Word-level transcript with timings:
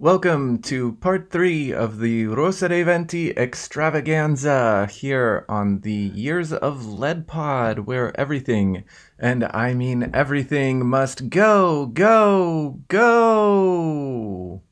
Welcome 0.00 0.62
to 0.62 0.92
part 0.92 1.28
three 1.28 1.74
of 1.74 1.98
the 1.98 2.26
Rosa 2.26 2.70
dei 2.70 2.84
Venti 2.84 3.36
extravaganza 3.36 4.86
here 4.90 5.44
on 5.46 5.80
the 5.80 5.92
Years 5.92 6.54
of 6.54 6.86
Lead 6.86 7.26
Pod, 7.26 7.80
where 7.80 8.18
everything, 8.18 8.84
and 9.18 9.44
I 9.52 9.74
mean 9.74 10.10
everything, 10.14 10.86
must 10.86 11.28
go, 11.28 11.84
go, 11.84 12.80
go. 12.88 14.62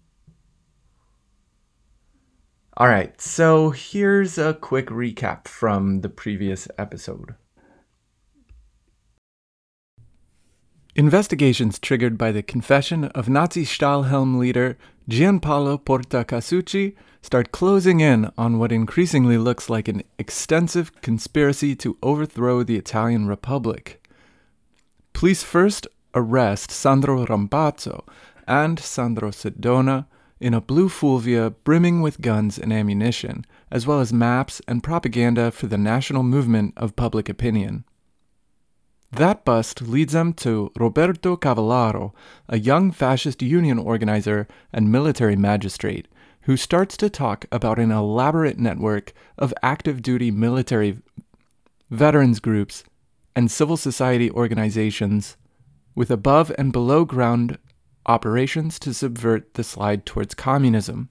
All 2.79 2.89
right, 2.89 3.21
so 3.21 3.69
here's 3.69 4.39
a 4.39 4.55
quick 4.55 4.87
recap 4.87 5.47
from 5.47 6.01
the 6.01 6.09
previous 6.09 6.69
episode. 6.79 7.35
Investigations 10.95 11.79
triggered 11.79 12.17
by 12.17 12.33
the 12.33 12.43
confession 12.43 13.05
of 13.05 13.29
Nazi 13.29 13.67
Stahlhelm 13.67 14.39
leader 14.39 14.79
Gianpaolo 15.09 15.83
Porta 15.83 16.23
Casucci 16.23 16.95
start 17.23 17.51
closing 17.51 18.01
in 18.01 18.31
on 18.37 18.59
what 18.59 18.71
increasingly 18.71 19.39
looks 19.39 19.71
like 19.71 19.89
an 19.89 20.03
extensive 20.19 21.01
conspiracy 21.01 21.75
to 21.77 21.97
overthrow 22.03 22.63
the 22.63 22.77
Italian 22.77 23.27
Republic. 23.27 24.07
Police 25.15 25.43
first 25.43 25.87
arrest 26.15 26.71
Sandro 26.71 27.25
Rampazzo 27.25 28.05
and 28.47 28.79
Sandro 28.79 29.31
Sedona 29.31 30.07
in 30.41 30.53
a 30.53 30.61
blue 30.61 30.91
Fulvia 30.91 31.51
brimming 31.65 32.03
with 32.03 32.21
guns 32.21 32.59
and 32.59 32.71
ammunition, 32.71 33.47
as 33.71 33.87
well 33.87 34.01
as 34.01 34.13
maps 34.13 34.61
and 34.69 34.83
propaganda 34.83 35.51
for 35.51 35.69
the 35.69 35.79
national 35.79 36.23
movement 36.23 36.75
of 36.77 36.97
public 36.97 37.31
opinion. 37.31 37.85
That 39.11 39.45
bust 39.45 39.83
leads 39.83 40.13
them 40.13 40.35
to 40.35 40.71
Roberto 40.77 41.37
Cavallaro, 41.37 42.13
a 42.49 42.59
young 42.59 42.91
fascist 42.91 43.41
union 43.43 43.79
organizer 43.79 44.47
and 44.73 44.93
military 44.93 45.37
magistrate, 45.37 46.09
who 46.43 46.57
starts 46.57 46.97
to 46.99 47.09
talk 47.09 47.47
about 47.51 47.79
an 47.79 47.91
elaborate 47.91 48.59
network 48.59 49.13
of 49.39 49.55
active 49.63 50.03
duty 50.03 50.31
military 50.31 50.99
veterans 51.91 52.39
groups 52.39 52.85
and 53.35 53.51
civil 53.51 53.77
society 53.77 54.31
organizations 54.31 55.37
with 55.95 56.11
above 56.11 56.53
and 56.59 56.73
below 56.73 57.05
ground 57.05 57.59
operations 58.07 58.79
to 58.79 58.93
subvert 58.93 59.55
the 59.55 59.65
slide 59.65 60.05
towards 60.05 60.35
communism. 60.35 61.09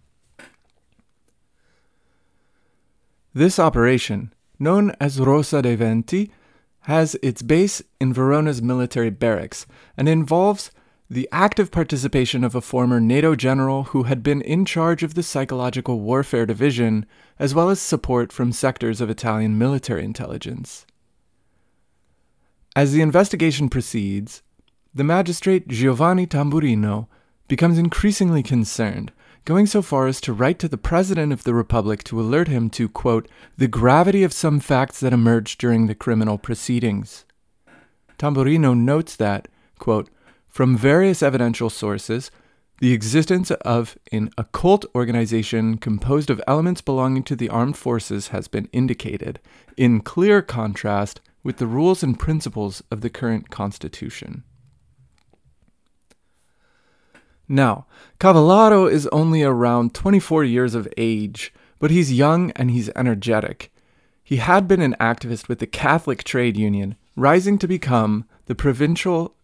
This 3.34 3.60
operation, 3.60 4.34
known 4.58 4.92
as 5.00 5.20
Rosa 5.20 5.62
dei 5.62 5.76
Venti, 5.76 6.32
has 6.88 7.18
its 7.22 7.42
base 7.42 7.82
in 8.00 8.14
Verona's 8.14 8.62
military 8.62 9.10
barracks 9.10 9.66
and 9.98 10.08
involves 10.08 10.72
the 11.10 11.28
active 11.34 11.70
participation 11.70 12.46
of 12.46 12.56
a 12.56 12.62
former 12.62 13.02
NATO 13.02 13.36
general 13.36 13.84
who 13.92 14.04
had 14.04 14.24
been 14.24 14.42
in 14.42 14.64
charge 14.64 15.04
of 15.04 15.14
the 15.14 15.22
Psychological 15.22 16.00
Warfare 16.00 16.46
Division, 16.46 17.06
as 17.40 17.54
well 17.54 17.70
as 17.70 17.82
support 17.82 18.32
from 18.32 18.54
sectors 18.54 19.02
of 19.02 19.10
Italian 19.10 19.58
military 19.58 20.06
intelligence. 20.06 20.86
As 22.74 22.94
the 22.94 23.02
investigation 23.02 23.68
proceeds, 23.68 24.42
the 24.96 25.04
magistrate 25.04 25.68
Giovanni 25.68 26.26
Tamburino 26.26 27.08
becomes 27.50 27.78
increasingly 27.78 28.44
concerned 28.44 29.12
going 29.48 29.66
so 29.66 29.82
far 29.82 30.08
as 30.08 30.20
to 30.20 30.34
write 30.34 30.60
to 30.60 30.68
the 30.68 30.78
President 30.78 31.32
of 31.32 31.46
the 31.46 31.54
Republic 31.54 32.04
to 32.04 32.20
alert 32.20 32.50
him 32.50 32.70
to, 32.70 32.90
quote, 32.90 33.30
the 33.56 33.66
gravity 33.70 34.22
of 34.22 34.34
some 34.34 34.60
facts 34.60 35.00
that 35.00 35.14
emerged 35.14 35.58
during 35.58 35.88
the 35.88 35.96
criminal 35.96 36.38
proceedings. 36.38 37.24
Tamburino 38.20 38.78
notes 38.78 39.16
that, 39.16 39.48
quote, 39.80 40.10
from 40.50 40.76
various 40.76 41.24
evidential 41.24 41.70
sources, 41.70 42.30
the 42.82 42.92
existence 42.92 43.50
of 43.52 43.98
an 44.12 44.32
occult 44.38 44.84
organization 44.94 45.78
composed 45.78 46.30
of 46.30 46.42
elements 46.46 46.82
belonging 46.82 47.24
to 47.24 47.36
the 47.38 47.48
armed 47.48 47.78
forces 47.78 48.28
has 48.28 48.50
been 48.50 48.68
indicated, 48.74 49.40
in 49.78 50.02
clear 50.02 50.42
contrast 50.42 51.22
with 51.42 51.56
the 51.56 51.68
rules 51.68 52.04
and 52.04 52.20
principles 52.20 52.84
of 52.92 53.00
the 53.00 53.10
current 53.10 53.50
Constitution. 53.50 54.44
Now, 57.48 57.86
Cavallaro 58.20 58.92
is 58.92 59.08
only 59.08 59.44
around 59.44 59.94
24 59.94 60.44
years 60.44 60.76
of 60.76 60.88
age, 60.98 61.54
but 61.80 61.92
he's 61.92 62.12
young 62.12 62.52
and 62.52 62.72
he's 62.72 62.90
energetic. 62.96 63.72
He 64.24 64.38
had 64.38 64.68
been 64.68 64.82
an 64.82 64.96
activist 65.00 65.48
with 65.48 65.60
the 65.60 65.68
Catholic 65.68 66.24
Trade 66.24 66.58
Union, 66.58 66.98
rising 67.16 67.58
to 67.60 67.68
become 67.68 68.26
the 68.48 68.56
provincial 68.56 69.36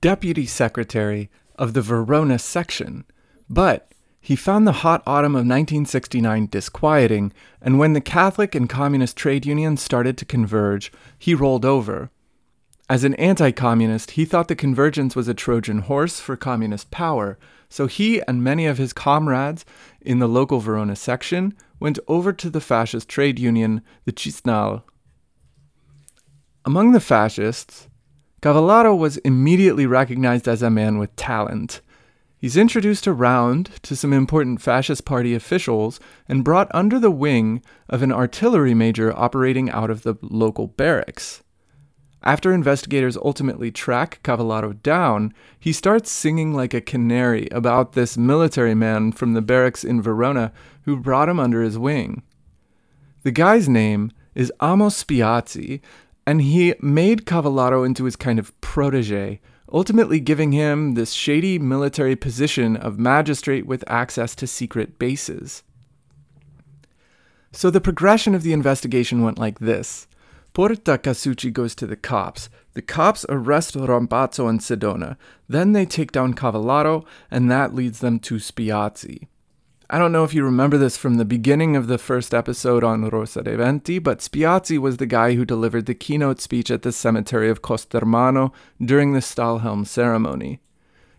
deputy 0.00 0.46
secretary 0.46 1.30
of 1.56 1.72
the 1.72 1.82
Verona 1.82 2.38
section. 2.38 3.04
But 3.48 3.92
he 4.20 4.36
found 4.36 4.66
the 4.66 4.80
hot 4.82 5.02
autumn 5.06 5.32
of 5.32 5.46
1969 5.46 6.48
disquieting, 6.50 7.32
and 7.60 7.78
when 7.78 7.92
the 7.92 8.00
Catholic 8.00 8.54
and 8.54 8.68
Communist 8.68 9.16
trade 9.16 9.46
unions 9.46 9.82
started 9.82 10.16
to 10.18 10.24
converge, 10.24 10.90
he 11.18 11.34
rolled 11.34 11.64
over. 11.64 12.10
As 12.88 13.02
an 13.02 13.14
anti 13.14 13.50
communist, 13.50 14.12
he 14.12 14.26
thought 14.26 14.48
the 14.48 14.54
convergence 14.54 15.16
was 15.16 15.26
a 15.26 15.32
Trojan 15.32 15.78
horse 15.80 16.20
for 16.20 16.36
communist 16.36 16.90
power, 16.90 17.38
so 17.70 17.86
he 17.86 18.20
and 18.28 18.44
many 18.44 18.66
of 18.66 18.76
his 18.76 18.92
comrades 18.92 19.64
in 20.02 20.18
the 20.18 20.28
local 20.28 20.60
Verona 20.60 20.94
section 20.94 21.54
went 21.80 21.98
over 22.08 22.30
to 22.34 22.50
the 22.50 22.60
fascist 22.60 23.08
trade 23.08 23.38
union, 23.38 23.80
the 24.04 24.12
Cisnal. 24.12 24.82
Among 26.66 26.92
the 26.92 27.00
fascists, 27.00 27.88
Cavallaro 28.42 28.94
was 28.96 29.16
immediately 29.18 29.86
recognized 29.86 30.46
as 30.46 30.60
a 30.60 30.68
man 30.68 30.98
with 30.98 31.16
talent. 31.16 31.80
He's 32.36 32.58
introduced 32.58 33.08
around 33.08 33.70
to 33.84 33.96
some 33.96 34.12
important 34.12 34.60
fascist 34.60 35.06
party 35.06 35.34
officials 35.34 36.00
and 36.28 36.44
brought 36.44 36.70
under 36.74 36.98
the 36.98 37.10
wing 37.10 37.62
of 37.88 38.02
an 38.02 38.12
artillery 38.12 38.74
major 38.74 39.18
operating 39.18 39.70
out 39.70 39.88
of 39.88 40.02
the 40.02 40.16
local 40.20 40.66
barracks. 40.66 41.42
After 42.24 42.54
investigators 42.54 43.18
ultimately 43.18 43.70
track 43.70 44.20
Cavallaro 44.24 44.82
down, 44.82 45.34
he 45.60 45.72
starts 45.72 46.10
singing 46.10 46.54
like 46.54 46.72
a 46.72 46.80
canary 46.80 47.48
about 47.52 47.92
this 47.92 48.16
military 48.16 48.74
man 48.74 49.12
from 49.12 49.34
the 49.34 49.42
barracks 49.42 49.84
in 49.84 50.00
Verona 50.00 50.50
who 50.84 50.96
brought 50.96 51.28
him 51.28 51.38
under 51.38 51.62
his 51.62 51.78
wing. 51.78 52.22
The 53.24 53.30
guy's 53.30 53.68
name 53.68 54.10
is 54.34 54.50
Amos 54.62 55.04
Spiazzi, 55.04 55.82
and 56.26 56.40
he 56.40 56.74
made 56.80 57.26
Cavallaro 57.26 57.84
into 57.84 58.04
his 58.04 58.16
kind 58.16 58.38
of 58.38 58.58
protege, 58.62 59.38
ultimately 59.70 60.18
giving 60.18 60.52
him 60.52 60.94
this 60.94 61.12
shady 61.12 61.58
military 61.58 62.16
position 62.16 62.74
of 62.74 62.98
magistrate 62.98 63.66
with 63.66 63.84
access 63.86 64.34
to 64.36 64.46
secret 64.46 64.98
bases. 64.98 65.62
So 67.52 67.70
the 67.70 67.82
progression 67.82 68.34
of 68.34 68.42
the 68.42 68.54
investigation 68.54 69.22
went 69.22 69.38
like 69.38 69.58
this. 69.58 70.06
Porta 70.54 70.98
Casucci 70.98 71.52
goes 71.52 71.74
to 71.74 71.84
the 71.84 71.96
cops. 71.96 72.48
The 72.74 72.82
cops 72.82 73.26
arrest 73.28 73.74
Rampazzo 73.74 74.48
and 74.48 74.60
Sedona. 74.60 75.16
Then 75.48 75.72
they 75.72 75.84
take 75.84 76.12
down 76.12 76.34
Cavallaro, 76.34 77.04
and 77.28 77.50
that 77.50 77.74
leads 77.74 77.98
them 77.98 78.20
to 78.20 78.36
Spiazzi. 78.36 79.26
I 79.90 79.98
don't 79.98 80.12
know 80.12 80.22
if 80.22 80.32
you 80.32 80.44
remember 80.44 80.78
this 80.78 80.96
from 80.96 81.16
the 81.16 81.24
beginning 81.24 81.74
of 81.74 81.88
the 81.88 81.98
first 81.98 82.32
episode 82.32 82.84
on 82.84 83.08
Rosa 83.08 83.42
dei 83.42 83.56
Venti, 83.56 83.98
but 83.98 84.20
Spiazzi 84.20 84.78
was 84.78 84.98
the 84.98 85.06
guy 85.06 85.34
who 85.34 85.44
delivered 85.44 85.86
the 85.86 85.94
keynote 85.94 86.40
speech 86.40 86.70
at 86.70 86.82
the 86.82 86.92
cemetery 86.92 87.50
of 87.50 87.60
Costermano 87.60 88.52
during 88.80 89.12
the 89.12 89.20
Stahlhelm 89.20 89.84
ceremony. 89.84 90.60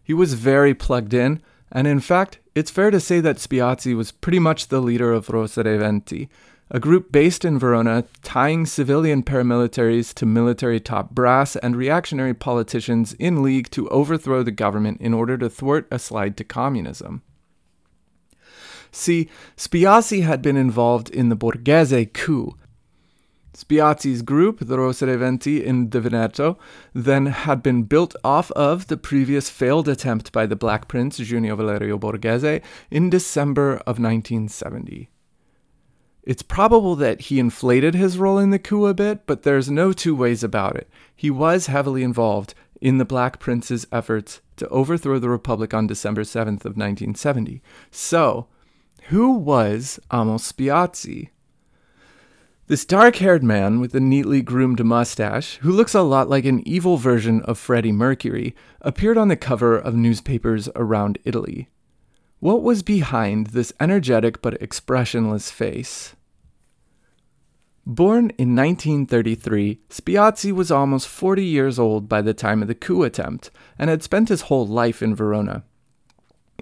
He 0.02 0.14
was 0.14 0.36
very 0.36 0.74
plugged 0.74 1.14
in, 1.14 1.42
and 1.70 1.88
in 1.88 2.00
fact, 2.00 2.40
it's 2.56 2.72
fair 2.72 2.90
to 2.90 3.02
say 3.02 3.20
that 3.20 3.38
Spiazzi 3.38 3.98
was 3.98 4.14
pretty 4.14 4.40
much 4.40 4.70
the 4.70 4.82
leader 4.82 5.12
of 5.12 5.30
Rosa 5.30 5.64
dei 5.64 5.76
Venti 5.76 6.30
a 6.72 6.80
group 6.80 7.12
based 7.12 7.46
in 7.46 7.60
Verona 7.60 8.06
tying 8.24 8.66
civilian 8.66 9.22
paramilitaries 9.22 10.14
to 10.16 10.26
military 10.26 10.80
top 10.80 11.12
brass 11.12 11.56
and 11.56 11.76
reactionary 11.76 12.34
politicians 12.34 13.14
in 13.14 13.44
league 13.44 13.70
to 13.70 13.88
overthrow 13.90 14.42
the 14.42 14.52
government 14.52 15.00
in 15.00 15.14
order 15.14 15.38
to 15.38 15.50
thwart 15.50 15.88
a 15.92 16.00
slide 16.00 16.36
to 16.38 16.44
communism. 16.44 17.22
See, 18.92 19.30
Spiazzi 19.58 20.24
had 20.24 20.42
been 20.42 20.58
involved 20.58 21.10
in 21.10 21.30
the 21.30 21.36
Borghese 21.36 22.14
coup. 22.14 22.56
Spiazzi's 23.54 24.22
group, 24.22 24.60
the 24.60 24.78
Rosa 24.78 25.06
dei 25.06 25.16
Venti 25.16 25.64
in 25.64 25.90
the 25.92 26.02
Veneto, 26.02 26.58
then 26.94 27.28
had 27.28 27.62
been 27.62 27.84
built 27.84 28.16
off 28.24 28.52
of 28.52 28.88
the 28.88 28.98
previous 28.98 29.50
failed 29.50 29.88
attempt 29.88 30.32
by 30.32 30.46
the 30.46 30.56
Black 30.56 30.88
Prince, 30.88 31.18
Junio 31.18 31.56
Valerio 31.56 31.98
Borghese, 31.98 32.62
in 32.90 33.10
December 33.10 33.76
of 33.86 34.00
1970. 34.00 35.10
It's 36.26 36.42
probable 36.42 36.96
that 36.96 37.22
he 37.22 37.40
inflated 37.40 37.94
his 37.94 38.18
role 38.18 38.40
in 38.40 38.50
the 38.50 38.58
coup 38.58 38.88
a 38.88 38.96
bit, 38.96 39.28
but 39.28 39.44
there's 39.44 39.70
no 39.70 39.94
two 39.94 40.16
ways 40.16 40.44
about 40.44 40.76
it. 40.76 40.90
He 41.16 41.30
was 41.30 41.68
heavily 41.68 42.02
involved 42.02 42.56
in 42.82 42.98
the 42.98 43.06
Black 43.06 43.40
Prince's 43.40 43.86
efforts 43.92 44.42
to 44.58 44.68
overthrow 44.70 45.20
the 45.20 45.30
Republic 45.30 45.74
on 45.74 45.86
December 45.86 46.24
7th 46.24 46.66
of 46.66 46.76
1970. 46.78 47.62
So, 47.92 48.48
who 49.10 49.34
was 49.34 50.00
Amos 50.12 50.52
Spiazzi? 50.52 51.30
This 52.68 52.86
dark-haired 52.86 53.44
man 53.44 53.80
with 53.80 53.94
a 53.94 54.00
neatly 54.00 54.42
groomed 54.42 54.84
mustache, 54.84 55.58
who 55.58 55.72
looks 55.72 55.94
a 55.94 56.02
lot 56.02 56.28
like 56.28 56.46
an 56.46 56.68
evil 56.68 56.98
version 56.98 57.42
of 57.42 57.60
Freddie 57.60 57.92
Mercury, 57.92 58.56
appeared 58.82 59.20
on 59.20 59.28
the 59.28 59.36
cover 59.36 59.78
of 59.78 59.94
newspapers 59.94 60.68
around 60.76 61.20
Italy. 61.24 61.70
What 62.40 62.64
was 62.64 62.82
behind 62.82 63.48
this 63.48 63.72
energetic 63.80 64.42
but 64.42 64.60
expressionless 64.62 65.52
face? 65.52 66.15
Born 67.88 68.32
in 68.40 68.56
1933, 68.56 69.80
Spiazzi 69.90 70.52
was 70.52 70.72
almost 70.72 71.08
40 71.08 71.46
years 71.46 71.78
old 71.78 72.10
by 72.10 72.24
the 72.24 72.34
time 72.34 72.64
of 72.64 72.68
the 72.68 72.74
coup 72.74 73.04
attempt 73.04 73.52
and 73.78 73.92
had 73.92 74.02
spent 74.02 74.30
his 74.30 74.42
whole 74.42 74.66
life 74.66 75.04
in 75.04 75.14
Verona. 75.14 75.64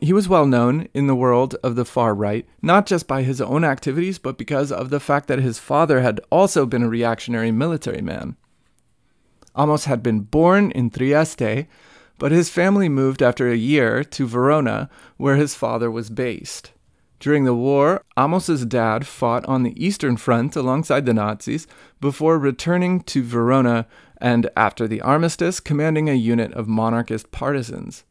He 0.02 0.12
was 0.12 0.28
well 0.28 0.46
known 0.46 0.90
in 0.94 1.08
the 1.08 1.16
world 1.16 1.56
of 1.64 1.78
the 1.78 1.86
far 1.86 2.14
right, 2.14 2.46
not 2.62 2.86
just 2.86 3.08
by 3.08 3.24
his 3.24 3.40
own 3.40 3.64
activities, 3.64 4.20
but 4.20 4.38
because 4.38 4.70
of 4.70 4.90
the 4.90 5.00
fact 5.00 5.30
that 5.30 5.40
his 5.40 5.60
father 5.60 6.02
had 6.02 6.20
also 6.30 6.66
been 6.66 6.84
a 6.84 6.90
reactionary 6.90 7.52
military 7.52 8.02
man. 8.02 8.36
Amos 9.58 9.86
had 9.86 10.04
been 10.04 10.22
born 10.22 10.72
in 10.72 10.90
Trieste, 10.90 11.68
but 12.20 12.34
his 12.34 12.50
family 12.50 12.90
moved 12.90 13.22
after 13.22 13.50
a 13.50 13.56
year 13.56 14.04
to 14.04 14.28
Verona, 14.28 14.90
where 15.16 15.38
his 15.38 15.56
father 15.56 15.90
was 15.90 16.10
based. 16.10 16.74
During 17.24 17.46
the 17.46 17.56
war, 17.56 18.04
Amos's 18.18 18.66
dad 18.66 19.08
fought 19.08 19.46
on 19.46 19.64
the 19.64 19.82
Eastern 19.82 20.18
Front 20.18 20.58
alongside 20.58 21.06
the 21.06 21.14
Nazis 21.14 21.68
before 22.02 22.38
returning 22.38 23.00
to 23.04 23.24
Verona 23.24 23.88
and, 24.18 24.50
after 24.58 24.90
the 24.90 25.00
armistice, 25.00 25.62
commanding 25.62 26.10
a 26.10 26.16
unit 26.16 26.52
of 26.52 26.68
monarchist 26.68 27.32
partisans. 27.32 28.04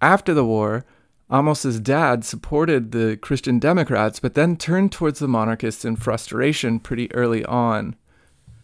After 0.00 0.32
the 0.32 0.44
war, 0.44 0.84
Amos's 1.28 1.80
dad 1.80 2.24
supported 2.24 2.92
the 2.92 3.16
Christian 3.16 3.58
Democrats, 3.58 4.20
but 4.20 4.34
then 4.34 4.56
turned 4.56 4.92
towards 4.92 5.18
the 5.18 5.26
monarchists 5.26 5.84
in 5.84 5.96
frustration 5.96 6.78
pretty 6.78 7.12
early 7.14 7.44
on. 7.44 7.96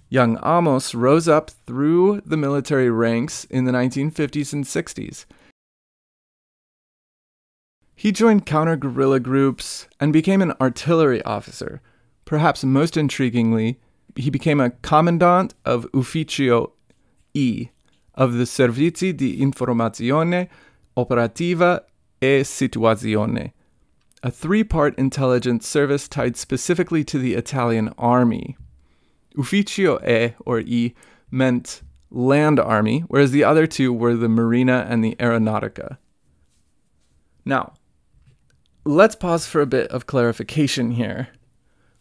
Young 0.08 0.38
Amos 0.44 0.94
rose 0.94 1.26
up 1.26 1.50
through 1.50 2.20
the 2.24 2.36
military 2.36 2.88
ranks 2.88 3.46
in 3.46 3.64
the 3.64 3.72
1950s 3.72 4.52
and 4.52 4.64
60s. 4.64 5.24
He 8.00 8.12
joined 8.12 8.46
counter 8.46 8.76
guerrilla 8.76 9.20
groups 9.20 9.86
and 10.00 10.10
became 10.10 10.40
an 10.40 10.54
artillery 10.58 11.22
officer. 11.24 11.82
Perhaps 12.24 12.64
most 12.64 12.94
intriguingly, 12.94 13.76
he 14.16 14.30
became 14.30 14.58
a 14.58 14.70
commandant 14.70 15.52
of 15.66 15.86
Ufficio 15.92 16.72
E 17.34 17.68
of 18.14 18.38
the 18.38 18.46
Servizi 18.46 19.14
di 19.14 19.38
Informazione 19.38 20.48
Operativa 20.96 21.82
e 22.22 22.40
Situazione, 22.40 23.52
a 24.22 24.30
three 24.30 24.64
part 24.64 24.98
intelligence 24.98 25.68
service 25.68 26.08
tied 26.08 26.38
specifically 26.38 27.04
to 27.04 27.18
the 27.18 27.34
Italian 27.34 27.92
army. 27.98 28.56
Ufficio 29.36 30.02
E 30.08 30.34
or 30.46 30.60
E 30.60 30.94
meant 31.30 31.82
land 32.10 32.58
army, 32.58 33.00
whereas 33.08 33.30
the 33.30 33.44
other 33.44 33.66
two 33.66 33.92
were 33.92 34.14
the 34.14 34.26
Marina 34.26 34.86
and 34.88 35.04
the 35.04 35.16
Aeronautica. 35.16 35.98
Now, 37.44 37.74
let's 38.84 39.14
pause 39.14 39.46
for 39.46 39.60
a 39.60 39.66
bit 39.66 39.90
of 39.90 40.06
clarification 40.06 40.92
here. 40.92 41.28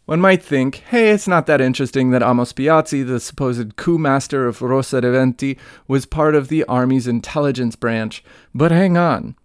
One 0.06 0.22
might 0.22 0.42
think, 0.42 0.78
hey, 0.88 1.12
it's 1.12 1.28
not 1.28 1.46
that 1.46 1.62
interesting 1.62 2.10
that 2.12 2.24
Amos 2.24 2.54
Spiazzi, 2.54 3.06
the 3.06 3.20
supposed 3.20 3.76
coup 3.76 4.00
master 4.00 4.48
of 4.48 4.62
Rosa 4.62 5.36
was 5.88 6.06
part 6.08 6.34
of 6.34 6.48
the 6.48 6.64
army's 6.64 7.08
intelligence 7.08 7.76
branch. 7.76 8.24
But 8.56 8.72
hang 8.72 8.98
on. 8.98 9.36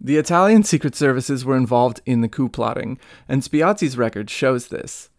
The 0.00 0.16
Italian 0.16 0.62
secret 0.62 0.94
services 0.94 1.44
were 1.44 1.56
involved 1.56 2.00
in 2.06 2.20
the 2.20 2.28
coup 2.28 2.48
plotting, 2.48 2.98
and 3.28 3.42
Spiazzi's 3.42 3.98
record 3.98 4.30
shows 4.30 4.68
this. 4.68 5.10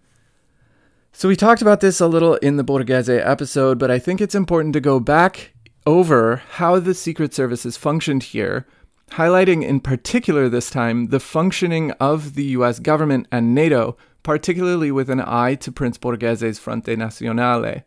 So 1.12 1.28
we 1.28 1.36
talked 1.36 1.62
about 1.62 1.82
this 1.82 2.00
a 2.00 2.08
little 2.08 2.36
in 2.36 2.58
the 2.58 2.64
Borghese 2.64 3.24
episode, 3.24 3.80
but 3.80 3.90
I 3.90 3.98
think 4.00 4.22
it's 4.22 4.36
important 4.36 4.74
to 4.74 4.80
go 4.80 5.00
back 5.00 5.54
over 5.86 6.44
how 6.54 6.80
the 6.80 6.94
Secret 6.94 7.34
Services 7.34 7.78
functioned 7.78 8.24
here, 8.24 8.68
highlighting 9.12 9.64
in 9.64 9.80
particular 9.80 10.50
this 10.50 10.70
time 10.70 11.08
the 11.08 11.20
functioning 11.20 11.92
of 12.00 12.36
the 12.36 12.46
US 12.46 12.80
government 12.80 13.28
and 13.32 13.56
NATO, 13.56 13.98
particularly 14.24 14.92
with 14.92 15.10
an 15.10 15.22
eye 15.22 15.56
to 15.56 15.72
Prince 15.72 15.98
Borghese's 15.98 16.60
Fronte 16.60 16.96
Nazionale. 16.96 17.84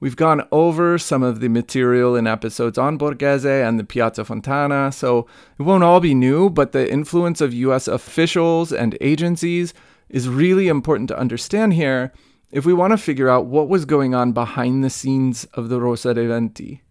We've 0.00 0.16
gone 0.16 0.46
over 0.52 0.98
some 0.98 1.22
of 1.22 1.40
the 1.40 1.48
material 1.48 2.14
in 2.14 2.26
episodes 2.26 2.76
on 2.76 2.98
Borghese 2.98 3.66
and 3.66 3.78
the 3.78 3.84
Piazza 3.84 4.24
Fontana, 4.24 4.92
so 4.92 5.26
it 5.58 5.62
won't 5.62 5.84
all 5.84 6.00
be 6.00 6.14
new, 6.14 6.50
but 6.50 6.72
the 6.72 6.90
influence 6.92 7.40
of 7.40 7.54
US 7.54 7.88
officials 7.88 8.72
and 8.72 8.98
agencies 9.00 9.72
is 10.10 10.28
really 10.28 10.68
important 10.68 11.08
to 11.08 11.18
understand 11.18 11.72
here 11.72 12.12
if 12.50 12.66
we 12.66 12.74
want 12.74 12.92
to 12.92 12.98
figure 12.98 13.28
out 13.28 13.46
what 13.46 13.68
was 13.68 13.84
going 13.84 14.14
on 14.14 14.32
behind 14.32 14.84
the 14.84 14.90
scenes 14.90 15.44
of 15.54 15.68
the 15.68 15.80
Rosa 15.80 16.12
dei 16.12 16.26
Venti. 16.26 16.82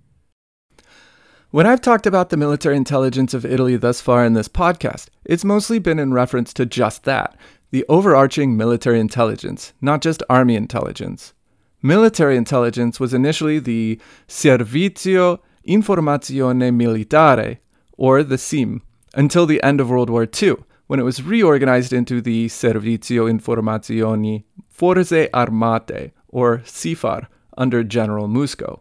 When 1.53 1.67
I've 1.67 1.81
talked 1.81 2.07
about 2.07 2.31
the 2.31 2.35
military 2.35 2.75
intelligence 2.75 3.35
of 3.35 3.45
Italy 3.45 3.75
thus 3.75 4.01
far 4.01 4.25
in 4.25 4.33
this 4.33 4.47
podcast, 4.47 5.09
it's 5.23 5.45
mostly 5.45 5.77
been 5.77 5.99
in 5.99 6.11
reference 6.11 6.51
to 6.53 6.65
just 6.65 7.03
that 7.03 7.37
the 7.69 7.85
overarching 7.87 8.57
military 8.57 8.99
intelligence, 8.99 9.71
not 9.79 10.01
just 10.01 10.23
army 10.31 10.55
intelligence. 10.55 11.35
Military 11.83 12.37
intelligence 12.37 12.99
was 12.99 13.13
initially 13.13 13.59
the 13.59 14.01
Servizio 14.27 15.41
Informazione 15.67 16.71
Militare, 16.73 17.59
or 17.99 18.23
the 18.23 18.39
SIM, 18.39 18.81
until 19.13 19.45
the 19.45 19.61
end 19.61 19.79
of 19.79 19.91
World 19.91 20.09
War 20.09 20.25
II, 20.25 20.55
when 20.87 20.99
it 20.99 21.03
was 21.03 21.21
reorganized 21.21 21.93
into 21.93 22.19
the 22.19 22.47
Servizio 22.47 23.31
Informazioni 23.31 24.43
Forze 24.75 25.29
Armate, 25.29 26.13
or 26.29 26.63
SIFAR, 26.65 27.27
under 27.55 27.83
General 27.83 28.27
Musco. 28.27 28.79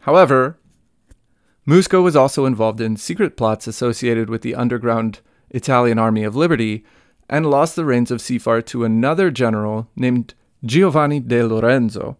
However, 0.00 0.58
Musco 1.70 2.02
was 2.02 2.16
also 2.16 2.46
involved 2.46 2.80
in 2.80 2.96
secret 2.96 3.36
plots 3.36 3.68
associated 3.68 4.28
with 4.28 4.42
the 4.42 4.56
underground 4.56 5.20
Italian 5.50 6.00
Army 6.00 6.24
of 6.24 6.34
Liberty 6.34 6.84
and 7.28 7.48
lost 7.48 7.76
the 7.76 7.84
reins 7.84 8.10
of 8.10 8.20
SIFAR 8.20 8.60
to 8.62 8.82
another 8.82 9.30
general 9.30 9.88
named 9.94 10.34
Giovanni 10.64 11.20
De 11.20 11.46
Lorenzo. 11.46 12.16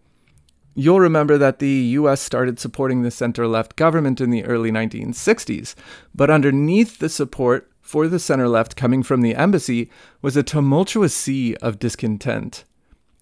You'll 0.73 1.01
remember 1.01 1.37
that 1.37 1.59
the 1.59 1.67
US 1.99 2.21
started 2.21 2.59
supporting 2.59 3.01
the 3.01 3.11
center 3.11 3.45
left 3.45 3.75
government 3.75 4.21
in 4.21 4.29
the 4.29 4.45
early 4.45 4.71
1960s, 4.71 5.75
but 6.15 6.29
underneath 6.29 6.99
the 6.99 7.09
support 7.09 7.69
for 7.81 8.07
the 8.07 8.19
center 8.19 8.47
left 8.47 8.77
coming 8.77 9.03
from 9.03 9.19
the 9.19 9.35
embassy 9.35 9.91
was 10.21 10.37
a 10.37 10.43
tumultuous 10.43 11.13
sea 11.13 11.57
of 11.57 11.77
discontent. 11.77 12.63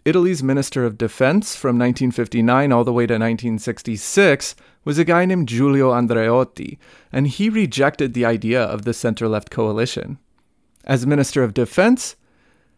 Italy's 0.05 0.41
Minister 0.41 0.85
of 0.85 0.97
Defense 0.97 1.55
from 1.55 1.77
1959 1.77 2.71
all 2.71 2.83
the 2.83 2.93
way 2.93 3.05
to 3.05 3.15
1966 3.15 4.55
was 4.85 4.97
a 4.97 5.03
guy 5.03 5.25
named 5.25 5.47
Giulio 5.49 5.91
Andreotti, 5.91 6.77
and 7.11 7.27
he 7.27 7.49
rejected 7.49 8.13
the 8.13 8.25
idea 8.25 8.63
of 8.63 8.83
the 8.83 8.93
center 8.93 9.27
left 9.27 9.49
coalition. 9.49 10.17
As 10.85 11.05
Minister 11.05 11.43
of 11.43 11.53
Defense, 11.53 12.15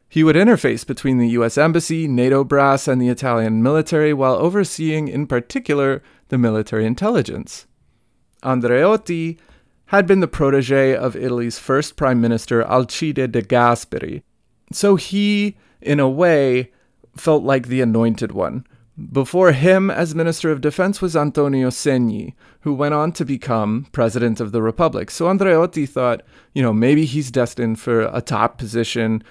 he 0.10 0.24
would 0.24 0.36
interface 0.36 0.86
between 0.86 1.20
the 1.20 1.30
US 1.30 1.58
Embassy, 1.58 2.08
NATO 2.08 2.44
brass, 2.44 2.88
and 2.88 3.02
the 3.02 3.10
Italian 3.10 3.62
military 3.62 4.14
while 4.14 4.34
overseeing, 4.34 5.08
in 5.08 5.28
particular, 5.28 6.02
the 6.30 6.38
military 6.40 6.86
intelligence. 6.86 7.68
Andreotti 8.44 9.38
had 9.86 10.08
been 10.08 10.22
the 10.22 10.28
protege 10.28 10.96
of 10.96 11.16
Italy's 11.16 11.60
first 11.60 11.96
Prime 11.96 12.20
Minister 12.20 12.64
Alcide 12.64 13.32
de 13.32 13.42
Gasperi. 13.42 14.24
So 14.72 14.96
he, 14.96 15.56
in 15.82 16.00
a 16.00 16.10
way, 16.10 16.72
felt 17.16 17.44
like 17.44 17.68
the 17.68 17.82
anointed 17.82 18.32
one. 18.32 18.66
Before 19.12 19.52
him, 19.52 19.90
as 19.90 20.14
Minister 20.14 20.52
of 20.52 20.62
Defense, 20.62 21.02
was 21.02 21.16
Antonio 21.16 21.70
Segni, 21.70 22.34
who 22.62 22.74
went 22.74 22.94
on 22.94 23.14
to 23.14 23.26
become 23.26 23.88
President 23.92 24.40
of 24.40 24.52
the 24.52 24.62
Republic. 24.62 25.10
So 25.10 25.26
Andreotti 25.26 25.88
thought, 25.88 26.22
you 26.54 26.62
know, 26.62 26.74
maybe 26.74 27.06
he's 27.06 27.32
destined 27.32 27.80
for 27.80 28.02
a 28.02 28.22
top 28.22 28.58
position 28.58 29.24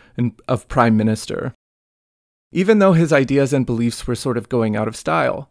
of 0.49 0.69
Prime 0.69 0.97
Minister. 0.97 1.55
Even 2.53 2.79
though 2.79 2.95
his 2.95 3.13
ideas 3.13 3.53
and 3.53 3.67
beliefs 3.67 4.07
were 4.07 4.17
sort 4.17 4.37
of 4.37 4.49
going 4.49 4.77
out 4.77 4.89
of 4.89 4.97
style. 4.97 5.51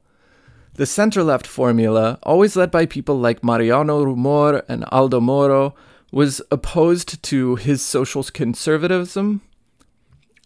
The 0.74 0.86
center 0.86 1.24
left 1.24 1.48
formula, 1.48 2.20
always 2.24 2.56
led 2.56 2.72
by 2.72 2.86
people 2.86 3.18
like 3.20 3.44
Mariano 3.44 4.04
Rumor 4.04 4.64
and 4.68 4.86
Aldo 4.92 5.20
Moro, 5.22 5.76
was 6.12 6.42
opposed 6.52 7.22
to 7.24 7.56
his 7.56 7.82
social 7.82 8.24
conservatism 8.24 9.42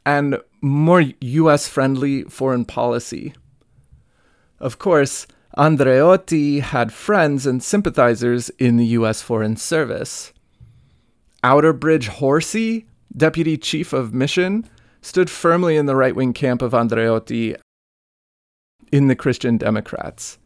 and 0.06 0.40
more 0.62 1.02
US 1.22 1.68
friendly 1.68 2.24
foreign 2.24 2.66
policy. 2.66 3.34
Of 4.60 4.80
course, 4.80 5.28
Andreotti 5.58 6.62
had 6.62 6.92
friends 6.92 7.46
and 7.46 7.62
sympathizers 7.62 8.50
in 8.58 8.78
the 8.78 8.86
US 8.98 9.22
Foreign 9.22 9.56
Service. 9.56 10.34
Outerbridge 11.44 12.08
Horsey, 12.08 12.88
deputy 13.16 13.58
chief 13.58 13.94
of 13.94 14.14
mission, 14.14 14.68
stood 15.02 15.30
firmly 15.30 15.76
in 15.76 15.86
the 15.86 15.96
right 15.96 16.16
wing 16.16 16.34
camp 16.34 16.62
of 16.62 16.72
Andreotti 16.72 17.56
in 18.92 19.08
the 19.10 19.16
Christian 19.16 19.58
Democrats. 19.58 20.40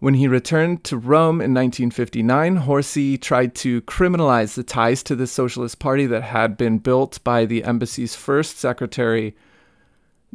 When 0.00 0.14
he 0.14 0.28
returned 0.28 0.84
to 0.84 0.96
Rome 0.96 1.40
in 1.40 1.52
1959, 1.52 2.56
Horsey 2.56 3.18
tried 3.18 3.56
to 3.56 3.82
criminalize 3.82 4.54
the 4.54 4.62
ties 4.62 5.02
to 5.04 5.16
the 5.16 5.26
Socialist 5.26 5.80
Party 5.80 6.06
that 6.06 6.22
had 6.22 6.56
been 6.56 6.78
built 6.78 7.18
by 7.24 7.44
the 7.44 7.64
embassy's 7.64 8.14
first 8.14 8.58
secretary, 8.58 9.34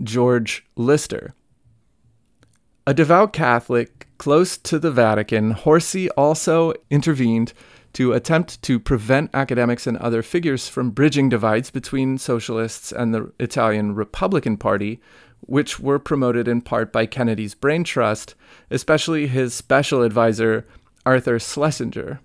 George 0.02 0.66
Lister. 0.76 1.34
A 2.86 2.94
devout 2.94 3.32
Catholic 3.32 4.08
close 4.18 4.58
to 4.58 4.80
the 4.80 4.92
Vatican, 4.92 5.52
Horsey 5.52 6.10
also 6.12 6.74
intervened 6.90 7.54
to 7.94 8.12
attempt 8.12 8.62
to 8.64 8.80
prevent 8.80 9.30
academics 9.34 9.88
and 9.88 9.98
other 9.98 10.22
figures 10.22 10.68
from 10.68 10.92
bridging 10.92 11.30
divides 11.30 11.72
between 11.72 12.18
socialists 12.18 12.92
and 12.92 13.14
the 13.14 13.32
Italian 13.40 13.96
Republican 13.96 14.58
Party, 14.58 15.00
which 15.46 15.80
were 15.80 16.00
promoted 16.00 16.48
in 16.48 16.62
part 16.62 16.92
by 16.92 17.06
Kennedy's 17.06 17.56
Brain 17.56 17.84
Trust, 17.84 18.36
especially 18.72 19.28
his 19.28 19.54
special 19.54 20.02
advisor, 20.02 20.66
Arthur 21.06 21.40
Schlesinger. 21.40 22.20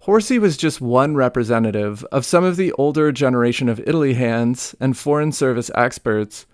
Horsey 0.00 0.38
was 0.38 0.56
just 0.56 0.80
one 0.80 1.14
representative 1.14 2.04
of 2.10 2.24
some 2.24 2.42
of 2.42 2.56
the 2.56 2.72
older 2.72 3.12
generation 3.12 3.68
of 3.68 3.80
Italy 3.80 4.14
hands 4.14 4.74
and 4.80 4.96
Foreign 4.96 5.30
Service 5.30 5.70
experts 5.76 6.46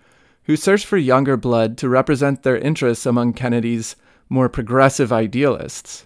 who 0.43 0.55
searched 0.55 0.85
for 0.85 0.97
younger 0.97 1.35
blood 1.35 1.77
to 1.77 1.89
represent 1.89 2.43
their 2.43 2.57
interests 2.57 3.05
among 3.05 3.33
Kennedy's 3.33 3.95
more 4.29 4.49
progressive 4.49 5.11
idealists. 5.11 6.05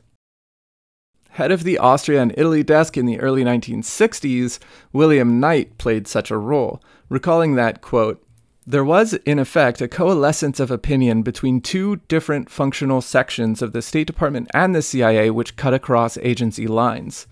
Head 1.31 1.51
of 1.51 1.63
the 1.63 1.77
Austria 1.77 2.21
and 2.21 2.33
Italy 2.37 2.63
desk 2.63 2.95
in 2.95 3.05
the 3.05 3.19
early 3.19 3.43
1960s, 3.43 4.59
William 4.91 5.39
Knight 5.39 5.77
played 5.77 6.07
such 6.07 6.29
a 6.29 6.37
role, 6.37 6.81
recalling 7.09 7.55
that, 7.55 7.81
quote, 7.81 8.25
there 8.65 8.83
was, 8.83 9.13
in 9.25 9.39
effect, 9.39 9.81
a 9.81 9.87
coalescence 9.87 10.59
of 10.59 10.71
opinion 10.71 11.21
between 11.21 11.59
two 11.59 11.97
different 12.07 12.49
functional 12.49 13.01
sections 13.01 13.61
of 13.61 13.73
the 13.73 13.81
State 13.81 14.07
Department 14.07 14.49
and 14.53 14.73
the 14.73 14.81
CIA 14.81 15.29
which 15.29 15.55
cut 15.55 15.73
across 15.73 16.17
agency 16.17 16.65
lines. 16.67 17.27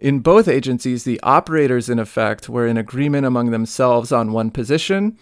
In 0.00 0.20
both 0.20 0.46
agencies, 0.46 1.02
the 1.02 1.20
operators, 1.22 1.88
in 1.88 1.98
effect, 1.98 2.48
were 2.48 2.68
in 2.68 2.76
agreement 2.76 3.26
among 3.26 3.50
themselves 3.50 4.12
on 4.12 4.32
one 4.32 4.52
position, 4.52 5.18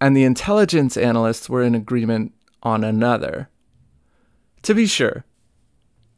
and 0.00 0.16
the 0.16 0.24
intelligence 0.24 0.96
analysts 0.96 1.48
were 1.48 1.62
in 1.62 1.74
agreement 1.74 2.32
on 2.62 2.84
another. 2.84 3.48
To 4.62 4.74
be 4.74 4.86
sure, 4.86 5.24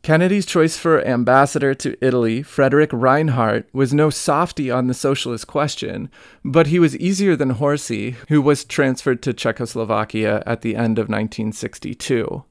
Kennedy's 0.03 0.47
choice 0.47 0.77
for 0.77 1.07
ambassador 1.07 1.75
to 1.75 1.97
Italy, 2.05 2.43
Frederick 2.43 2.91
Reinhardt, 2.93 3.69
was 3.73 3.95
no 3.95 4.11
softy 4.11 4.69
on 4.69 4.89
the 4.89 4.95
socialist 4.95 5.47
question, 5.47 6.11
but 6.45 6.67
he 6.67 6.81
was 6.81 6.97
easier 6.97 7.37
than 7.37 7.51
Horsey, 7.51 8.17
who 8.29 8.43
was 8.43 8.65
transferred 8.65 9.23
to 9.23 9.33
Czechoslovakia 9.33 10.43
at 10.45 10.63
the 10.63 10.75
end 10.75 10.99
of 10.99 11.09
1962. 11.09 12.43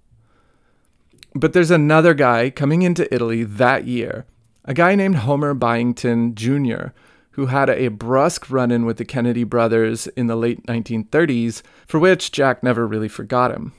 But 1.35 1.51
there's 1.51 1.71
another 1.71 2.13
guy 2.13 2.51
coming 2.51 2.83
into 2.83 3.13
Italy 3.13 3.43
that 3.43 3.85
year, 3.85 4.25
a 4.63 4.73
guy 4.73 4.95
named 4.95 5.17
Homer 5.17 5.53
Byington 5.53 6.35
Jr., 6.35 6.93
who 7.31 7.47
had 7.47 7.69
a 7.69 7.89
brusque 7.89 8.49
run 8.49 8.71
in 8.71 8.85
with 8.85 8.95
the 8.95 9.05
Kennedy 9.05 9.43
brothers 9.43 10.07
in 10.07 10.27
the 10.27 10.37
late 10.37 10.65
1930s, 10.67 11.63
for 11.85 11.99
which 11.99 12.31
Jack 12.31 12.63
never 12.63 12.87
really 12.87 13.09
forgot 13.09 13.51
him. 13.51 13.73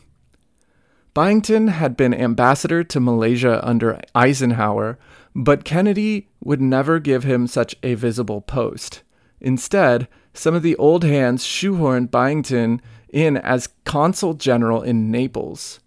Byington 1.15 1.69
had 1.69 1.97
been 1.97 2.15
ambassador 2.15 2.83
to 2.85 3.01
Malaysia 3.01 3.61
under 3.67 4.01
Eisenhower, 4.15 4.99
but 5.35 5.65
Kennedy 5.65 6.29
would 6.43 6.61
never 6.61 6.99
give 6.99 7.25
him 7.25 7.47
such 7.47 7.77
a 7.83 7.95
visible 7.95 8.41
post. 8.41 9.03
Instead, 9.41 10.09
some 10.33 10.55
of 10.55 10.63
the 10.63 10.77
old 10.77 11.05
hands 11.05 11.45
shoehorned 11.45 12.11
Byington 12.11 12.81
in 13.11 13.37
as 13.37 13.69
consul 13.85 14.35
general 14.35 14.83
in 14.83 15.11
Naples. 15.11 15.81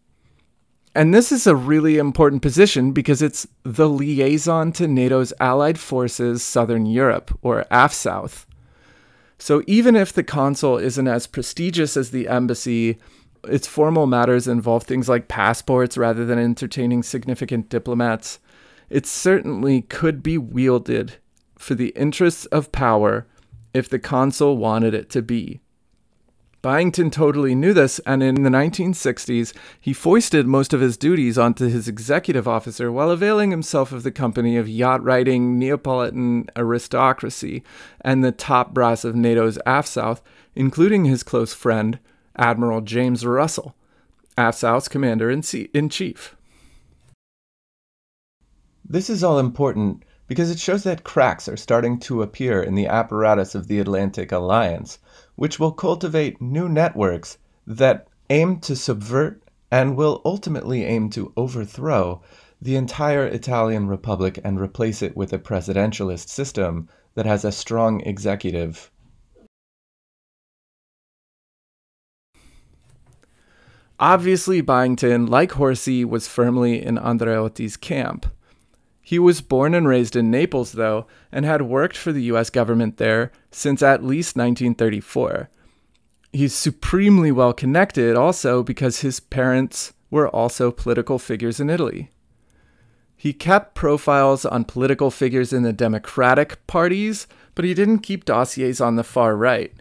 And 0.93 1.13
this 1.13 1.31
is 1.31 1.45
a 1.45 1.55
really 1.55 1.97
important 1.97 2.41
position 2.41 2.91
because 2.91 3.21
it's 3.21 3.47
the 3.63 3.89
liaison 3.89 4.71
to 4.73 4.87
NATO's 4.87 5.33
Allied 5.39 5.79
Forces 5.79 6.43
Southern 6.43 6.85
Europe, 6.85 7.37
or 7.41 7.65
AFSouth. 7.69 8.45
So 9.37 9.61
even 9.67 9.95
if 9.95 10.13
the 10.13 10.23
consul 10.23 10.77
isn't 10.77 11.07
as 11.07 11.27
prestigious 11.27 11.97
as 11.97 12.11
the 12.11 12.29
embassy, 12.29 12.97
its 13.45 13.67
formal 13.67 14.07
matters 14.07 14.47
involve 14.47 14.83
things 14.83 15.09
like 15.09 15.27
passports 15.27 15.97
rather 15.97 16.25
than 16.25 16.39
entertaining 16.39 17.03
significant 17.03 17.69
diplomats. 17.69 18.39
It 18.89 19.05
certainly 19.05 19.81
could 19.81 20.21
be 20.21 20.37
wielded 20.37 21.15
for 21.57 21.75
the 21.75 21.89
interests 21.89 22.45
of 22.47 22.71
power 22.71 23.27
if 23.73 23.89
the 23.89 23.99
consul 23.99 24.57
wanted 24.57 24.93
it 24.93 25.09
to 25.11 25.21
be. 25.21 25.61
Byington 26.65 27.11
totally 27.11 27.53
knew 27.53 27.73
this, 27.73 27.99
and 28.07 28.23
in 28.23 28.41
the 28.41 28.49
1960s, 28.49 29.53
he 29.79 29.93
foisted 29.93 30.47
most 30.47 30.73
of 30.73 30.81
his 30.81 30.97
duties 30.97 31.37
onto 31.37 31.67
his 31.67 31.87
executive 31.87 32.47
officer 32.47 32.91
while 32.91 33.11
availing 33.11 33.51
himself 33.51 33.91
of 33.91 34.01
the 34.01 34.11
company 34.11 34.57
of 34.57 34.67
yacht 34.67 35.03
riding 35.03 35.59
Neapolitan 35.59 36.47
aristocracy 36.55 37.61
and 38.01 38.23
the 38.23 38.31
top 38.31 38.73
brass 38.73 39.05
of 39.05 39.13
NATO's 39.13 39.59
AFSouth, 39.67 40.21
including 40.55 41.05
his 41.05 41.21
close 41.21 41.53
friend, 41.53 41.99
Admiral 42.37 42.81
James 42.81 43.25
Russell, 43.25 43.75
AFSouth's 44.37 44.87
commander 44.87 45.29
in 45.29 45.41
chief. 45.89 46.35
This 48.87 49.09
is 49.09 49.23
all 49.23 49.39
important 49.39 50.03
because 50.27 50.51
it 50.51 50.59
shows 50.59 50.83
that 50.83 51.03
cracks 51.03 51.47
are 51.47 51.57
starting 51.57 51.99
to 51.99 52.21
appear 52.21 52.61
in 52.61 52.75
the 52.75 52.87
apparatus 52.87 53.55
of 53.55 53.67
the 53.67 53.79
Atlantic 53.79 54.31
Alliance, 54.31 54.99
which 55.35 55.59
will 55.59 55.71
cultivate 55.71 56.41
new 56.41 56.67
networks 56.67 57.37
that 57.65 58.07
aim 58.29 58.59
to 58.59 58.75
subvert 58.75 59.41
and 59.71 59.95
will 59.95 60.21
ultimately 60.25 60.83
aim 60.83 61.09
to 61.09 61.31
overthrow 61.37 62.21
the 62.61 62.75
entire 62.75 63.25
Italian 63.25 63.87
Republic 63.87 64.39
and 64.43 64.59
replace 64.59 65.01
it 65.01 65.15
with 65.15 65.33
a 65.33 65.39
presidentialist 65.39 66.29
system 66.29 66.87
that 67.13 67.25
has 67.25 67.45
a 67.45 67.51
strong 67.51 68.01
executive 68.01 68.91
Obviously, 73.99 74.61
Byington, 74.61 75.25
like 75.27 75.53
Horsey, 75.53 76.03
was 76.03 76.27
firmly 76.27 76.83
in 76.83 76.97
Andreotti's 76.97 77.77
camp. 77.77 78.25
He 79.01 79.19
was 79.19 79.39
born 79.39 79.73
and 79.73 79.87
raised 79.87 80.15
in 80.15 80.31
Naples, 80.31 80.73
though, 80.73 81.05
and 81.31 81.45
had 81.45 81.61
worked 81.61 81.95
for 81.95 82.11
the 82.11 82.23
US 82.23 82.49
government 82.49 82.97
there 82.97 83.31
since 83.51 83.81
at 83.81 84.03
least 84.03 84.35
1934. 84.35 85.49
He's 86.33 86.53
supremely 86.53 87.31
well 87.31 87.53
connected 87.53 88.15
also 88.15 88.63
because 88.63 88.99
his 88.99 89.19
parents 89.19 89.93
were 90.09 90.27
also 90.27 90.71
political 90.71 91.19
figures 91.19 91.59
in 91.59 91.69
Italy. 91.69 92.09
He 93.15 93.31
kept 93.31 93.75
profiles 93.75 94.45
on 94.45 94.65
political 94.65 95.11
figures 95.11 95.53
in 95.53 95.63
the 95.63 95.71
Democratic 95.71 96.65
parties, 96.67 97.27
but 97.53 97.63
he 97.63 97.73
didn't 97.73 97.99
keep 97.99 98.25
dossiers 98.25 98.81
on 98.81 98.97
the 98.97 99.03
far 99.03 99.37
right. 99.37 99.71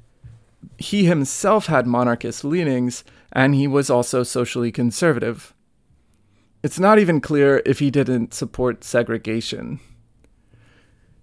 He 0.78 1.06
himself 1.06 1.66
had 1.66 1.86
monarchist 1.86 2.44
leanings, 2.44 3.04
and 3.34 3.54
he 3.54 3.66
was 3.66 3.90
also 3.90 4.22
socially 4.22 4.70
conservative. 4.70 5.54
It's 6.62 6.78
not 6.78 6.98
even 6.98 7.20
clear 7.20 7.62
if 7.66 7.80
he 7.80 7.90
didn't 7.90 8.32
support 8.32 8.84
segregation. 8.84 9.80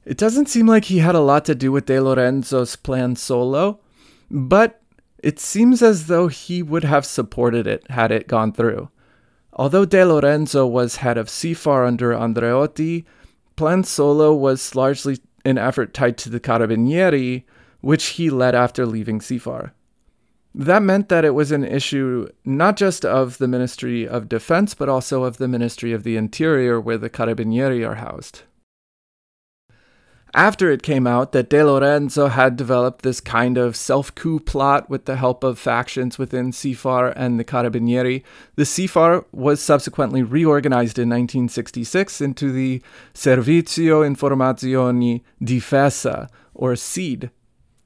It 0.05 0.17
doesn't 0.17 0.49
seem 0.49 0.67
like 0.67 0.85
he 0.85 0.99
had 0.99 1.15
a 1.15 1.19
lot 1.19 1.45
to 1.45 1.55
do 1.55 1.71
with 1.71 1.85
De 1.85 1.99
Lorenzo's 1.99 2.75
plan 2.75 3.15
solo, 3.15 3.79
but 4.29 4.81
it 5.19 5.39
seems 5.39 5.81
as 5.81 6.07
though 6.07 6.27
he 6.27 6.61
would 6.61 6.83
have 6.83 7.05
supported 7.05 7.67
it 7.67 7.89
had 7.89 8.11
it 8.11 8.27
gone 8.27 8.51
through. 8.51 8.89
Although 9.53 9.85
De 9.85 10.05
Lorenzo 10.05 10.65
was 10.65 10.97
head 10.97 11.17
of 11.17 11.29
SIFAR 11.29 11.85
under 11.85 12.11
Andreotti, 12.13 13.05
Plan 13.55 13.83
Solo 13.83 14.33
was 14.33 14.75
largely 14.75 15.19
an 15.45 15.57
effort 15.57 15.93
tied 15.93 16.17
to 16.19 16.29
the 16.29 16.39
Carabinieri, 16.39 17.43
which 17.81 18.05
he 18.05 18.29
led 18.29 18.55
after 18.55 18.85
leaving 18.85 19.19
SIFAR. 19.19 19.73
That 20.53 20.83
meant 20.83 21.07
that 21.09 21.23
it 21.23 21.33
was 21.33 21.51
an 21.51 21.63
issue 21.63 22.27
not 22.43 22.75
just 22.75 23.05
of 23.05 23.37
the 23.37 23.47
Ministry 23.47 24.07
of 24.07 24.27
Defense, 24.27 24.73
but 24.73 24.89
also 24.89 25.23
of 25.23 25.37
the 25.37 25.47
Ministry 25.47 25.93
of 25.93 26.03
the 26.03 26.17
Interior, 26.17 26.79
where 26.79 26.97
the 26.97 27.09
Carabinieri 27.09 27.87
are 27.87 27.95
housed. 27.95 28.41
After 30.33 30.71
it 30.71 30.81
came 30.81 31.05
out 31.05 31.33
that 31.33 31.49
De 31.49 31.61
Lorenzo 31.61 32.27
had 32.27 32.55
developed 32.55 33.01
this 33.01 33.19
kind 33.19 33.57
of 33.57 33.75
self 33.75 34.15
coup 34.15 34.39
plot 34.39 34.89
with 34.89 35.03
the 35.03 35.17
help 35.17 35.43
of 35.43 35.59
factions 35.59 36.17
within 36.17 36.53
SIFAR 36.53 37.13
and 37.17 37.37
the 37.37 37.43
Carabinieri, 37.43 38.23
the 38.55 38.63
SIFAR 38.63 39.25
was 39.33 39.61
subsequently 39.61 40.23
reorganized 40.23 40.97
in 40.97 41.09
1966 41.09 42.21
into 42.21 42.51
the 42.51 42.81
Servizio 43.13 44.07
Informazioni 44.07 45.21
Difesa, 45.41 46.29
or 46.53 46.77
SID. 46.77 47.29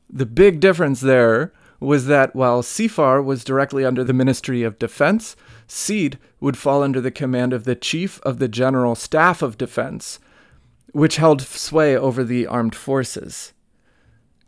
The 0.07 0.27
big 0.27 0.59
difference 0.59 1.01
there 1.01 1.51
was 1.79 2.07
that 2.07 2.35
while 2.35 2.61
SIFAR 2.61 3.21
was 3.21 3.43
directly 3.43 3.85
under 3.85 4.03
the 4.03 4.13
Ministry 4.13 4.63
of 4.63 4.79
Defense, 4.79 5.35
SID 5.67 6.17
would 6.39 6.57
fall 6.57 6.83
under 6.83 7.01
the 7.01 7.11
command 7.11 7.53
of 7.53 7.63
the 7.63 7.75
Chief 7.75 8.19
of 8.21 8.39
the 8.39 8.47
General 8.47 8.95
Staff 8.95 9.41
of 9.41 9.57
Defense, 9.57 10.19
which 10.91 11.17
held 11.17 11.41
sway 11.41 11.97
over 11.97 12.23
the 12.23 12.47
armed 12.47 12.75
forces. 12.75 13.53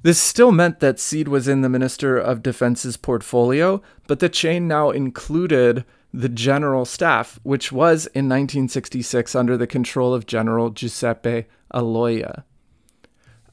This 0.04 0.20
still 0.20 0.52
meant 0.52 0.80
that 0.80 1.00
SID 1.00 1.28
was 1.28 1.48
in 1.48 1.62
the 1.62 1.70
Minister 1.70 2.18
of 2.18 2.44
Defense's 2.44 2.98
portfolio, 2.98 3.82
but 4.08 4.20
the 4.20 4.30
chain 4.30 4.68
now 4.68 4.92
included 4.92 5.84
the 6.14 6.30
General 6.30 6.86
Staff, 6.86 7.40
which 7.44 7.72
was 7.72 8.06
in 8.08 8.30
1966 8.30 9.36
under 9.36 9.58
the 9.58 9.68
control 9.68 10.14
of 10.14 10.26
General 10.26 10.70
Giuseppe 10.70 11.46
Aloia. 11.74 12.44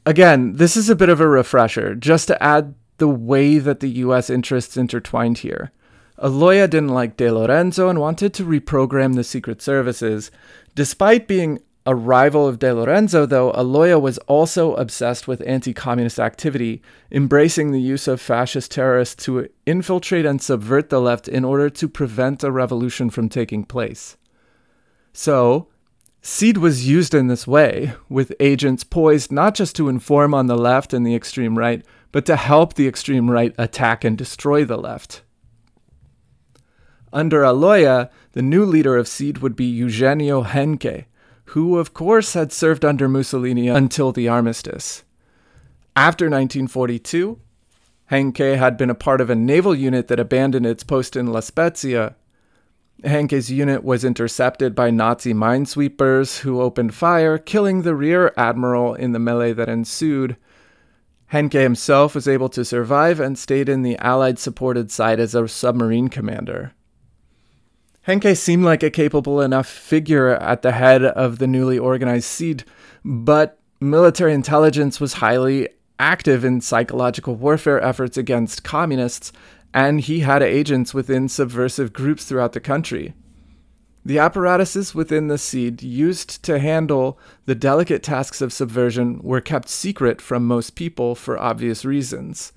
Again, 0.05 0.53
this 0.53 0.77
is 0.77 0.89
a 0.89 0.95
bit 0.95 1.09
of 1.09 1.19
a 1.19 1.27
refresher, 1.27 1.95
just 1.95 2.27
to 2.27 2.41
add 2.41 2.75
the 2.97 3.07
way 3.07 3.57
that 3.57 3.79
the 3.79 3.89
US 3.89 4.29
interests 4.29 4.77
intertwined 4.77 5.39
here. 5.39 5.71
Aloia 6.17 6.69
didn't 6.69 6.89
like 6.89 7.17
De 7.17 7.29
Lorenzo 7.29 7.89
and 7.89 7.99
wanted 7.99 8.33
to 8.33 8.45
reprogram 8.45 9.15
the 9.15 9.23
Secret 9.23 9.61
Services, 9.61 10.31
despite 10.73 11.27
being 11.27 11.59
a 11.85 11.93
rival 11.93 12.47
of 12.47 12.57
De 12.57 12.73
Lorenzo, 12.73 13.25
though, 13.27 13.51
Aloia 13.51 13.99
was 13.99 14.17
also 14.19 14.73
obsessed 14.75 15.27
with 15.27 15.43
anti 15.45 15.71
communist 15.71 16.19
activity, 16.19 16.81
embracing 17.11 17.71
the 17.71 17.81
use 17.81 18.07
of 18.07 18.19
fascist 18.19 18.71
terrorists 18.71 19.23
to 19.25 19.47
infiltrate 19.67 20.25
and 20.25 20.41
subvert 20.41 20.89
the 20.89 20.99
left 20.99 21.27
in 21.27 21.45
order 21.45 21.69
to 21.69 21.87
prevent 21.87 22.43
a 22.43 22.51
revolution 22.51 23.11
from 23.11 23.29
taking 23.29 23.63
place. 23.63 24.17
So, 25.13 25.67
SID 26.23 26.57
was 26.57 26.87
used 26.87 27.13
in 27.13 27.27
this 27.27 27.45
way, 27.45 27.93
with 28.09 28.33
agents 28.39 28.83
poised 28.83 29.31
not 29.31 29.53
just 29.53 29.75
to 29.75 29.87
inform 29.87 30.33
on 30.33 30.47
the 30.47 30.57
left 30.57 30.91
and 30.91 31.05
the 31.05 31.13
extreme 31.13 31.55
right, 31.55 31.85
but 32.15 32.25
to 32.25 32.37
help 32.37 32.75
the 32.75 32.87
extreme 32.87 33.29
right 33.29 33.53
attack 33.57 34.05
and 34.05 34.17
destroy 34.17 34.63
the 34.63 34.77
left. 34.77 35.21
Under 37.11 37.43
Aloia, 37.43 38.09
the 38.31 38.41
new 38.41 38.63
leader 38.63 38.95
of 38.95 39.09
SID 39.09 39.39
would 39.39 39.53
be 39.53 39.65
Eugenio 39.65 40.43
Henke, 40.43 41.07
who 41.47 41.77
of 41.77 41.93
course 41.93 42.33
had 42.33 42.53
served 42.53 42.85
under 42.85 43.09
Mussolini 43.09 43.67
until 43.67 44.13
the 44.13 44.29
armistice. 44.29 45.03
After 45.93 46.27
1942, 46.27 47.37
Henke 48.05 48.55
had 48.55 48.77
been 48.77 48.89
a 48.89 48.95
part 48.95 49.19
of 49.19 49.29
a 49.29 49.35
naval 49.35 49.75
unit 49.75 50.07
that 50.07 50.17
abandoned 50.17 50.65
its 50.65 50.85
post 50.85 51.17
in 51.17 51.27
La 51.27 51.41
Spezia. 51.41 52.15
Henke's 53.03 53.51
unit 53.51 53.83
was 53.83 54.05
intercepted 54.05 54.73
by 54.73 54.89
Nazi 54.89 55.33
minesweepers 55.33 56.39
who 56.39 56.61
opened 56.61 56.93
fire, 56.93 57.37
killing 57.37 57.81
the 57.81 57.93
rear 57.93 58.31
admiral 58.37 58.93
in 58.93 59.11
the 59.11 59.19
melee 59.19 59.51
that 59.51 59.67
ensued. 59.67 60.37
Henke 61.27 61.53
himself 61.53 62.15
was 62.15 62.27
able 62.27 62.49
to 62.49 62.63
survive 62.63 63.19
and 63.19 63.37
stayed 63.37 63.67
in 63.67 63.81
the 63.81 63.97
Allied 63.97 64.39
supported 64.39 64.91
side 64.91 65.19
as 65.19 65.33
a 65.33 65.47
submarine 65.47 66.07
commander. 66.07 66.73
Henke 68.03 68.35
seemed 68.35 68.63
like 68.63 68.83
a 68.83 68.91
capable 68.91 69.41
enough 69.41 69.67
figure 69.67 70.29
at 70.35 70.61
the 70.61 70.73
head 70.73 71.03
of 71.03 71.39
the 71.39 71.47
newly 71.47 71.79
organized 71.79 72.25
SID, 72.25 72.63
but 73.03 73.57
military 73.79 74.33
intelligence 74.33 74.99
was 75.01 75.13
highly 75.13 75.67
active 75.97 76.45
in 76.45 76.61
psychological 76.61 77.35
warfare 77.35 77.81
efforts 77.81 78.15
against 78.15 78.63
communists, 78.63 79.31
and 79.73 80.01
he 80.01 80.19
had 80.19 80.43
agents 80.43 80.93
within 80.93 81.27
subversive 81.27 81.93
groups 81.93 82.25
throughout 82.25 82.53
the 82.53 82.59
country. 82.59 83.15
The 84.05 84.19
apparatuses 84.19 84.93
within 84.93 85.29
the 85.29 85.39
SID 85.39 85.81
used 85.81 86.43
to 86.43 86.59
handle 86.59 87.17
the 87.45 87.55
delicate 87.55 88.03
tasks 88.03 88.39
of 88.39 88.53
subversion 88.53 89.19
were 89.23 89.41
kept 89.41 89.67
secret 89.67 90.21
from 90.21 90.45
most 90.45 90.75
people 90.75 91.15
for 91.15 91.39
obvious 91.39 91.83
reasons. 91.83 92.53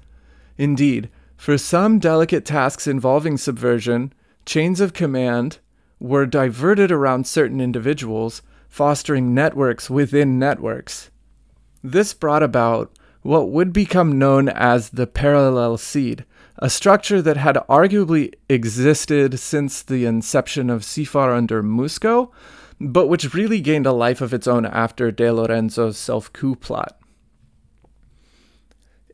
Indeed, 0.58 1.08
for 1.38 1.56
some 1.56 1.98
delicate 1.98 2.44
tasks 2.44 2.86
involving 2.86 3.38
subversion, 3.38 4.12
chains 4.44 4.78
of 4.78 4.92
command 4.92 5.58
were 5.98 6.26
diverted 6.26 6.92
around 6.92 7.26
certain 7.26 7.62
individuals, 7.62 8.42
fostering 8.68 9.32
networks 9.32 9.88
within 9.88 10.38
networks. 10.38 11.10
This 11.82 12.12
brought 12.12 12.42
about 12.42 12.92
what 13.22 13.48
would 13.48 13.72
become 13.72 14.18
known 14.18 14.50
as 14.50 14.90
the 14.90 15.06
parallel 15.06 15.78
SID, 15.78 16.26
a 16.58 16.68
structure 16.68 17.22
that 17.22 17.36
had 17.36 17.56
arguably 17.68 18.34
existed 18.48 19.38
since 19.38 19.82
the 19.82 20.04
inception 20.04 20.68
of 20.70 20.84
SIFAR 20.84 21.32
under 21.32 21.62
Musco, 21.62 22.30
but 22.80 23.06
which 23.06 23.34
really 23.34 23.60
gained 23.60 23.86
a 23.86 23.92
life 23.92 24.20
of 24.20 24.34
its 24.34 24.46
own 24.46 24.66
after 24.66 25.10
De 25.10 25.32
Lorenzo's 25.32 25.96
self 25.96 26.32
coup 26.32 26.56
plot. 26.56 26.98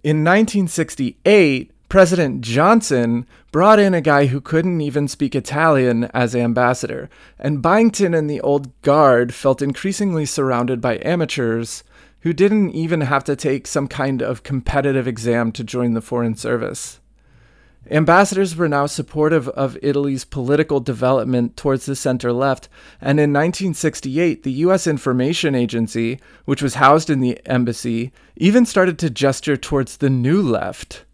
In 0.03 0.19
1968, 0.19 1.71
President 1.89 2.41
Johnson 2.41 3.27
brought 3.53 3.79
in 3.79 3.95
a 3.95 4.01
guy 4.01 4.27
who 4.27 4.41
couldn't 4.41 4.81
even 4.81 5.07
speak 5.07 5.35
Italian 5.35 6.05
as 6.13 6.35
ambassador, 6.35 7.09
and 7.39 7.63
Byington 7.63 8.15
and 8.15 8.29
the 8.29 8.41
old 8.41 8.81
guard 8.83 9.33
felt 9.33 9.63
increasingly 9.63 10.27
surrounded 10.27 10.81
by 10.81 10.99
amateurs 11.03 11.85
who 12.21 12.33
didn't 12.33 12.73
even 12.73 13.03
have 13.03 13.23
to 13.25 13.37
take 13.37 13.67
some 13.67 13.87
kind 13.87 14.23
of 14.23 14.43
competitive 14.43 15.07
exam 15.07 15.53
to 15.53 15.63
join 15.63 15.93
the 15.93 16.01
Foreign 16.01 16.35
Service. 16.35 17.01
Ambassadors 17.91 18.57
were 18.57 18.69
now 18.69 18.87
supportive 18.87 19.49
of 19.51 19.77
Italy's 19.83 20.25
political 20.25 20.81
development 20.81 21.57
towards 21.57 21.85
the 21.85 21.95
center 21.95 22.33
left, 22.33 22.69
and 23.01 23.21
in 23.21 23.31
1968, 23.31 24.43
the 24.43 24.53
U.S. 24.53 24.87
Information 24.87 25.55
Agency, 25.55 26.19
which 26.47 26.63
was 26.63 26.77
housed 26.77 27.11
in 27.11 27.21
the 27.21 27.39
embassy, 27.47 28.11
even 28.37 28.65
started 28.65 28.99
to 29.01 29.11
gesture 29.11 29.57
towards 29.57 29.99
the 29.99 30.09
new 30.09 30.41
left. 30.41 31.05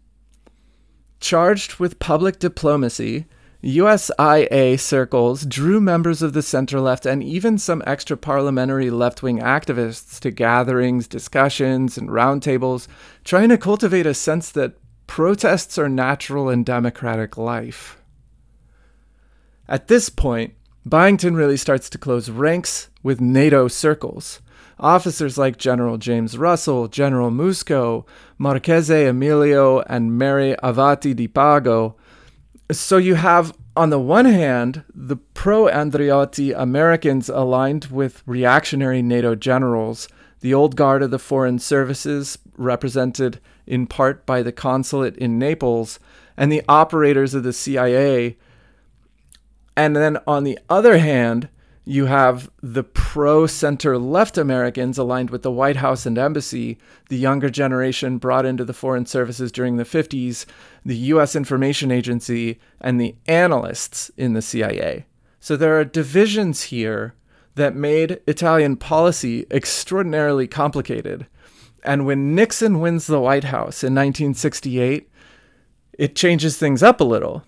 Charged 1.19 1.75
with 1.75 1.99
public 1.99 2.39
diplomacy, 2.39 3.25
USIA 3.61 4.79
circles 4.79 5.45
drew 5.45 5.79
members 5.79 6.23
of 6.23 6.33
the 6.33 6.41
center 6.41 6.79
left 6.79 7.05
and 7.05 7.21
even 7.21 7.59
some 7.59 7.83
extra 7.85 8.17
parliamentary 8.17 8.89
left 8.89 9.21
wing 9.21 9.39
activists 9.39 10.19
to 10.21 10.31
gatherings, 10.31 11.07
discussions, 11.07 11.97
and 11.97 12.09
roundtables, 12.09 12.87
trying 13.23 13.49
to 13.49 13.57
cultivate 13.59 14.07
a 14.07 14.15
sense 14.15 14.49
that 14.51 14.73
protests 15.11 15.77
are 15.77 15.89
natural 15.89 16.47
in 16.47 16.63
democratic 16.63 17.37
life. 17.37 18.01
At 19.67 19.89
this 19.89 20.07
point, 20.07 20.53
Byington 20.85 21.35
really 21.35 21.57
starts 21.57 21.89
to 21.89 21.97
close 21.97 22.29
ranks 22.29 22.87
with 23.03 23.19
NATO 23.19 23.67
circles. 23.67 24.39
Officers 24.79 25.37
like 25.37 25.57
General 25.57 25.97
James 25.97 26.37
Russell, 26.37 26.87
General 26.87 27.29
Musco, 27.29 28.05
Marchese 28.37 29.03
Emilio, 29.03 29.81
and 29.81 30.17
Mary 30.17 30.55
Avati 30.63 31.13
di 31.13 31.27
Pago. 31.27 31.97
So 32.71 32.95
you 32.95 33.15
have, 33.15 33.53
on 33.75 33.89
the 33.89 33.99
one 33.99 34.23
hand, 34.23 34.85
the 34.95 35.17
pro 35.17 35.65
Andreotti 35.65 36.57
Americans 36.57 37.27
aligned 37.27 37.87
with 37.87 38.23
reactionary 38.25 39.01
NATO 39.01 39.35
generals, 39.35 40.07
the 40.39 40.53
old 40.53 40.77
guard 40.77 41.03
of 41.03 41.11
the 41.11 41.19
foreign 41.19 41.59
services, 41.59 42.37
represented 42.55 43.41
in 43.71 43.87
part 43.87 44.25
by 44.25 44.43
the 44.43 44.51
consulate 44.51 45.15
in 45.15 45.39
Naples, 45.39 45.97
and 46.35 46.51
the 46.51 46.61
operators 46.67 47.33
of 47.33 47.43
the 47.43 47.53
CIA. 47.53 48.35
And 49.77 49.95
then 49.95 50.17
on 50.27 50.43
the 50.43 50.59
other 50.69 50.97
hand, 50.97 51.47
you 51.85 52.07
have 52.07 52.51
the 52.61 52.83
pro 52.83 53.47
center 53.47 53.97
left 53.97 54.37
Americans 54.37 54.97
aligned 54.97 55.29
with 55.29 55.41
the 55.41 55.51
White 55.51 55.77
House 55.77 56.05
and 56.05 56.17
embassy, 56.17 56.77
the 57.07 57.17
younger 57.17 57.49
generation 57.49 58.17
brought 58.17 58.45
into 58.45 58.65
the 58.65 58.73
foreign 58.73 59.05
services 59.05 59.53
during 59.53 59.77
the 59.77 59.85
50s, 59.85 60.45
the 60.85 60.97
US 60.97 61.33
Information 61.33 61.91
Agency, 61.91 62.59
and 62.81 62.99
the 62.99 63.15
analysts 63.25 64.11
in 64.17 64.33
the 64.33 64.41
CIA. 64.41 65.05
So 65.39 65.55
there 65.55 65.79
are 65.79 65.85
divisions 65.85 66.63
here 66.63 67.15
that 67.55 67.73
made 67.73 68.19
Italian 68.27 68.75
policy 68.75 69.45
extraordinarily 69.49 70.45
complicated. 70.45 71.25
And 71.83 72.05
when 72.05 72.35
Nixon 72.35 72.79
wins 72.79 73.07
the 73.07 73.19
White 73.19 73.45
House 73.45 73.83
in 73.83 73.95
1968, 73.95 75.09
it 75.97 76.15
changes 76.15 76.57
things 76.57 76.83
up 76.83 77.01
a 77.01 77.05
little 77.05 77.43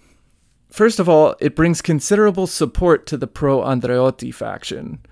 First 0.73 0.99
of 0.99 1.07
all, 1.07 1.35
it 1.39 1.55
brings 1.55 1.83
considerable 1.83 2.47
support 2.47 3.05
to 3.05 3.15
the 3.15 3.27
pro 3.27 3.59
Andreotti 3.59 4.33
faction. 4.33 5.05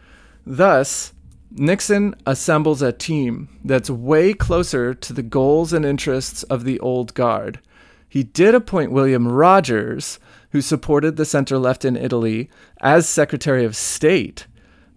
Thus, 0.44 1.14
Nixon 1.52 2.16
assembles 2.26 2.82
a 2.82 2.92
team 2.92 3.48
that's 3.64 3.88
way 3.88 4.34
closer 4.34 4.96
to 4.96 5.14
the 5.14 5.22
goals 5.22 5.72
and 5.72 5.86
interests 5.86 6.42
of 6.42 6.64
the 6.64 6.80
old 6.80 7.14
guard. 7.14 7.60
He 8.10 8.24
did 8.24 8.56
appoint 8.56 8.92
William 8.92 9.28
Rogers, 9.28 10.18
who 10.50 10.62
supported 10.62 11.16
the 11.16 11.26
center 11.26 11.60
left 11.60 11.86
in 11.86 11.96
Italy, 11.96 12.50
as 12.80 13.08
Secretary 13.08 13.64
of 13.64 13.76
State. 13.76 14.48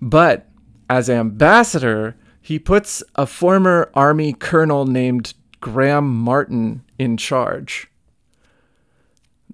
But 0.00 0.48
as 0.88 1.10
ambassador, 1.10 2.16
he 2.44 2.58
puts 2.58 3.02
a 3.14 3.26
former 3.26 3.90
Army 3.94 4.34
colonel 4.34 4.84
named 4.84 5.32
Graham 5.62 6.14
Martin 6.14 6.84
in 6.98 7.16
charge. 7.16 7.88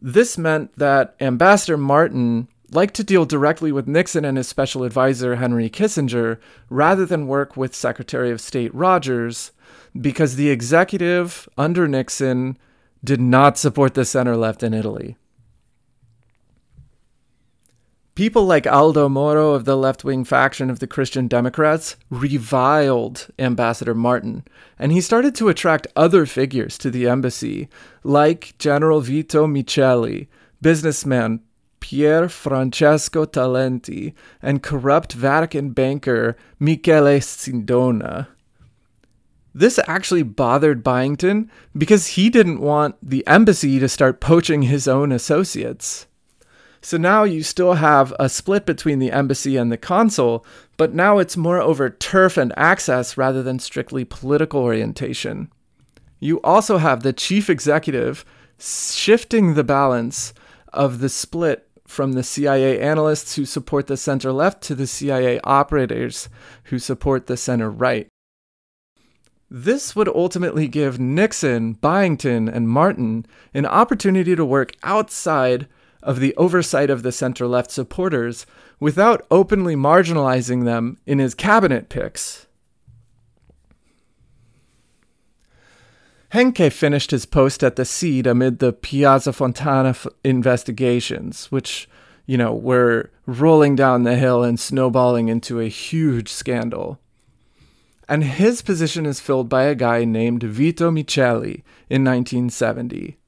This 0.03 0.37
meant 0.37 0.77
that 0.77 1.15
Ambassador 1.21 1.77
Martin 1.77 2.49
liked 2.73 2.95
to 2.95 3.05
deal 3.05 3.25
directly 3.25 3.71
with 3.71 3.87
Nixon 3.87 4.25
and 4.25 4.37
his 4.37 4.49
special 4.49 4.83
advisor, 4.83 5.37
Henry 5.37 5.71
Kissinger, 5.71 6.39
rather 6.69 7.07
than 7.07 7.29
work 7.29 7.57
with 7.57 7.77
Secretary 7.77 8.33
of 8.33 8.41
State 8.41 8.75
Rogers, 8.75 9.53
because 9.99 10.35
the 10.35 10.51
executive 10.51 11.49
under 11.57 11.87
Nixon 11.87 12.59
did 13.05 13.21
not 13.21 13.57
support 13.57 13.95
the 13.95 14.05
center 14.05 14.37
left 14.37 14.65
in 14.65 14.75
Italy. 14.75 15.17
People 18.21 18.45
like 18.45 18.67
Aldo 18.67 19.09
Moro 19.09 19.53
of 19.53 19.65
the 19.65 19.79
left 19.79 20.05
wing 20.05 20.25
faction 20.27 20.69
of 20.69 20.79
the 20.79 20.87
Christian 20.87 21.27
Democrats 21.27 21.97
reviled 22.11 23.29
Ambassador 23.39 23.95
Martin, 23.95 24.45
and 24.79 24.93
he 24.93 25.01
started 25.01 25.35
to 25.37 25.49
attract 25.49 25.87
other 25.97 26.27
figures 26.27 26.77
to 26.77 26.91
the 26.91 27.09
embassy, 27.09 27.71
like 28.05 28.53
General 28.59 29.01
Vito 29.01 29.47
Miceli, 29.47 30.29
businessman 30.61 31.41
Pier 31.81 32.29
Francesco 32.29 33.25
Talenti, 33.25 34.13
and 34.43 34.63
corrupt 34.63 35.15
Vatican 35.15 35.71
banker 35.71 36.37
Michele 36.59 37.21
Sindona. 37.21 38.27
This 39.55 39.81
actually 39.87 40.25
bothered 40.25 40.85
Byington 40.85 41.51
because 41.75 42.09
he 42.09 42.29
didn't 42.29 42.61
want 42.61 42.97
the 43.03 43.27
embassy 43.27 43.79
to 43.79 43.89
start 43.89 44.21
poaching 44.21 44.61
his 44.61 44.87
own 44.87 45.11
associates. 45.11 46.07
So 46.83 46.97
now 46.97 47.25
you 47.25 47.43
still 47.43 47.75
have 47.75 48.15
a 48.19 48.29
split 48.29 48.65
between 48.65 48.99
the 48.99 49.13
embassy 49.13 49.57
and 49.57 49.71
the 49.71 49.77
consul, 49.77 50.47
but 50.77 50.95
now 50.95 51.19
it's 51.19 51.37
more 51.37 51.61
over 51.61 51.91
turf 51.91 52.37
and 52.37 52.53
access 52.57 53.17
rather 53.17 53.43
than 53.43 53.59
strictly 53.59 54.05
political 54.05 54.61
orientation. 54.61 55.51
You 56.21 56.41
also 56.43 56.79
have 56.79 57.03
the 57.03 57.13
chief 57.13 57.51
executive 57.51 58.25
shifting 58.59 59.55
the 59.55 59.65
balance 59.65 60.33
of 60.73 61.01
the 61.01 61.09
split 61.09 61.69
from 61.87 62.13
the 62.13 62.23
CIA 62.23 62.81
analysts 62.81 63.35
who 63.35 63.45
support 63.45 63.87
the 63.87 63.97
center 63.97 64.33
left 64.33 64.63
to 64.63 64.75
the 64.75 64.87
CIA 64.87 65.41
operators 65.41 66.29
who 66.65 66.79
support 66.79 67.27
the 67.27 67.37
center 67.37 67.71
right. 67.71 68.07
This 69.51 69.97
would 69.97 70.09
ultimately 70.09 70.69
give 70.69 71.01
Nixon, 71.01 71.73
Byington, 71.73 72.49
and 72.49 72.69
Martin 72.69 73.27
an 73.53 73.67
opportunity 73.67 74.37
to 74.37 74.45
work 74.45 74.73
outside 74.85 75.67
of 76.03 76.21
the 76.21 76.35
oversight 76.37 76.91
of 76.91 77.03
the 77.03 77.13
center 77.13 77.47
left 77.47 77.71
supporters 77.71 78.47
without 78.79 79.27
openly 79.31 79.77
marginalizing 79.77 80.65
them 80.65 80.99
in 81.07 81.19
his 81.19 81.35
cabinet 81.35 81.89
picks. 81.89 82.47
Henke 86.31 86.71
finished 86.71 87.11
his 87.11 87.27
post 87.27 87.65
at 87.65 87.75
the 87.75 87.85
SID 87.85 88.27
amid 88.27 88.61
the 88.61 88.73
Piazza 88.73 89.33
Fontana 89.33 89.91
f- 89.91 90.07
investigations, 90.23 91.47
which, 91.51 91.89
you 92.25 92.39
know, 92.39 92.55
were 92.55 93.11
rolling 93.27 93.75
down 93.75 94.05
the 94.05 94.15
hill 94.15 94.45
and 94.45 94.59
snowballing 94.59 95.29
into 95.29 95.59
a 95.59 95.69
huge 95.69 96.29
scandal. 96.29 97.01
And 98.09 98.23
his 98.23 98.63
position 98.63 99.07
is 99.07 99.19
filled 99.19 99.49
by 99.49 99.65
a 99.65 99.75
guy 99.75 100.05
named 100.05 100.45
Vito 100.45 100.91
Miceli 100.91 101.63
in 101.89 102.05
1970. 102.05 103.20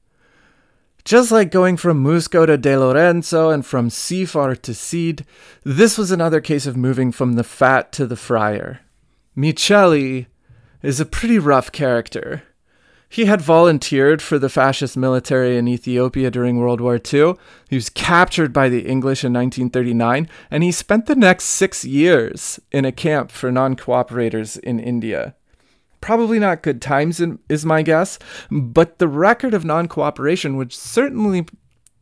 Just 1.05 1.31
like 1.31 1.51
going 1.51 1.75
from 1.75 2.01
Musco 2.01 2.45
to 2.45 2.57
De 2.57 2.77
Lorenzo 2.77 3.49
and 3.49 3.65
from 3.65 3.89
SIFAR 3.89 4.55
to 4.61 4.73
SID, 4.73 5.25
this 5.63 5.97
was 5.97 6.11
another 6.11 6.39
case 6.39 6.65
of 6.65 6.77
moving 6.77 7.11
from 7.11 7.33
the 7.33 7.43
fat 7.43 7.91
to 7.93 8.07
the 8.07 8.15
friar. 8.15 8.79
Miceli 9.35 10.27
is 10.81 11.01
a 11.01 11.05
pretty 11.05 11.37
rough 11.37 11.73
character. 11.73 12.43
He 13.09 13.25
had 13.25 13.41
volunteered 13.41 14.21
for 14.21 14.39
the 14.39 14.49
fascist 14.49 14.95
military 14.95 15.57
in 15.57 15.67
Ethiopia 15.67 16.31
during 16.31 16.57
World 16.57 16.79
War 16.79 16.95
II. 16.95 17.33
He 17.69 17.75
was 17.75 17.89
captured 17.89 18.53
by 18.53 18.69
the 18.69 18.87
English 18.87 19.25
in 19.25 19.33
1939, 19.33 20.29
and 20.49 20.63
he 20.63 20.71
spent 20.71 21.05
the 21.05 21.15
next 21.15 21.45
six 21.45 21.83
years 21.83 22.61
in 22.71 22.85
a 22.85 22.91
camp 22.93 23.29
for 23.29 23.51
non 23.51 23.75
cooperators 23.75 24.57
in 24.59 24.79
India. 24.79 25.35
Probably 26.03 26.37
not 26.37 26.63
good 26.63 26.81
times, 26.81 27.21
is 27.47 27.65
my 27.65 27.81
guess, 27.81 28.19
but 28.51 28.99
the 28.99 29.07
record 29.07 29.53
of 29.53 29.63
non 29.63 29.87
cooperation 29.87 30.57
would 30.57 30.73
certainly 30.73 31.45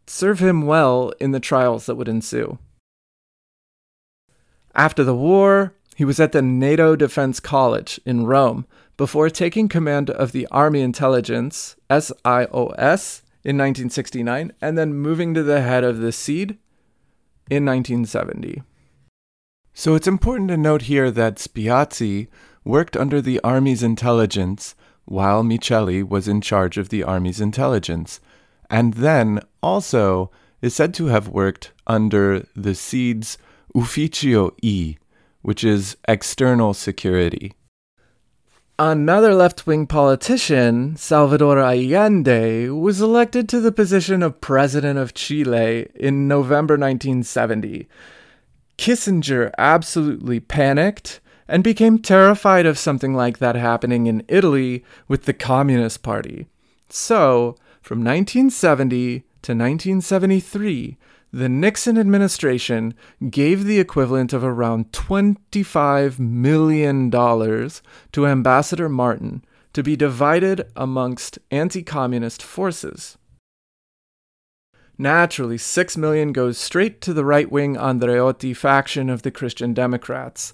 serve 0.08 0.40
him 0.40 0.64
well 0.64 1.14
in 1.20 1.34
the 1.34 1.40
trials 1.40 1.86
that 1.86 1.94
would 1.94 2.08
ensue. 2.08 2.58
After 4.74 5.04
the 5.04 5.16
war, 5.16 5.76
he 5.96 6.04
was 6.04 6.20
at 6.20 6.32
the 6.32 6.42
NATO 6.42 6.96
Defense 6.96 7.40
College 7.40 8.02
in 8.04 8.26
Rome 8.26 8.66
before 8.98 9.30
taking 9.30 9.70
command 9.70 10.10
of 10.10 10.32
the 10.32 10.48
Army 10.50 10.82
Intelligence, 10.82 11.76
SIOS, 11.92 13.22
in 13.44 13.56
1969, 13.56 14.52
and 14.60 14.80
then 14.80 14.96
moving 14.96 15.36
to 15.36 15.44
the 15.44 15.62
head 15.62 15.84
of 15.84 16.00
the 16.00 16.12
SID 16.12 16.58
in 17.52 17.66
1970. 17.66 18.64
So 19.76 19.94
it's 19.94 20.08
important 20.08 20.50
to 20.50 20.58
note 20.58 20.84
here 20.84 21.12
that 21.12 21.36
Spiazzi 21.36 22.30
worked 22.64 22.96
under 22.96 23.22
the 23.22 23.40
Army's 23.44 23.84
intelligence 23.84 24.76
while 25.06 25.44
Miceli 25.44 26.08
was 26.08 26.28
in 26.28 26.42
charge 26.42 26.78
of 26.78 26.90
the 26.90 27.04
Army's 27.04 27.42
intelligence, 27.42 28.20
and 28.70 28.94
then 28.96 29.42
also 29.62 30.32
is 30.62 30.76
said 30.76 30.94
to 30.94 31.08
have 31.08 31.28
worked 31.28 31.72
under 31.88 32.46
the 32.56 32.76
SID's 32.76 33.38
Ufficio 33.76 34.52
E, 34.62 34.98
which 35.42 35.64
is 35.64 35.98
external 36.08 36.74
security. 36.74 37.54
Another 38.78 39.36
left 39.36 39.68
wing 39.68 39.86
politician, 39.86 40.96
Salvador 40.96 41.60
Allende, 41.60 42.70
was 42.70 43.00
elected 43.00 43.48
to 43.50 43.60
the 43.60 43.72
position 43.72 44.24
of 44.24 44.42
President 44.42 44.98
of 44.98 45.14
Chile 45.14 45.88
in 45.94 46.28
November 46.28 46.76
1970. 46.76 47.88
Kissinger 48.78 49.52
absolutely 49.60 50.40
panicked 50.40 51.20
and 51.52 51.66
became 51.66 52.00
terrified 52.00 52.66
of 52.66 52.80
something 52.80 53.14
like 53.14 53.40
that 53.40 53.56
happening 53.56 54.08
in 54.08 54.24
Italy 54.30 54.86
with 55.10 55.26
the 55.26 55.34
Communist 55.34 56.02
Party. 56.02 56.48
So, 56.88 57.58
from 57.82 58.00
1970 58.00 59.20
to 59.20 59.52
1973, 59.52 60.98
the 61.34 61.50
Nixon 61.50 61.98
administration 61.98 62.94
gave 63.30 63.66
the 63.66 63.82
equivalent 63.82 64.32
of 64.32 64.46
around 64.46 64.94
$25 64.94 66.20
million 66.20 67.12
to 67.12 68.28
Ambassador 68.28 68.88
Martin 68.88 69.44
to 69.74 69.84
be 69.84 69.98
divided 69.98 70.72
amongst 70.78 71.38
anti 71.52 71.84
communist 71.84 72.42
forces. 72.42 73.18
Naturally, 75.02 75.58
6 75.58 75.98
million 75.98 76.32
goes 76.32 76.60
straight 76.60 77.02
to 77.02 77.12
the 77.12 77.26
right 77.26 77.52
wing 77.52 77.76
Andreotti 77.76 78.56
faction 78.56 79.10
of 79.10 79.24
the 79.24 79.32
Christian 79.32 79.74
Democrats. 79.74 80.54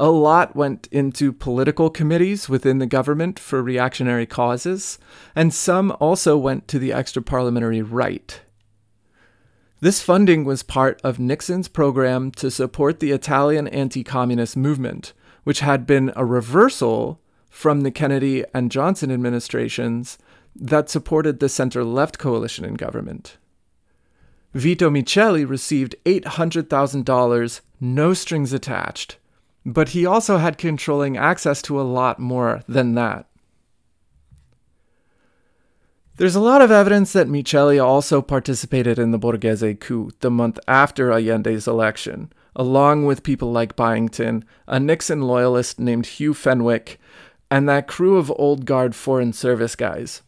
A 0.00 0.10
lot 0.10 0.54
went 0.54 0.86
into 0.92 1.32
political 1.32 1.90
committees 1.90 2.48
within 2.48 2.78
the 2.78 2.86
government 2.86 3.36
for 3.36 3.60
reactionary 3.60 4.26
causes, 4.26 4.96
and 5.34 5.52
some 5.52 5.90
also 5.98 6.36
went 6.36 6.68
to 6.68 6.78
the 6.78 6.92
extra 6.92 7.20
parliamentary 7.20 7.82
right. 7.82 8.40
This 9.80 10.00
funding 10.00 10.44
was 10.44 10.62
part 10.62 11.00
of 11.02 11.18
Nixon's 11.18 11.66
program 11.66 12.30
to 12.32 12.48
support 12.48 13.00
the 13.00 13.10
Italian 13.10 13.66
anti 13.66 14.04
communist 14.04 14.56
movement, 14.56 15.14
which 15.42 15.60
had 15.60 15.84
been 15.84 16.12
a 16.14 16.24
reversal 16.24 17.20
from 17.50 17.80
the 17.80 17.90
Kennedy 17.90 18.44
and 18.54 18.70
Johnson 18.70 19.10
administrations 19.10 20.16
that 20.54 20.88
supported 20.88 21.40
the 21.40 21.48
center 21.48 21.82
left 21.82 22.20
coalition 22.20 22.64
in 22.64 22.74
government. 22.74 23.36
Vito 24.54 24.88
Miceli 24.90 25.48
received 25.48 25.96
$800,000, 26.04 27.60
no 27.80 28.14
strings 28.14 28.52
attached, 28.52 29.17
but 29.72 29.90
he 29.90 30.06
also 30.06 30.38
had 30.38 30.56
controlling 30.56 31.16
access 31.16 31.60
to 31.62 31.80
a 31.80 31.82
lot 31.82 32.18
more 32.18 32.62
than 32.66 32.94
that. 32.94 33.26
There's 36.16 36.34
a 36.34 36.40
lot 36.40 36.62
of 36.62 36.70
evidence 36.70 37.12
that 37.12 37.28
Miceli 37.28 37.82
also 37.82 38.20
participated 38.22 38.98
in 38.98 39.12
the 39.12 39.18
Borghese 39.18 39.78
coup 39.78 40.10
the 40.18 40.30
month 40.30 40.58
after 40.66 41.10
Allende's 41.10 41.68
election, 41.68 42.32
along 42.56 43.04
with 43.04 43.22
people 43.22 43.52
like 43.52 43.76
Byington, 43.76 44.42
a 44.66 44.80
Nixon 44.80 45.22
loyalist 45.22 45.78
named 45.78 46.06
Hugh 46.06 46.34
Fenwick, 46.34 46.98
and 47.50 47.68
that 47.68 47.86
crew 47.86 48.16
of 48.16 48.32
old 48.36 48.64
guard 48.64 48.96
Foreign 48.96 49.32
Service 49.32 49.76
guys. 49.76 50.22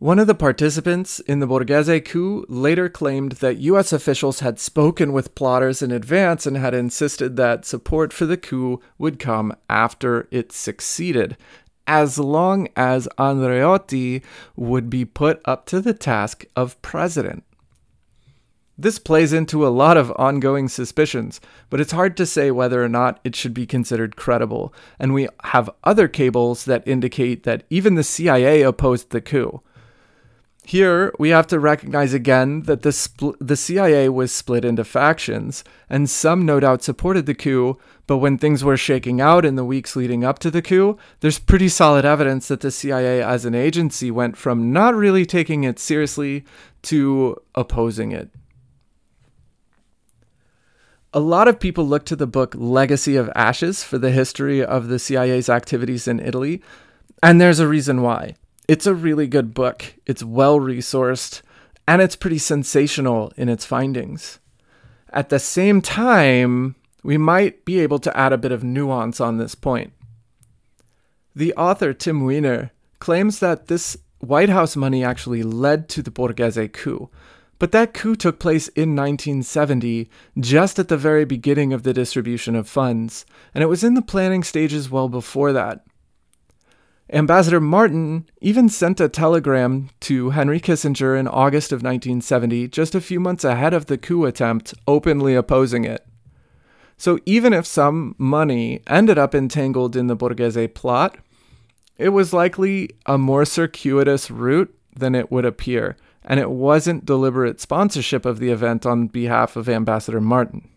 One 0.00 0.20
of 0.20 0.28
the 0.28 0.34
participants 0.36 1.18
in 1.18 1.40
the 1.40 1.48
Borghese 1.48 2.04
coup 2.04 2.46
later 2.48 2.88
claimed 2.88 3.32
that 3.32 3.56
US 3.56 3.92
officials 3.92 4.38
had 4.38 4.60
spoken 4.60 5.12
with 5.12 5.34
plotters 5.34 5.82
in 5.82 5.90
advance 5.90 6.46
and 6.46 6.56
had 6.56 6.72
insisted 6.72 7.34
that 7.34 7.64
support 7.64 8.12
for 8.12 8.24
the 8.24 8.36
coup 8.36 8.80
would 8.96 9.18
come 9.18 9.52
after 9.68 10.28
it 10.30 10.52
succeeded, 10.52 11.36
as 11.88 12.16
long 12.16 12.68
as 12.76 13.08
Andreotti 13.18 14.22
would 14.54 14.88
be 14.88 15.04
put 15.04 15.40
up 15.44 15.66
to 15.66 15.80
the 15.80 15.94
task 15.94 16.44
of 16.54 16.80
president. 16.80 17.42
This 18.80 19.00
plays 19.00 19.32
into 19.32 19.66
a 19.66 19.74
lot 19.74 19.96
of 19.96 20.12
ongoing 20.14 20.68
suspicions, 20.68 21.40
but 21.70 21.80
it's 21.80 21.90
hard 21.90 22.16
to 22.18 22.26
say 22.26 22.52
whether 22.52 22.84
or 22.84 22.88
not 22.88 23.18
it 23.24 23.34
should 23.34 23.52
be 23.52 23.66
considered 23.66 24.14
credible, 24.14 24.72
and 25.00 25.12
we 25.12 25.26
have 25.42 25.68
other 25.82 26.06
cables 26.06 26.66
that 26.66 26.86
indicate 26.86 27.42
that 27.42 27.64
even 27.68 27.96
the 27.96 28.04
CIA 28.04 28.62
opposed 28.62 29.10
the 29.10 29.20
coup. 29.20 29.60
Here, 30.68 31.14
we 31.18 31.30
have 31.30 31.46
to 31.46 31.58
recognize 31.58 32.12
again 32.12 32.64
that 32.64 32.82
the, 32.82 32.90
spl- 32.90 33.36
the 33.40 33.56
CIA 33.56 34.10
was 34.10 34.30
split 34.30 34.66
into 34.66 34.84
factions, 34.84 35.64
and 35.88 36.10
some 36.10 36.44
no 36.44 36.60
doubt 36.60 36.82
supported 36.82 37.24
the 37.24 37.34
coup, 37.34 37.78
but 38.06 38.18
when 38.18 38.36
things 38.36 38.62
were 38.62 38.76
shaking 38.76 39.18
out 39.18 39.46
in 39.46 39.54
the 39.54 39.64
weeks 39.64 39.96
leading 39.96 40.24
up 40.24 40.38
to 40.40 40.50
the 40.50 40.60
coup, 40.60 40.98
there's 41.20 41.38
pretty 41.38 41.70
solid 41.70 42.04
evidence 42.04 42.48
that 42.48 42.60
the 42.60 42.70
CIA 42.70 43.22
as 43.22 43.46
an 43.46 43.54
agency 43.54 44.10
went 44.10 44.36
from 44.36 44.70
not 44.70 44.94
really 44.94 45.24
taking 45.24 45.64
it 45.64 45.78
seriously 45.78 46.44
to 46.82 47.34
opposing 47.54 48.12
it. 48.12 48.28
A 51.14 51.20
lot 51.20 51.48
of 51.48 51.58
people 51.58 51.86
look 51.86 52.04
to 52.04 52.14
the 52.14 52.26
book 52.26 52.54
Legacy 52.54 53.16
of 53.16 53.32
Ashes 53.34 53.82
for 53.82 53.96
the 53.96 54.10
history 54.10 54.62
of 54.62 54.88
the 54.88 54.98
CIA's 54.98 55.48
activities 55.48 56.06
in 56.06 56.20
Italy, 56.20 56.60
and 57.22 57.40
there's 57.40 57.58
a 57.58 57.66
reason 57.66 58.02
why. 58.02 58.34
It's 58.68 58.86
a 58.86 58.94
really 58.94 59.26
good 59.26 59.54
book. 59.54 59.94
It's 60.04 60.22
well 60.22 60.60
resourced 60.60 61.40
and 61.88 62.02
it's 62.02 62.16
pretty 62.16 62.36
sensational 62.36 63.32
in 63.34 63.48
its 63.48 63.64
findings. 63.64 64.40
At 65.10 65.30
the 65.30 65.38
same 65.38 65.80
time, 65.80 66.76
we 67.02 67.16
might 67.16 67.64
be 67.64 67.80
able 67.80 67.98
to 68.00 68.14
add 68.14 68.34
a 68.34 68.38
bit 68.38 68.52
of 68.52 68.62
nuance 68.62 69.22
on 69.22 69.38
this 69.38 69.54
point. 69.54 69.94
The 71.34 71.54
author, 71.54 71.94
Tim 71.94 72.26
Weiner, 72.26 72.72
claims 72.98 73.38
that 73.38 73.68
this 73.68 73.96
White 74.18 74.50
House 74.50 74.76
money 74.76 75.02
actually 75.02 75.42
led 75.42 75.88
to 75.88 76.02
the 76.02 76.10
Borghese 76.10 76.70
coup, 76.70 77.08
But 77.58 77.72
that 77.72 77.94
coup 77.94 78.16
took 78.16 78.38
place 78.38 78.68
in 78.68 78.94
1970, 78.94 80.10
just 80.38 80.78
at 80.78 80.88
the 80.88 80.98
very 80.98 81.24
beginning 81.24 81.72
of 81.72 81.84
the 81.84 81.94
distribution 81.94 82.54
of 82.54 82.68
funds, 82.68 83.24
and 83.54 83.64
it 83.64 83.68
was 83.68 83.82
in 83.82 83.94
the 83.94 84.02
planning 84.02 84.42
stages 84.42 84.90
well 84.90 85.08
before 85.08 85.54
that. 85.54 85.87
Ambassador 87.10 87.60
Martin 87.60 88.28
even 88.40 88.68
sent 88.68 89.00
a 89.00 89.08
telegram 89.08 89.88
to 90.00 90.30
Henry 90.30 90.60
Kissinger 90.60 91.18
in 91.18 91.26
August 91.26 91.72
of 91.72 91.82
1970, 91.82 92.68
just 92.68 92.94
a 92.94 93.00
few 93.00 93.18
months 93.18 93.44
ahead 93.44 93.72
of 93.72 93.86
the 93.86 93.96
coup 93.96 94.24
attempt, 94.24 94.74
openly 94.86 95.34
opposing 95.34 95.84
it. 95.84 96.06
So 96.96 97.18
even 97.24 97.52
if 97.52 97.64
some 97.64 98.14
money 98.18 98.82
ended 98.86 99.18
up 99.18 99.34
entangled 99.34 99.96
in 99.96 100.08
the 100.08 100.16
Borghese 100.16 100.74
plot, 100.74 101.16
it 101.96 102.10
was 102.10 102.32
likely 102.32 102.90
a 103.06 103.16
more 103.16 103.44
circuitous 103.44 104.30
route 104.30 104.74
than 104.94 105.14
it 105.14 105.30
would 105.30 105.44
appear 105.44 105.96
and 106.28 106.38
it 106.38 106.50
wasn't 106.50 107.06
deliberate 107.06 107.58
sponsorship 107.58 108.26
of 108.26 108.38
the 108.38 108.50
event 108.50 108.84
on 108.84 109.06
behalf 109.06 109.56
of 109.56 109.66
Ambassador 109.66 110.20
Martin. 110.20 110.68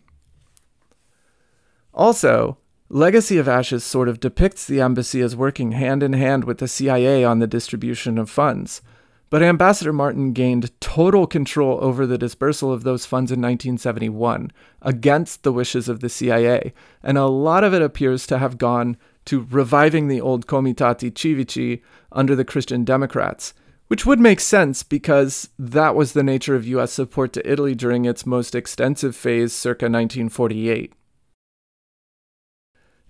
Also, 1.92 2.56
Legacy 2.94 3.38
of 3.38 3.48
Ashes 3.48 3.82
sort 3.84 4.06
of 4.06 4.20
depicts 4.20 4.66
the 4.66 4.82
embassy 4.82 5.22
as 5.22 5.34
working 5.34 5.72
hand 5.72 6.02
in 6.02 6.12
hand 6.12 6.44
with 6.44 6.58
the 6.58 6.68
CIA 6.68 7.24
on 7.24 7.38
the 7.38 7.46
distribution 7.46 8.18
of 8.18 8.28
funds, 8.28 8.82
but 9.30 9.42
Ambassador 9.42 9.94
Martin 9.94 10.34
gained 10.34 10.78
total 10.78 11.26
control 11.26 11.78
over 11.80 12.06
the 12.06 12.18
dispersal 12.18 12.70
of 12.70 12.82
those 12.82 13.06
funds 13.06 13.32
in 13.32 13.40
1971 13.40 14.52
against 14.82 15.42
the 15.42 15.54
wishes 15.54 15.88
of 15.88 16.00
the 16.00 16.10
CIA, 16.10 16.74
and 17.02 17.16
a 17.16 17.24
lot 17.24 17.64
of 17.64 17.72
it 17.72 17.80
appears 17.80 18.26
to 18.26 18.36
have 18.36 18.58
gone 18.58 18.98
to 19.24 19.46
reviving 19.50 20.08
the 20.08 20.20
old 20.20 20.46
Comitati 20.46 21.10
Civici 21.10 21.80
under 22.12 22.36
the 22.36 22.44
Christian 22.44 22.84
Democrats, 22.84 23.54
which 23.86 24.04
would 24.04 24.20
make 24.20 24.38
sense 24.38 24.82
because 24.82 25.48
that 25.58 25.94
was 25.94 26.12
the 26.12 26.22
nature 26.22 26.54
of 26.54 26.66
US 26.66 26.92
support 26.92 27.32
to 27.32 27.50
Italy 27.50 27.74
during 27.74 28.04
its 28.04 28.26
most 28.26 28.54
extensive 28.54 29.16
phase 29.16 29.54
circa 29.54 29.86
1948. 29.86 30.92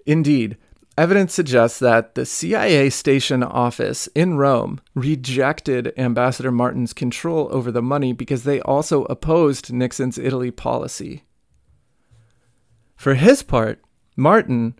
Indeed, 0.07 0.57
evidence 0.99 1.33
suggests 1.33 1.79
that 1.79 2.15
the 2.15 2.27
CIA 2.27 2.91
station 2.91 3.43
office 3.43 4.09
in 4.15 4.37
Rome 4.37 4.81
rejected 4.95 5.93
Ambassador 5.97 6.51
Martin's 6.51 6.93
control 6.93 7.49
over 7.51 7.71
the 7.71 7.83
money 7.83 8.12
because 8.12 8.45
they 8.45 8.61
also 8.61 9.05
opposed 9.05 9.73
Nixon's 9.73 10.19
Italy 10.19 10.51
policy. 10.51 11.25
For 12.97 13.15
his 13.15 13.43
part, 13.43 13.81
Martin 14.17 14.75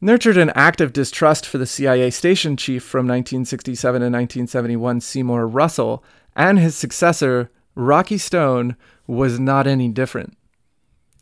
nurtured 0.00 0.36
an 0.36 0.50
active 0.54 0.92
distrust 0.92 1.46
for 1.46 1.58
the 1.58 1.66
CIA 1.66 2.10
station 2.10 2.56
chief 2.56 2.82
from 2.82 3.06
1967 3.06 4.00
to 4.00 4.06
1971, 4.06 5.00
Seymour 5.00 5.46
Russell, 5.46 6.04
and 6.36 6.58
his 6.58 6.76
successor, 6.76 7.50
Rocky 7.74 8.18
Stone, 8.18 8.76
was 9.06 9.38
not 9.38 9.66
any 9.66 9.88
different. 9.88 10.36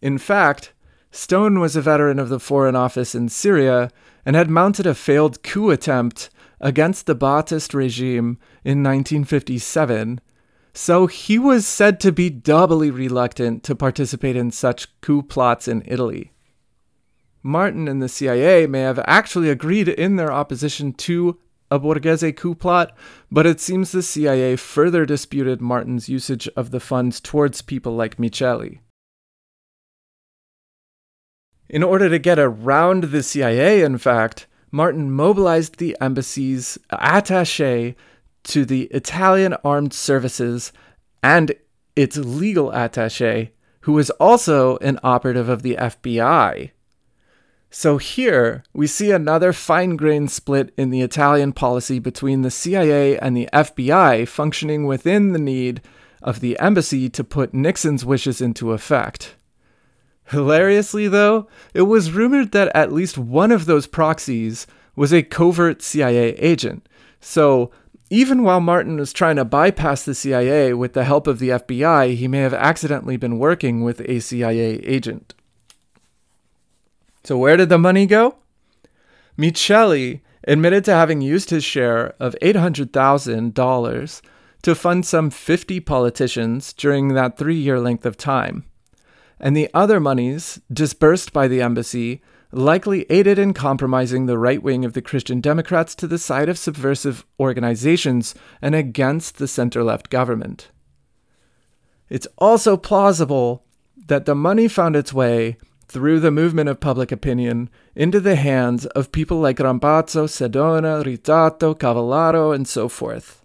In 0.01 0.19
fact, 0.19 0.73
Stone 1.15 1.61
was 1.61 1.77
a 1.77 1.83
veteran 1.83 2.19
of 2.19 2.31
the 2.31 2.41
Foreign 2.41 2.75
Office 2.75 3.15
in 3.15 3.29
Syria 3.29 3.91
and 4.25 4.35
had 4.35 4.49
mounted 4.49 4.87
a 4.87 4.95
failed 4.95 5.43
coup 5.43 5.69
attempt 5.69 6.31
against 6.59 7.05
the 7.05 7.15
Ba'athist 7.15 7.75
regime 7.75 8.39
in 8.65 8.83
1957, 8.83 10.23
so 10.73 11.07
he 11.07 11.39
was 11.39 11.67
said 11.67 12.01
to 12.01 12.13
be 12.13 12.31
doubly 12.31 12.91
reluctant 12.91 13.63
to 13.65 13.75
participate 13.75 14.37
in 14.37 14.51
such 14.51 14.89
coup 15.03 15.23
plots 15.23 15.69
in 15.69 15.83
Italy. 15.87 16.33
Martin 17.43 17.89
and 17.89 18.01
the 18.01 18.09
CIA 18.09 18.67
may 18.67 18.81
have 18.81 19.01
actually 19.05 19.51
agreed 19.51 19.89
in 19.89 20.17
their 20.17 20.33
opposition 20.33 20.95
to 20.95 21.39
a 21.71 21.79
Borghese 21.79 22.35
coup 22.37 22.55
plot, 22.55 22.97
but 23.31 23.45
it 23.45 23.61
seems 23.61 23.93
the 23.93 24.03
CIA 24.03 24.57
further 24.57 25.05
disputed 25.05 25.61
Martin's 25.61 26.09
usage 26.09 26.49
of 26.57 26.71
the 26.71 26.81
funds 26.81 27.21
towards 27.21 27.61
people 27.61 27.95
like 27.95 28.17
Miceli. 28.17 28.79
In 31.73 31.83
order 31.83 32.11
to 32.11 32.19
get 32.19 32.39
around 32.39 33.05
the 33.05 33.23
CIA, 33.23 33.83
in 33.83 33.97
fact, 33.97 34.47
Martin 34.71 35.11
mobilized 35.11 35.79
the 35.79 35.97
embassy's 36.03 36.77
attache 36.91 37.97
to 38.45 38.65
the 38.67 38.83
Italian 38.91 39.55
Armed 39.65 39.95
Services 39.95 40.71
and 41.23 41.55
its 41.97 42.19
legal 42.19 42.71
attache, 42.75 43.53
who 43.81 43.93
was 43.95 44.11
also 44.11 44.77
an 44.79 44.99
operative 45.03 45.49
of 45.49 45.63
the 45.63 45.77
FBI. 45.77 46.73
So 47.71 47.97
here 47.97 48.65
we 48.75 48.87
see 48.87 49.11
another 49.11 49.55
fine 49.55 49.97
grained 49.97 50.31
split 50.31 50.75
in 50.77 50.91
the 50.91 51.01
Italian 51.01 51.55
policy 51.55 51.99
between 51.99 52.43
the 52.43 52.51
CIA 52.51 53.19
and 53.19 53.35
the 53.35 53.49
FBI 53.51 54.29
functioning 54.29 54.85
within 54.85 55.33
the 55.33 55.39
need 55.39 55.81
of 56.21 56.41
the 56.41 56.59
embassy 56.59 57.09
to 57.09 57.25
put 57.25 57.55
Nixon's 57.55 58.05
wishes 58.05 58.43
into 58.43 58.73
effect. 58.73 59.37
Hilariously, 60.27 61.09
though, 61.09 61.49
it 61.75 61.83
was 61.83 62.13
rumored 62.13 62.53
that 62.53 62.75
at 62.75 62.93
least 62.93 63.19
one 63.19 63.53
of 63.53 63.67
those 63.67 63.87
proxies 63.87 64.67
was 64.95 65.13
a 65.13 65.23
covert 65.23 65.83
CIA 65.83 66.35
agent. 66.37 66.89
So, 67.21 67.71
even 68.11 68.43
while 68.43 68.61
Martin 68.61 68.99
was 68.99 69.13
trying 69.13 69.37
to 69.37 69.45
bypass 69.45 70.05
the 70.05 70.15
CIA 70.15 70.75
with 70.75 70.93
the 70.93 71.05
help 71.05 71.27
of 71.27 71.39
the 71.39 71.51
FBI, 71.51 72.15
he 72.15 72.29
may 72.29 72.41
have 72.41 72.53
accidentally 72.55 73.17
been 73.17 73.39
working 73.39 73.83
with 73.83 74.01
a 74.03 74.21
CIA 74.21 74.79
agent. 74.81 75.35
So, 77.25 77.39
where 77.39 77.57
did 77.57 77.69
the 77.69 77.79
money 77.79 78.07
go? 78.07 78.37
Miceli 79.39 80.21
admitted 80.45 80.85
to 80.85 80.93
having 80.93 81.21
used 81.21 81.51
his 81.51 81.65
share 81.65 82.15
of 82.21 82.37
$800,000 82.43 84.23
to 84.63 84.75
fund 84.75 85.07
some 85.07 85.31
50 85.31 85.81
politicians 85.81 86.73
during 86.73 87.09
that 87.09 87.39
three 87.39 87.57
year 87.57 87.81
length 87.81 88.05
of 88.05 88.17
time. 88.17 88.65
And 89.43 89.57
the 89.57 89.69
other 89.75 89.99
monies, 89.99 90.61
disbursed 90.73 91.33
by 91.33 91.49
the 91.49 91.61
embassy, 91.61 92.23
likely 92.53 93.05
aided 93.11 93.39
in 93.39 93.53
compromising 93.53 94.27
the 94.27 94.39
right 94.39 94.63
wing 94.63 94.85
of 94.85 94.93
the 94.93 95.03
Christian 95.03 95.41
Democrats 95.41 95.97
to 95.97 96.07
the 96.07 96.19
side 96.19 96.49
of 96.49 96.59
subversive 96.59 97.27
organizations 97.41 98.37
and 98.61 98.75
against 98.75 99.39
the 99.39 99.49
center 99.49 99.83
left 99.83 100.11
government. 100.11 100.71
It's 102.09 102.29
also 102.39 102.77
plausible 102.77 103.65
that 104.07 104.27
the 104.27 104.35
money 104.35 104.69
found 104.69 104.95
its 104.95 105.13
way 105.13 105.57
through 105.87 106.21
the 106.21 106.31
movement 106.31 106.69
of 106.69 106.79
public 106.79 107.11
opinion 107.11 107.69
into 107.97 108.21
the 108.21 108.37
hands 108.37 108.87
of 108.87 109.13
people 109.13 109.39
like 109.39 109.59
Rampazzo, 109.59 110.27
Sedona, 110.27 111.03
Rizzato, 111.03 111.75
Cavallaro, 111.77 112.55
and 112.55 112.69
so 112.69 112.89
forth. 112.89 113.45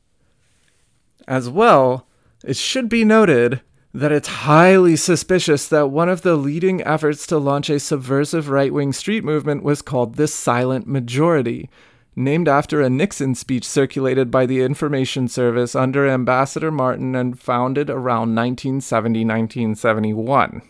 As 1.28 1.50
well, 1.50 2.08
it 2.44 2.56
should 2.56 2.88
be 2.88 3.04
noted 3.04 3.62
that 3.98 4.12
it's 4.12 4.28
highly 4.28 4.96
suspicious 4.96 5.68
that 5.70 5.90
one 5.90 6.08
of 6.08 6.22
the 6.22 6.36
leading 6.36 6.84
efforts 6.84 7.26
to 7.26 7.36
launch 7.40 7.68
a 7.68 7.80
subversive 7.80 8.48
right 8.48 8.72
wing 8.72 8.94
street 8.94 9.24
movement 9.24 9.64
was 9.64 9.82
called 9.82 10.16
the 10.16 10.28
Silent 10.28 10.86
Majority, 10.86 11.68
named 12.16 12.48
after 12.48 12.80
a 12.80 12.92
Nixon 12.92 13.34
speech 13.34 13.66
circulated 13.68 14.30
by 14.30 14.46
the 14.46 14.62
Information 14.62 15.28
Service 15.28 15.74
under 15.74 16.08
Ambassador 16.08 16.70
Martin 16.70 17.16
and 17.16 17.40
founded 17.40 17.90
around 17.90 18.36
1970 18.36 19.26
1971. 19.26 20.62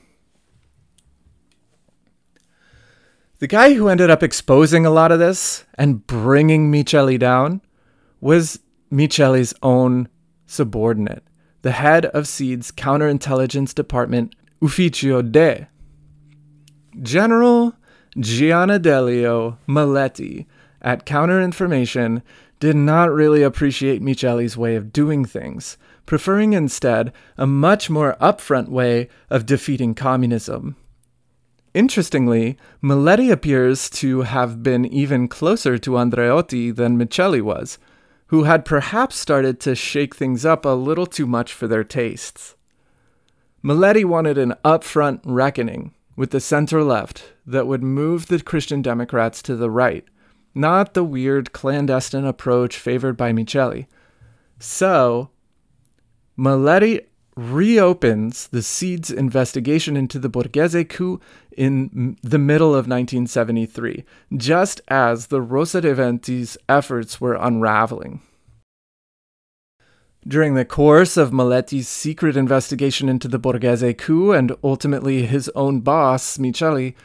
The 3.40 3.48
guy 3.48 3.74
who 3.74 3.90
ended 3.90 4.10
up 4.10 4.24
exposing 4.24 4.86
a 4.86 4.90
lot 4.90 5.12
of 5.12 5.20
this 5.20 5.66
and 5.74 6.08
bringing 6.08 6.72
Miceli 6.72 7.20
down 7.20 7.60
was 8.22 8.62
Miceli's 8.90 9.54
own 9.62 10.08
subordinate, 10.46 11.27
the 11.62 11.72
head 11.72 12.06
of 12.08 12.28
SID's 12.28 12.72
counterintelligence 12.72 13.74
department, 13.74 14.36
Ufficio 14.62 15.22
De. 15.22 15.68
General 17.02 17.74
Gianadelio 18.18 19.58
Maletti 19.68 20.46
at 20.82 21.06
Counterinformation 21.06 22.22
did 22.60 22.76
not 22.76 23.12
really 23.12 23.44
appreciate 23.44 24.02
Miceli's 24.02 24.58
way 24.58 24.76
of 24.76 24.92
doing 24.92 25.26
things, 25.26 25.78
preferring 26.06 26.54
instead 26.54 27.14
a 27.38 27.46
much 27.46 27.90
more 27.90 28.18
upfront 28.20 28.70
way 28.70 29.10
of 29.30 29.46
defeating 29.46 29.94
communism. 29.94 30.76
Interestingly, 31.74 32.58
Maletti 32.82 33.32
appears 33.32 33.90
to 33.92 34.22
have 34.22 34.64
been 34.64 34.86
even 34.86 35.28
closer 35.28 35.78
to 35.78 35.92
Andreotti 35.92 36.76
than 36.76 36.98
Miceli 36.98 37.42
was, 37.42 37.78
who 38.28 38.44
had 38.44 38.66
perhaps 38.66 39.16
started 39.16 39.60
to 39.62 39.76
shake 39.76 40.16
things 40.16 40.46
up 40.46 40.66
a 40.66 40.70
little 40.70 41.06
too 41.06 41.26
much 41.26 41.54
for 41.54 41.68
their 41.68 41.84
tastes. 41.84 42.56
Maletti 43.64 44.06
wanted 44.06 44.38
an 44.38 44.54
upfront 44.64 45.20
reckoning 45.24 45.94
with 46.16 46.32
the 46.32 46.40
center 46.40 46.84
left 46.84 47.34
that 47.46 47.68
would 47.68 47.84
move 47.84 48.28
the 48.28 48.42
Christian 48.42 48.82
Democrats 48.82 49.42
to 49.44 49.56
the 49.56 49.70
right, 49.70 50.06
not 50.54 50.94
the 50.94 51.04
weird 51.04 51.54
clandestine 51.54 52.26
approach 52.26 52.78
favored 52.78 53.16
by 53.16 53.32
Miceli. 53.32 53.88
So, 54.60 55.30
Maletti 56.38 57.07
reopens 57.38 58.48
the 58.48 58.64
SID's 58.64 59.12
investigation 59.12 59.96
into 59.96 60.18
the 60.18 60.30
Borghese 60.30 60.90
coup 60.90 61.22
in 61.56 62.18
the 62.24 62.40
middle 62.40 62.70
of 62.70 62.88
1973, 62.88 64.04
just 64.36 64.82
as 64.88 65.28
the 65.28 65.42
Rosa 65.42 65.82
dei 65.82 65.94
Venti's 65.94 66.58
efforts 66.68 67.22
were 67.22 67.36
unraveling. 67.36 68.22
During 70.28 70.56
the 70.56 70.66
course 70.66 71.16
of 71.16 71.32
Maletti's 71.32 71.88
secret 71.88 72.36
investigation 72.36 73.08
into 73.08 73.28
the 73.28 73.40
Borghese 73.40 73.98
coup 73.98 74.32
and 74.32 74.52
ultimately 74.64 75.26
his 75.26 75.50
own 75.56 75.80
boss, 75.82 76.38
Miceli, 76.38 76.96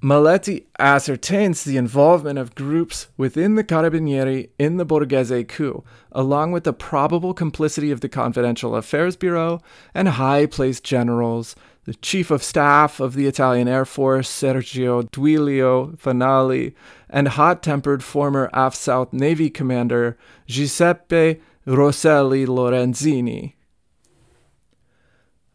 Maletti 0.00 0.66
ascertains 0.78 1.64
the 1.64 1.76
involvement 1.76 2.38
of 2.38 2.54
groups 2.54 3.08
within 3.16 3.56
the 3.56 3.64
Carabinieri 3.64 4.50
in 4.56 4.76
the 4.76 4.86
Borghese 4.86 5.48
coup, 5.48 5.82
along 6.12 6.52
with 6.52 6.62
the 6.62 6.72
probable 6.72 7.34
complicity 7.34 7.90
of 7.90 8.00
the 8.00 8.08
Confidential 8.08 8.76
Affairs 8.76 9.16
Bureau 9.16 9.60
and 9.94 10.06
high 10.10 10.46
placed 10.46 10.84
generals, 10.84 11.56
the 11.82 11.94
Chief 11.94 12.30
of 12.30 12.44
Staff 12.44 13.00
of 13.00 13.14
the 13.14 13.26
Italian 13.26 13.66
Air 13.66 13.84
Force, 13.84 14.30
Sergio 14.30 15.02
Duilio 15.10 15.98
Fanali, 15.98 16.74
and 17.10 17.26
hot 17.26 17.60
tempered 17.60 18.04
former 18.04 18.48
AF 18.52 18.76
South 18.76 19.12
Navy 19.12 19.50
Commander 19.50 20.16
Giuseppe 20.46 21.40
Rosselli 21.66 22.46
Lorenzini. 22.46 23.54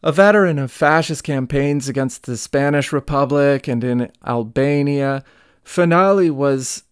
A 0.04 0.12
veteran 0.12 0.58
of 0.58 0.70
fascist 0.70 1.24
campaigns 1.24 1.88
against 1.88 2.24
the 2.24 2.36
Spanish 2.36 2.92
Republic 2.92 3.66
and 3.66 3.82
in 3.82 4.12
Albania, 4.26 5.24
Fanali 5.64 6.30
was 6.30 6.82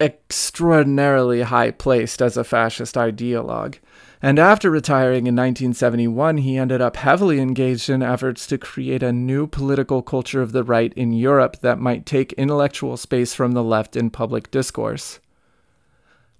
extraordinarily 0.00 1.42
high 1.42 1.70
placed 1.70 2.22
as 2.22 2.38
a 2.38 2.44
fascist 2.44 2.94
ideologue. 2.94 3.74
And 4.22 4.38
after 4.38 4.70
retiring 4.70 5.26
in 5.26 5.36
1971, 5.36 6.38
he 6.38 6.56
ended 6.56 6.80
up 6.80 6.96
heavily 6.96 7.40
engaged 7.40 7.90
in 7.90 8.02
efforts 8.02 8.46
to 8.46 8.56
create 8.56 9.02
a 9.02 9.12
new 9.12 9.46
political 9.46 10.00
culture 10.00 10.40
of 10.40 10.52
the 10.52 10.64
right 10.64 10.94
in 10.94 11.12
Europe 11.12 11.60
that 11.60 11.78
might 11.78 12.06
take 12.06 12.32
intellectual 12.32 12.96
space 12.96 13.34
from 13.34 13.52
the 13.52 13.62
left 13.62 13.96
in 13.96 14.08
public 14.08 14.50
discourse. 14.50 15.20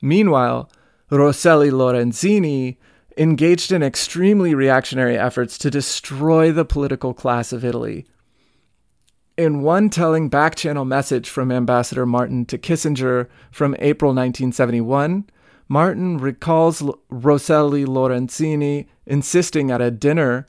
Meanwhile, 0.00 0.70
Rosselli 1.10 1.70
Lorenzini 1.70 2.78
engaged 3.16 3.72
in 3.72 3.82
extremely 3.82 4.54
reactionary 4.54 5.18
efforts 5.18 5.56
to 5.58 5.70
destroy 5.70 6.52
the 6.52 6.64
political 6.64 7.14
class 7.14 7.52
of 7.52 7.64
Italy. 7.64 8.06
In 9.36 9.62
one 9.62 9.90
telling 9.90 10.28
back 10.28 10.54
channel 10.54 10.84
message 10.84 11.28
from 11.28 11.52
Ambassador 11.52 12.06
Martin 12.06 12.46
to 12.46 12.58
Kissinger 12.58 13.28
from 13.50 13.76
April 13.78 14.10
1971, 14.10 15.28
Martin 15.68 16.18
recalls 16.18 16.82
Rosselli 17.10 17.84
Lorenzini 17.84 18.86
insisting 19.04 19.70
at 19.70 19.82
a 19.82 19.90
dinner 19.90 20.46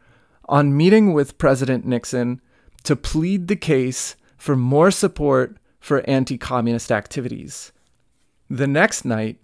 on 0.47 0.75
meeting 0.75 1.13
with 1.13 1.37
President 1.37 1.85
Nixon 1.85 2.39
to 2.83 2.95
plead 2.95 3.47
the 3.47 3.55
case 3.55 4.15
for 4.37 4.55
more 4.55 4.91
support 4.91 5.57
for 5.79 6.07
anti 6.09 6.37
communist 6.37 6.91
activities. 6.91 7.71
The 8.49 8.67
next 8.67 9.03
night, 9.03 9.39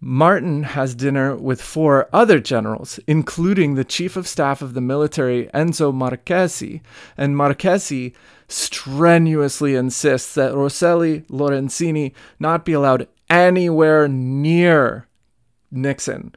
Martin 0.00 0.62
has 0.62 0.94
dinner 0.94 1.34
with 1.34 1.60
four 1.60 2.08
other 2.12 2.38
generals, 2.38 3.00
including 3.06 3.74
the 3.74 3.84
chief 3.84 4.16
of 4.16 4.28
staff 4.28 4.60
of 4.60 4.74
the 4.74 4.80
military, 4.80 5.46
Enzo 5.54 5.92
Marchesi, 5.92 6.82
and 7.16 7.34
Marchesi 7.34 8.14
strenuously 8.46 9.74
insists 9.74 10.34
that 10.34 10.52
Rosselli 10.52 11.22
Lorenzini 11.28 12.12
not 12.38 12.64
be 12.64 12.74
allowed 12.74 13.08
anywhere 13.30 14.06
near 14.06 15.08
Nixon, 15.70 16.34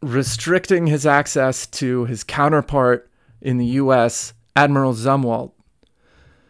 restricting 0.00 0.86
his 0.86 1.06
access 1.06 1.66
to 1.66 2.06
his 2.06 2.24
counterpart 2.24 3.10
in 3.40 3.58
the 3.58 3.66
US, 3.66 4.32
Admiral 4.56 4.94
Zumwalt. 4.94 5.52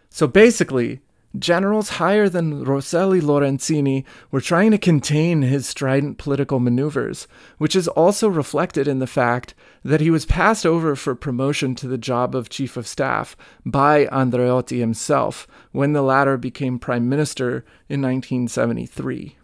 So 0.09 0.29
basically, 0.29 1.01
Generals 1.37 1.89
higher 1.89 2.29
than 2.29 2.65
Rosselli 2.65 3.21
Lorenzini 3.21 4.05
were 4.31 4.41
trying 4.41 4.71
to 4.71 4.79
contain 4.79 5.43
his 5.43 5.67
strident 5.67 6.17
political 6.17 6.61
maneuvers, 6.61 7.27
which 7.59 7.75
is 7.75 7.89
also 7.89 8.29
reflected 8.29 8.87
in 8.87 9.01
the 9.01 9.07
fact 9.07 9.55
that 9.83 10.01
he 10.01 10.11
was 10.11 10.27
passed 10.27 10.65
over 10.65 10.95
for 10.95 11.17
promotion 11.17 11.75
to 11.75 11.89
the 11.89 11.99
job 11.99 12.37
of 12.37 12.49
Chief 12.49 12.77
of 12.77 12.87
Staff 12.87 13.37
by 13.67 14.07
Andreotti 14.07 14.79
himself 14.79 15.49
when 15.73 15.93
the 15.93 16.03
latter 16.03 16.37
became 16.37 16.79
Prime 16.79 17.09
Minister 17.09 17.65
in 17.89 18.01
1973. 18.01 19.37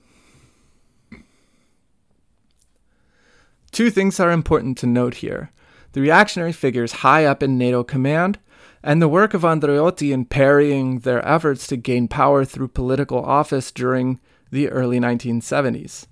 Two 3.73 3.91
things 3.91 4.21
are 4.21 4.31
important 4.31 4.79
to 4.79 4.87
note 4.87 5.15
here. 5.15 5.51
The 5.93 6.01
reactionary 6.01 6.53
figures 6.53 6.93
high 6.93 7.25
up 7.25 7.43
in 7.43 7.59
NATO 7.59 7.83
command 7.83 8.39
and 8.83 9.01
the 9.01 9.09
work 9.09 9.35
of 9.35 9.43
Andreotti 9.43 10.13
in 10.13 10.25
parrying 10.25 11.01
their 11.01 11.27
efforts 11.27 11.67
to 11.69 11.77
gain 11.77 12.09
power 12.09 12.45
through 12.45 12.69
political 12.69 13.23
office 13.23 13.71
during 13.71 14.21
the 14.51 14.69
early 14.69 14.99
1970s. 14.99 16.07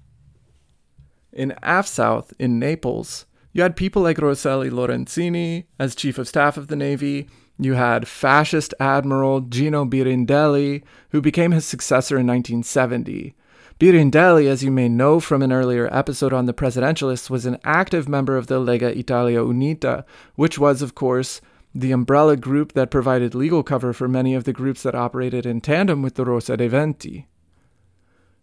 In 1.32 1.54
AF 1.62 1.86
South, 1.86 2.32
in 2.38 2.58
Naples, 2.58 3.26
you 3.52 3.62
had 3.62 3.76
people 3.76 4.02
like 4.02 4.18
Rosselli 4.18 4.70
Lorenzini 4.70 5.64
as 5.78 5.94
chief 5.94 6.18
of 6.18 6.28
staff 6.28 6.56
of 6.56 6.68
the 6.68 6.76
Navy. 6.76 7.28
You 7.58 7.74
had 7.74 8.06
fascist 8.06 8.74
Admiral 8.78 9.40
Gino 9.40 9.84
Birindelli, 9.84 10.82
who 11.10 11.20
became 11.20 11.52
his 11.52 11.64
successor 11.64 12.18
in 12.18 12.26
1970. 12.26 13.34
Birindelli, 13.80 14.46
as 14.46 14.64
you 14.64 14.70
may 14.70 14.88
know 14.88 15.20
from 15.20 15.40
an 15.40 15.52
earlier 15.52 15.88
episode 15.92 16.32
on 16.32 16.46
the 16.46 16.52
Presidentialists, 16.52 17.30
was 17.30 17.46
an 17.46 17.58
active 17.64 18.08
member 18.08 18.36
of 18.36 18.48
the 18.48 18.60
Lega 18.60 18.94
Italia 18.96 19.40
Unita, 19.40 20.04
which 20.34 20.58
was, 20.58 20.82
of 20.82 20.94
course, 20.94 21.40
the 21.74 21.92
umbrella 21.92 22.36
group 22.36 22.72
that 22.72 22.90
provided 22.90 23.34
legal 23.34 23.62
cover 23.62 23.92
for 23.92 24.08
many 24.08 24.34
of 24.34 24.44
the 24.44 24.52
groups 24.52 24.82
that 24.82 24.94
operated 24.94 25.46
in 25.46 25.60
tandem 25.60 26.02
with 26.02 26.14
the 26.14 26.24
Rosa 26.24 26.56
dei 26.56 26.68
Venti. 26.68 27.28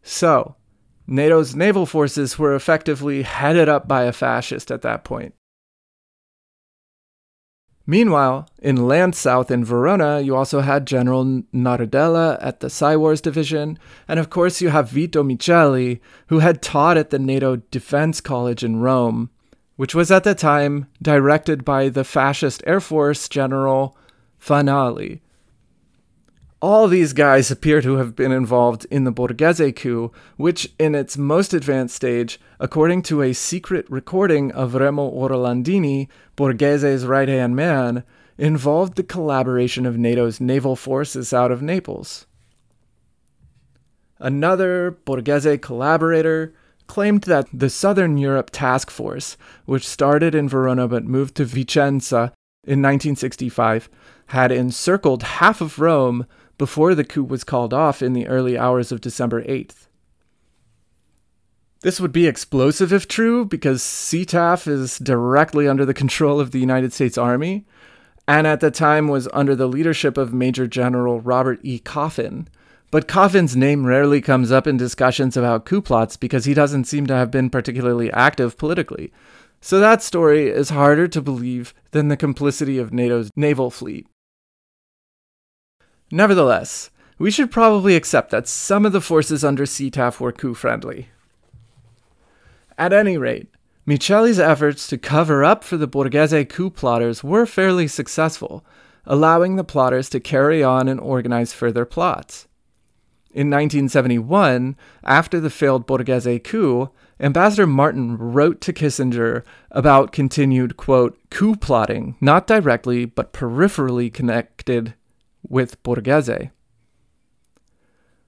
So, 0.03 0.55
NATO's 1.07 1.55
naval 1.55 1.85
forces 1.85 2.39
were 2.39 2.55
effectively 2.55 3.23
headed 3.23 3.69
up 3.69 3.87
by 3.87 4.03
a 4.03 4.11
fascist 4.11 4.71
at 4.71 4.81
that 4.83 5.03
point. 5.03 5.33
Meanwhile, 7.87 8.49
in 8.63 8.87
land 8.87 9.15
south 9.15 9.51
in 9.51 9.63
Verona, 9.63 10.19
you 10.19 10.35
also 10.35 10.61
had 10.61 10.87
General 10.87 11.23
Nardella 11.53 12.39
at 12.41 12.59
the 12.59 12.67
Psywars 12.67 13.21
Division, 13.21 13.77
and 14.07 14.19
of 14.19 14.31
course 14.31 14.59
you 14.59 14.69
have 14.69 14.89
Vito 14.89 15.21
Miceli, 15.23 15.99
who 16.27 16.39
had 16.39 16.63
taught 16.63 16.97
at 16.97 17.11
the 17.11 17.19
NATO 17.19 17.57
Defense 17.57 18.21
College 18.21 18.63
in 18.63 18.77
Rome, 18.77 19.29
which 19.75 19.93
was 19.93 20.11
at 20.11 20.23
the 20.23 20.35
time 20.35 20.87
directed 21.01 21.65
by 21.65 21.89
the 21.89 22.03
fascist 22.03 22.63
Air 22.65 22.79
Force 22.79 23.27
General 23.27 23.97
Fanali. 24.41 25.19
All 26.61 26.87
these 26.87 27.13
guys 27.13 27.51
appear 27.51 27.81
to 27.81 27.97
have 27.97 28.15
been 28.15 28.31
involved 28.31 28.87
in 28.89 29.03
the 29.03 29.11
Borghese 29.11 29.75
coup, 29.75 30.11
which, 30.37 30.73
in 30.79 30.95
its 30.95 31.17
most 31.17 31.53
advanced 31.53 31.95
stage, 31.95 32.39
according 32.59 33.03
to 33.03 33.21
a 33.21 33.33
secret 33.33 33.85
recording 33.89 34.51
of 34.53 34.73
Remo 34.73 35.11
Orlandini, 35.11 36.07
Borghese's 36.35 37.05
right 37.05 37.27
hand 37.27 37.55
man, 37.55 38.03
involved 38.37 38.95
the 38.95 39.03
collaboration 39.03 39.85
of 39.85 39.97
NATO's 39.97 40.41
naval 40.41 40.75
forces 40.75 41.33
out 41.33 41.51
of 41.51 41.61
Naples. 41.61 42.25
Another 44.17 44.97
Borghese 45.05 45.61
collaborator, 45.61 46.53
claimed 46.87 47.21
that 47.23 47.47
the 47.53 47.69
Southern 47.69 48.17
Europe 48.17 48.49
Task 48.51 48.89
Force, 48.89 49.37
which 49.65 49.87
started 49.87 50.35
in 50.35 50.49
Verona 50.49 50.87
but 50.87 51.03
moved 51.05 51.35
to 51.35 51.45
Vicenza 51.45 52.31
in 52.63 52.81
1965, 52.81 53.89
had 54.27 54.51
encircled 54.51 55.23
half 55.23 55.61
of 55.61 55.79
Rome 55.79 56.25
before 56.57 56.95
the 56.95 57.03
coup 57.03 57.23
was 57.23 57.43
called 57.43 57.73
off 57.73 58.01
in 58.01 58.13
the 58.13 58.27
early 58.27 58.57
hours 58.57 58.91
of 58.91 59.01
December 59.01 59.43
8th. 59.43 59.87
This 61.81 61.99
would 61.99 62.11
be 62.11 62.25
explosive 62.25 62.91
if 62.91 63.07
true, 63.07 63.45
because 63.45 63.83
SETAF 63.83 64.67
is 64.67 64.97
directly 64.97 65.67
under 65.67 65.85
the 65.85 65.93
control 65.93 66.39
of 66.39 66.49
the 66.51 66.59
United 66.59 66.93
States 66.93 67.17
Army, 67.17 67.65
and 68.27 68.47
at 68.47 68.59
the 68.59 68.71
time 68.71 69.07
was 69.07 69.27
under 69.33 69.55
the 69.55 69.67
leadership 69.67 70.17
of 70.17 70.33
Major 70.33 70.65
General 70.65 71.21
Robert 71.21 71.59
E. 71.61 71.77
Coffin, 71.77 72.47
but 72.95 73.09
Coffin's 73.09 73.57
name 73.57 73.85
rarely 73.85 74.21
comes 74.21 74.53
up 74.53 74.65
in 74.65 74.77
discussions 74.77 75.35
about 75.35 75.65
coup 75.65 75.81
plots 75.81 76.15
because 76.15 76.45
he 76.45 76.53
doesn't 76.53 76.85
seem 76.85 77.05
to 77.07 77.13
have 77.13 77.29
been 77.29 77.49
particularly 77.49 78.09
active 78.13 78.57
politically. 78.57 79.11
So 79.59 79.81
that 79.81 80.01
story 80.01 80.47
is 80.47 80.69
harder 80.69 81.09
to 81.09 81.21
believe 81.21 81.73
than 81.91 82.07
the 82.07 82.15
complicity 82.15 82.77
of 82.77 82.93
NATO's 82.93 83.31
naval 83.35 83.69
fleet. 83.69 84.07
Nevertheless, 86.09 86.89
we 87.19 87.31
should 87.31 87.51
probably 87.51 87.97
accept 87.97 88.31
that 88.31 88.47
some 88.47 88.85
of 88.85 88.93
the 88.93 89.01
forces 89.01 89.43
under 89.43 89.65
SETAF 89.65 90.21
were 90.21 90.31
coup 90.31 90.53
friendly. 90.53 91.09
At 92.77 92.93
any 92.93 93.17
rate, 93.17 93.49
Miceli's 93.85 94.39
efforts 94.39 94.87
to 94.87 94.97
cover 94.97 95.43
up 95.43 95.65
for 95.65 95.75
the 95.75 95.85
Borghese 95.89 96.47
coup 96.47 96.69
plotters 96.69 97.25
were 97.25 97.45
fairly 97.45 97.89
successful, 97.89 98.63
allowing 99.05 99.57
the 99.57 99.65
plotters 99.65 100.09
to 100.11 100.21
carry 100.21 100.63
on 100.63 100.87
and 100.87 101.01
organize 101.01 101.51
further 101.51 101.83
plots. 101.83 102.47
In 103.35 103.49
1971, 103.49 104.77
after 105.03 105.41
the 105.41 105.49
failed 105.49 105.85
Borghese 105.85 106.41
coup, 106.41 106.89
Ambassador 107.19 107.67
Martin 107.67 108.17
wrote 108.17 108.61
to 108.61 108.71
Kissinger 108.71 109.43
about 109.71 110.13
continued, 110.13 110.77
quote, 110.77 111.19
coup 111.29 111.57
plotting, 111.57 112.15
not 112.21 112.47
directly, 112.47 113.03
but 113.03 113.33
peripherally 113.33 114.11
connected 114.11 114.93
with 115.45 115.83
Borghese. 115.83 116.51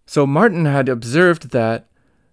So 0.06 0.28
Martin 0.28 0.66
had 0.66 0.90
observed 0.90 1.52
that, 1.52 1.88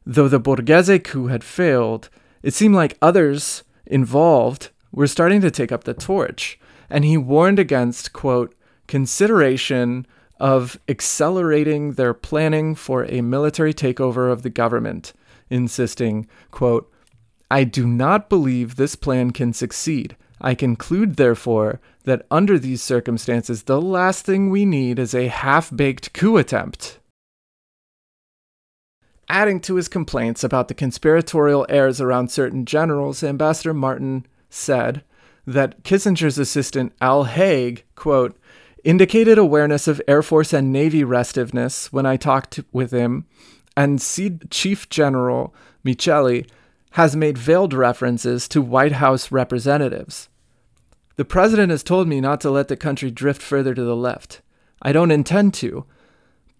though 0.05 0.27
the 0.27 0.41
Borghese 0.41 1.05
coup 1.05 1.29
had 1.29 1.45
failed, 1.45 2.09
it 2.43 2.55
seemed 2.55 2.75
like 2.75 2.99
others 3.01 3.63
involved 3.87 4.71
were 4.91 5.07
starting 5.07 5.41
to 5.43 5.51
take 5.53 5.71
up 5.71 5.85
the 5.85 5.95
torch, 5.95 6.59
and 6.91 7.05
he 7.05 7.17
warned 7.17 7.61
against, 7.61 8.13
quote, 8.13 8.53
consideration 8.89 10.09
of 10.41 10.79
accelerating 10.89 11.93
their 11.93 12.15
planning 12.15 12.75
for 12.75 13.05
a 13.05 13.21
military 13.21 13.73
takeover 13.73 14.31
of 14.33 14.43
the 14.43 14.51
government, 14.51 15.13
insisting, 15.49 16.27
quote, 16.51 16.91
I 17.51 17.65
do 17.65 17.87
not 17.87 18.29
believe 18.29 18.77
this 18.77 18.97
plan 18.97 19.31
can 19.31 19.53
succeed. 19.53 20.17
I 20.41 20.55
conclude, 20.55 21.17
therefore, 21.17 21.81
that 22.05 22.27
under 22.31 22.59
these 22.59 22.83
circumstances, 22.83 23.63
the 23.63 23.81
last 23.81 24.27
thing 24.27 24.51
we 24.51 24.65
need 24.65 24.99
is 24.99 25.15
a 25.15 25.29
half 25.29 25.75
baked 25.75 26.13
coup 26.13 26.37
attempt. 26.37 26.99
Adding 29.29 29.61
to 29.61 29.77
his 29.77 29.89
complaints 29.89 30.45
about 30.45 30.69
the 30.69 30.75
conspiratorial 30.75 31.65
airs 31.69 32.01
around 32.01 32.31
certain 32.31 32.67
generals, 32.67 33.23
Ambassador 33.23 33.73
Martin 33.73 34.27
said 34.51 35.03
that 35.47 35.83
Kissinger's 35.83 36.39
assistant 36.39 36.93
Al 37.01 37.25
Haig, 37.25 37.85
quote, 37.95 38.37
indicated 38.85 39.39
awareness 39.39 39.89
of 39.89 40.01
Air 40.07 40.23
Force 40.23 40.53
and 40.53 40.71
Navy 40.71 41.03
restiveness 41.03 41.93
when 41.93 42.07
I 42.07 42.17
talked 42.17 42.61
with 42.73 42.93
him, 42.93 43.27
and 43.77 44.01
Chief 44.51 44.89
General 44.89 45.55
Miceli 45.85 46.49
has 46.93 47.17
made 47.17 47.37
veiled 47.37 47.75
references 47.75 48.47
to 48.49 48.63
White 48.63 48.93
House 48.93 49.33
representatives. 49.33 50.29
The 51.17 51.25
president 51.25 51.71
has 51.71 51.83
told 51.83 52.07
me 52.07 52.21
not 52.21 52.41
to 52.43 52.51
let 52.51 52.69
the 52.69 52.77
country 52.77 53.11
drift 53.11 53.43
further 53.43 53.75
to 53.75 53.83
the 53.83 53.97
left. 53.97 54.43
I 54.83 54.93
don't 54.93 55.11
intend 55.11 55.55
to, 55.55 55.87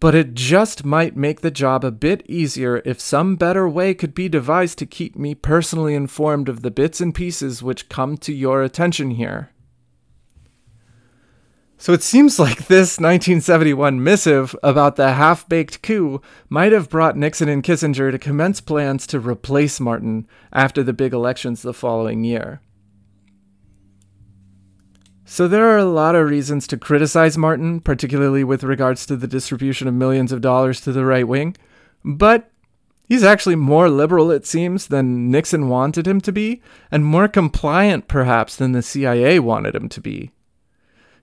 but 0.01 0.15
it 0.15 0.35
just 0.35 0.85
might 0.85 1.17
make 1.17 1.41
the 1.41 1.51
job 1.51 1.85
a 1.85 1.91
bit 1.91 2.25
easier 2.29 2.83
if 2.85 3.01
some 3.01 3.37
better 3.37 3.69
way 3.69 3.95
could 3.95 4.15
be 4.15 4.29
devised 4.29 4.79
to 4.79 4.87
keep 4.87 5.17
me 5.17 5.35
personally 5.35 5.95
informed 5.95 6.49
of 6.49 6.63
the 6.63 6.71
bits 6.71 7.01
and 7.01 7.15
pieces 7.15 7.63
which 7.63 7.89
come 7.89 8.17
to 8.19 8.33
your 8.33 8.63
attention 8.63 9.13
here. 9.13 9.51
So 11.85 11.93
it 11.93 12.03
seems 12.03 12.39
like 12.39 12.61
this 12.61 12.99
1971 12.99 14.03
missive 14.03 14.57
about 14.63 14.97
the 14.97 15.13
half 15.13 15.47
baked 15.47 15.83
coup 15.83 16.23
might 16.49 16.73
have 16.73 16.89
brought 16.89 17.15
Nixon 17.15 17.47
and 17.51 17.63
Kissinger 17.63 18.11
to 18.11 18.19
commence 18.19 18.63
plans 18.63 19.07
to 19.09 19.21
replace 19.21 19.79
Martin 19.79 20.27
after 20.51 20.83
the 20.83 20.95
big 20.95 21.13
elections 21.13 21.61
the 21.61 21.75
following 21.75 22.25
year. 22.25 22.63
So 25.27 25.47
there 25.47 25.69
are 25.73 25.77
a 25.77 25.85
lot 25.85 26.15
of 26.15 26.27
reasons 26.27 26.67
to 26.69 26.79
criticize 26.79 27.37
Martin, 27.37 27.81
particularly 27.81 28.45
with 28.45 28.65
regards 28.65 29.05
to 29.05 29.15
the 29.15 29.29
distribution 29.29 29.87
of 29.87 29.93
millions 29.93 30.33
of 30.33 30.41
dollars 30.41 30.81
to 30.81 30.93
the 30.93 31.05
right 31.05 31.29
wing, 31.29 31.55
but 32.03 32.51
he's 33.11 33.23
actually 33.23 33.57
more 33.57 33.91
liberal, 33.91 34.31
it 34.31 34.47
seems, 34.47 34.87
than 34.87 35.31
Nixon 35.31 35.69
wanted 35.69 36.09
him 36.09 36.23
to 36.23 36.33
be, 36.33 36.63
and 36.91 37.05
more 37.05 37.29
compliant, 37.29 38.09
perhaps, 38.09 38.57
than 38.57 38.73
the 38.73 38.81
CIA 38.81 39.39
wanted 39.39 39.75
him 39.75 39.91
to 39.91 40.01
be. 40.01 40.31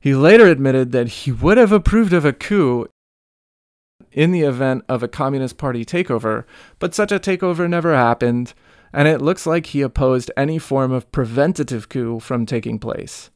He 0.02 0.16
later 0.16 0.47
admitted 0.47 0.91
that 0.91 1.08
he 1.10 1.32
would 1.32 1.60
have 1.60 1.72
approved 1.72 2.12
of 2.12 2.26
a 2.26 2.34
coup 2.34 2.88
in 4.12 4.32
the 4.32 4.41
event 4.41 4.84
of 4.89 5.04
a 5.04 5.08
Communist 5.08 5.58
Party 5.60 5.86
takeover, 5.86 6.43
but 6.80 6.95
such 6.95 7.12
a 7.12 7.20
takeover 7.20 7.70
never 7.70 7.93
happened, 7.93 8.56
and 8.91 9.08
it 9.08 9.22
looks 9.22 9.45
like 9.45 9.68
he 9.68 9.82
opposed 9.82 10.32
any 10.36 10.58
form 10.58 10.91
of 10.91 11.12
preventative 11.12 11.88
coup 11.88 12.20
from 12.20 12.47
taking 12.47 12.80
place. 12.80 13.30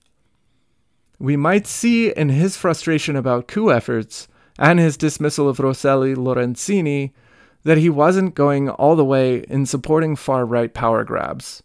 We 1.19 1.37
might 1.37 1.67
see 1.67 2.11
in 2.11 2.29
his 2.29 2.57
frustration 2.57 3.15
about 3.15 3.47
coup 3.47 3.71
efforts 3.71 4.27
and 4.57 4.79
his 4.79 4.97
dismissal 4.97 5.47
of 5.47 5.59
Rosselli 5.59 6.15
Lorenzini 6.15 7.11
that 7.63 7.77
he 7.77 7.89
wasn't 7.89 8.35
going 8.35 8.69
all 8.69 8.95
the 8.95 9.05
way 9.05 9.45
in 9.49 9.67
supporting 9.67 10.15
far 10.15 10.45
right 10.45 10.73
power 10.73 11.03
grabs. 11.03 11.61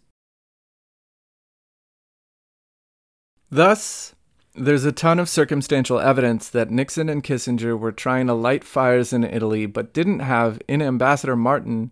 Thus, 3.49 4.15
there's 4.53 4.83
a 4.83 4.91
ton 4.91 5.19
of 5.19 5.29
circumstantial 5.29 5.99
evidence 5.99 6.49
that 6.49 6.69
Nixon 6.69 7.07
and 7.07 7.23
Kissinger 7.23 7.77
were 7.77 7.91
trying 7.91 8.27
to 8.27 8.33
light 8.33 8.63
fires 8.63 9.13
in 9.13 9.23
Italy, 9.23 9.65
but 9.65 9.93
didn't 9.93 10.19
have 10.19 10.59
in 10.67 10.81
Ambassador 10.81 11.35
Martin 11.35 11.91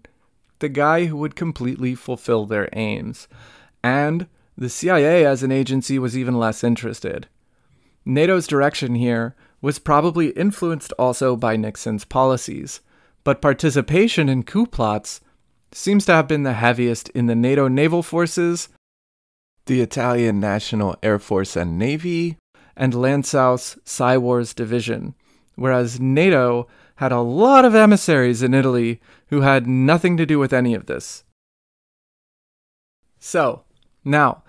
the 0.60 0.70
guy 0.70 1.06
who 1.06 1.16
would 1.16 1.38
completely 1.38 1.96
fulfill 1.96 2.46
their 2.46 2.68
aims. 2.74 3.28
And 3.82 4.28
the 4.58 4.70
CIA 4.70 5.26
as 5.26 5.42
an 5.42 5.54
agency 5.54 5.98
was 5.98 6.18
even 6.18 6.38
less 6.38 6.64
interested. 6.64 7.28
NATO's 8.06 8.46
direction 8.46 8.96
here 8.96 9.36
was 9.62 9.80
probably 9.80 10.30
influenced 10.32 10.92
also 11.00 11.38
by 11.38 11.56
Nixon's 11.56 12.04
policies, 12.04 12.82
but 13.24 13.42
participation 13.42 14.28
in 14.28 14.44
coup 14.44 14.66
plots 14.66 15.22
seems 15.72 16.06
to 16.06 16.14
have 16.14 16.28
been 16.28 16.44
the 16.44 16.54
heaviest 16.54 17.08
in 17.10 17.28
the 17.28 17.36
NATO 17.36 17.68
naval 17.70 18.04
forces, 18.04 18.68
the 19.66 19.82
Italian 19.82 20.40
National 20.40 20.98
Air 21.04 21.20
Force 21.20 21.56
and 21.56 21.78
Navy, 21.78 22.38
and 22.80 22.94
Lanzau's 22.94 23.78
Psywars 23.86 24.56
division, 24.56 25.14
whereas 25.56 26.00
NATO 26.00 26.68
had 26.96 27.12
a 27.12 27.20
lot 27.20 27.66
of 27.66 27.76
emissaries 27.76 28.42
in 28.42 28.54
Italy 28.54 29.02
who 29.28 29.42
had 29.42 29.68
nothing 29.68 30.16
to 30.16 30.26
do 30.26 30.40
with 30.40 30.54
any 30.54 30.74
of 30.74 30.86
this. 30.86 31.26
So, 33.20 33.66
now, 34.06 34.44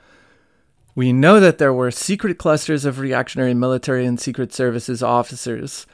we 0.94 1.12
know 1.12 1.40
that 1.40 1.58
there 1.58 1.74
were 1.74 1.90
secret 1.90 2.38
clusters 2.38 2.84
of 2.84 3.00
reactionary 3.00 3.52
military 3.52 4.06
and 4.06 4.18
secret 4.18 4.52
services 4.52 5.02
officers 5.02 5.86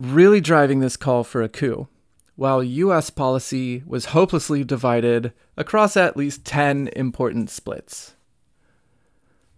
really 0.00 0.40
driving 0.40 0.80
this 0.80 0.96
call 0.96 1.24
for 1.24 1.42
a 1.42 1.48
coup, 1.48 1.88
while 2.36 2.62
US 2.62 3.10
policy 3.10 3.82
was 3.86 4.06
hopelessly 4.06 4.64
divided 4.64 5.34
across 5.58 5.94
at 5.96 6.16
least 6.16 6.46
10 6.46 6.88
important 6.96 7.50
splits. 7.50 8.14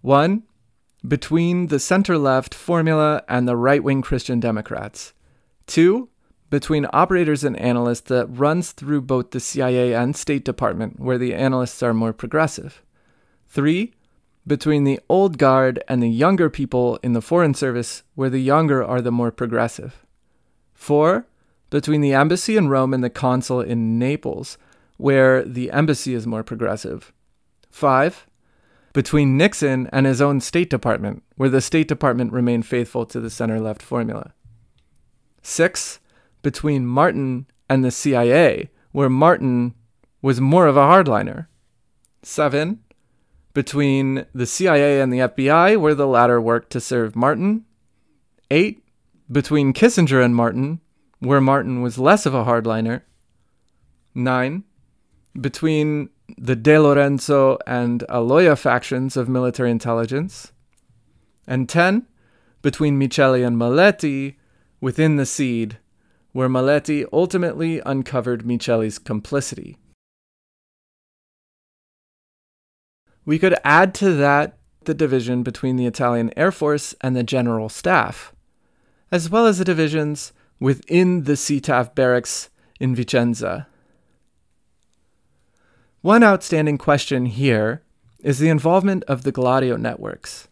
One, 0.03 0.43
between 1.07 1.67
the 1.67 1.79
center 1.79 2.17
left 2.17 2.55
formula 2.55 3.23
and 3.29 3.47
the 3.47 3.57
right 3.57 3.83
wing 3.83 4.01
Christian 4.01 4.41
Democrats. 4.41 5.13
Two, 5.67 6.09
between 6.51 6.87
operators 6.93 7.45
and 7.45 7.59
analysts 7.59 8.03
that 8.03 8.27
runs 8.27 8.73
through 8.73 9.03
both 9.03 9.31
the 9.31 9.41
CIA 9.41 9.93
and 9.93 10.17
State 10.17 10.45
Department, 10.45 11.01
where 11.01 11.19
the 11.19 11.35
analysts 11.35 11.83
are 11.83 11.93
more 11.93 12.13
progressive. 12.13 12.83
Three, 13.49 13.93
between 14.47 14.85
the 14.85 15.01
old 15.09 15.39
guard 15.39 15.83
and 15.89 16.03
the 16.03 16.09
younger 16.09 16.49
people 16.51 16.99
in 17.03 17.13
the 17.13 17.23
Foreign 17.23 17.55
Service, 17.55 18.03
where 18.15 18.31
the 18.31 18.41
younger 18.41 18.85
are 18.85 19.01
the 19.01 19.13
more 19.13 19.31
progressive. 19.31 20.05
Four, 20.75 21.27
between 21.71 22.03
the 22.03 22.13
embassy 22.13 22.57
in 22.57 22.69
Rome 22.69 22.95
and 22.95 23.03
the 23.03 23.11
consul 23.11 23.61
in 23.61 23.99
Naples, 23.99 24.59
where 24.97 25.43
the 25.43 25.71
embassy 25.71 26.15
is 26.15 26.27
more 26.27 26.45
progressive. 26.45 27.13
Five, 27.71 28.27
between 28.95 29.37
Nixon 29.37 29.91
and 29.93 30.07
his 30.07 30.23
own 30.23 30.41
State 30.41 30.71
Department, 30.71 31.23
where 31.37 31.51
the 31.51 31.61
State 31.61 31.89
Department 31.89 32.33
remained 32.33 32.65
faithful 32.65 33.05
to 33.05 33.21
the 33.21 33.29
center 33.29 33.61
left 33.61 33.83
formula. 33.83 34.33
Six, 35.43 36.01
between 36.41 36.87
Martin 36.87 37.47
and 37.69 37.85
the 37.85 37.91
CIA, 37.91 38.71
where 38.93 39.11
Martin 39.11 39.75
was 40.23 40.41
more 40.41 40.67
of 40.67 40.77
a 40.77 40.83
hardliner. 40.83 41.49
Seven, 42.23 42.81
between 43.53 44.27
the 44.33 44.47
CIA 44.47 45.01
and 45.01 45.13
the 45.13 45.19
FBI, 45.19 45.79
where 45.79 45.95
the 45.95 46.07
latter 46.07 46.41
worked 46.41 46.71
to 46.71 46.81
serve 46.81 47.17
Martin. 47.17 47.65
Eight, 48.51 48.85
between 49.31 49.73
Kissinger 49.73 50.25
and 50.25 50.37
Martin, 50.37 50.81
where 51.19 51.41
Martin 51.41 51.83
was 51.83 51.99
less 51.99 52.27
of 52.27 52.35
a 52.35 52.45
hardliner. 52.45 53.03
Nine, 54.15 54.63
between 55.39 56.11
the 56.39 56.57
De 56.57 56.79
Lorenzo 56.79 57.59
and 57.67 58.05
Aloia 58.09 58.57
factions 58.57 59.17
of 59.17 59.29
military 59.29 59.71
intelligence, 59.71 60.53
and 61.47 61.69
10 61.69 62.07
between 62.63 62.99
Miceli 62.99 63.47
and 63.47 63.57
Maletti 63.57 64.37
within 64.81 65.17
the 65.17 65.27
SID, 65.27 65.79
where 66.33 66.49
Maletti 66.49 67.05
ultimately 67.13 67.81
uncovered 67.85 68.43
Miceli's 68.43 68.99
complicity. 68.99 69.77
We 73.27 73.39
could 73.39 73.55
add 73.65 73.95
to 73.97 74.13
that 74.15 74.59
the 74.85 74.95
division 74.95 75.43
between 75.43 75.77
the 75.77 75.87
Italian 75.87 76.31
Air 76.37 76.53
Force 76.53 76.95
and 77.01 77.17
the 77.17 77.23
General 77.23 77.69
Staff, 77.69 78.35
as 79.11 79.31
well 79.31 79.47
as 79.47 79.59
the 79.59 79.65
divisions 79.65 80.33
within 80.61 81.25
the 81.25 81.33
SETAF 81.33 81.95
barracks 81.95 82.51
in 82.81 82.95
Vicenza. 82.95 83.67
One 86.05 86.23
outstanding 86.23 86.77
question 86.77 87.25
here 87.25 87.81
is 88.23 88.39
the 88.39 88.51
involvement 88.51 89.05
of 89.05 89.23
the 89.23 89.33
Gladio 89.33 89.79
networks. 89.79 90.49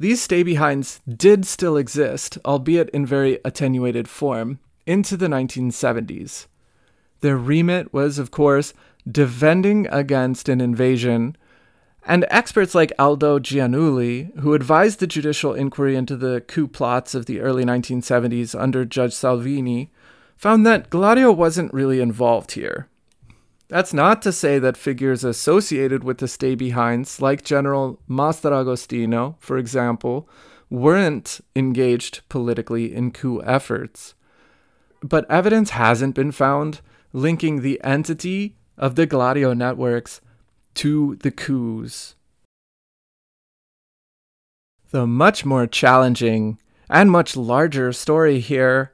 These 0.00 0.22
stay 0.22 0.42
behinds 0.42 1.02
did 1.06 1.44
still 1.44 1.76
exist, 1.76 2.38
albeit 2.42 2.88
in 2.88 3.04
very 3.04 3.38
attenuated 3.44 4.08
form, 4.08 4.60
into 4.86 5.18
the 5.18 5.26
1970s. 5.26 6.46
Their 7.20 7.36
remit 7.36 7.92
was, 7.92 8.18
of 8.18 8.30
course, 8.30 8.72
defending 9.06 9.86
against 9.88 10.48
an 10.48 10.62
invasion, 10.62 11.36
and 12.06 12.24
experts 12.30 12.74
like 12.74 12.90
Aldo 12.98 13.40
Giannuli, 13.40 14.34
who 14.38 14.54
advised 14.54 15.00
the 15.00 15.06
judicial 15.06 15.52
inquiry 15.52 15.96
into 15.96 16.16
the 16.16 16.40
coup 16.40 16.66
plots 16.66 17.14
of 17.14 17.26
the 17.26 17.42
early 17.42 17.66
1970s 17.66 18.58
under 18.58 18.86
Judge 18.86 19.12
Salvini, 19.12 19.90
found 20.38 20.64
that 20.64 20.88
Gladio 20.88 21.30
wasn't 21.30 21.74
really 21.74 22.00
involved 22.00 22.52
here. 22.52 22.88
That's 23.68 23.92
not 23.92 24.22
to 24.22 24.32
say 24.32 24.58
that 24.58 24.78
figures 24.78 25.24
associated 25.24 26.02
with 26.02 26.18
the 26.18 26.28
stay 26.28 26.54
behinds, 26.54 27.20
like 27.20 27.44
General 27.44 28.00
Mastragostino, 28.08 29.36
for 29.38 29.58
example, 29.58 30.26
weren't 30.70 31.40
engaged 31.54 32.22
politically 32.30 32.94
in 32.94 33.10
coup 33.10 33.42
efforts. 33.42 34.14
But 35.02 35.30
evidence 35.30 35.70
hasn't 35.70 36.14
been 36.14 36.32
found 36.32 36.80
linking 37.12 37.60
the 37.60 37.80
entity 37.84 38.56
of 38.78 38.94
the 38.94 39.06
Gladio 39.06 39.52
networks 39.52 40.22
to 40.74 41.16
the 41.16 41.30
coups. 41.30 42.14
The 44.90 45.06
much 45.06 45.44
more 45.44 45.66
challenging 45.66 46.58
and 46.88 47.10
much 47.10 47.36
larger 47.36 47.92
story 47.92 48.40
here 48.40 48.92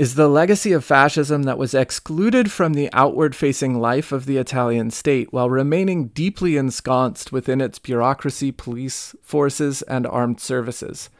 is 0.00 0.14
the 0.14 0.28
legacy 0.28 0.72
of 0.72 0.82
fascism 0.82 1.42
that 1.42 1.58
was 1.58 1.74
excluded 1.74 2.50
from 2.50 2.72
the 2.72 2.88
outward 2.94 3.36
facing 3.36 3.78
life 3.78 4.12
of 4.12 4.24
the 4.24 4.38
Italian 4.38 4.90
state 4.90 5.30
while 5.30 5.50
remaining 5.50 6.06
deeply 6.06 6.56
ensconced 6.56 7.32
within 7.32 7.60
its 7.60 7.78
bureaucracy, 7.78 8.50
police 8.50 9.14
forces, 9.20 9.82
and 9.82 10.06
armed 10.06 10.40
services. 10.40 11.10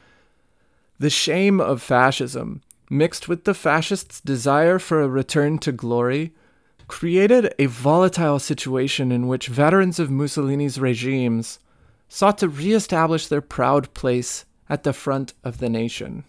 The 0.99 1.11
shame 1.11 1.61
of 1.61 1.83
fascism, 1.83 2.63
mixed 2.89 3.29
with 3.29 3.45
the 3.45 3.53
fascists' 3.53 4.19
desire 4.19 4.79
for 4.79 5.03
a 5.03 5.09
return 5.09 5.59
to 5.59 5.73
glory, 5.73 6.33
created 6.89 7.53
a 7.59 7.67
volatile 7.67 8.39
situation 8.39 9.13
in 9.13 9.29
which 9.29 9.49
veterans 9.49 9.99
of 9.99 10.11
Mussolini's 10.11 10.81
regimes 10.81 11.59
sought 12.09 12.39
to 12.39 12.49
re-establish 12.49 13.27
their 13.27 13.43
proud 13.43 13.93
place 13.93 14.47
at 14.71 14.85
the 14.85 14.95
front 14.95 15.35
of 15.45 15.59
the 15.59 15.69
nation. 15.69 16.25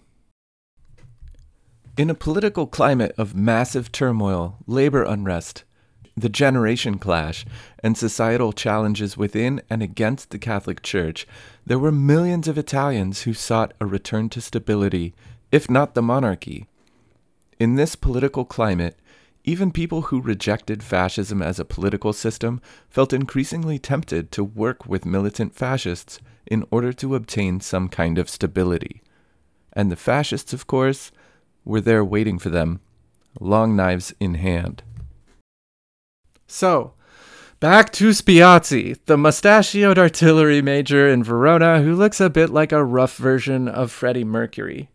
In 2.02 2.10
a 2.10 2.16
political 2.16 2.66
climate 2.66 3.14
of 3.16 3.36
massive 3.36 3.91
turmoil, 3.91 4.58
labor 4.66 5.04
unrest, 5.04 5.66
the 6.18 6.30
generation 6.30 6.97
clash, 6.97 7.45
and 7.84 7.95
societal 7.95 8.54
challenges 8.54 9.18
within 9.18 9.62
and 9.70 9.84
against 9.84 10.32
the 10.32 10.39
Catholic 10.39 10.82
Church, 10.82 11.28
there 11.64 11.78
were 11.78 11.91
millions 11.91 12.47
of 12.47 12.58
Italians 12.58 13.22
who 13.22 13.36
sought 13.36 13.76
a 13.80 13.86
return 13.86 14.30
to 14.30 14.41
stability, 14.41 15.14
if 15.52 15.70
not 15.70 15.93
the 15.93 16.02
monarchy. 16.02 16.66
In 17.60 17.76
this 17.76 17.95
political 17.95 18.45
climate, 18.45 18.97
even 19.43 19.70
people 19.70 20.02
who 20.02 20.22
rejected 20.22 20.82
fascism 20.82 21.43
as 21.43 21.60
a 21.60 21.66
political 21.66 22.14
system 22.14 22.62
felt 22.89 23.14
increasingly 23.14 23.78
tempted 23.78 24.32
to 24.32 24.43
work 24.43 24.88
with 24.88 25.06
militant 25.06 25.54
fascists 25.54 26.20
in 26.47 26.66
order 26.72 26.93
to 26.93 27.14
obtain 27.14 27.60
some 27.60 27.88
kind 27.88 28.18
of 28.18 28.28
stability. 28.28 29.04
And 29.74 29.91
the 29.91 29.95
fascists, 29.95 30.52
of 30.52 30.66
course, 30.66 31.12
were 31.64 31.82
there 31.82 32.03
waiting 32.03 32.39
for 32.39 32.49
them, 32.49 32.80
long 33.39 33.76
knives 33.76 34.14
in 34.20 34.36
hand. 34.36 34.84
So, 36.47 36.93
back 37.59 37.91
to 37.93 38.09
Spiazzi, 38.09 38.97
the 39.05 39.18
mustachioed 39.18 39.97
artillery 39.97 40.62
major 40.62 41.07
in 41.07 41.24
Verona 41.24 41.82
who 41.82 41.95
looks 41.95 42.20
a 42.20 42.30
bit 42.30 42.49
like 42.49 42.72
a 42.72 42.84
rough 42.84 43.16
version 43.18 43.68
of 43.68 43.91
Freddie 43.91 44.24
Mercury. 44.24 44.89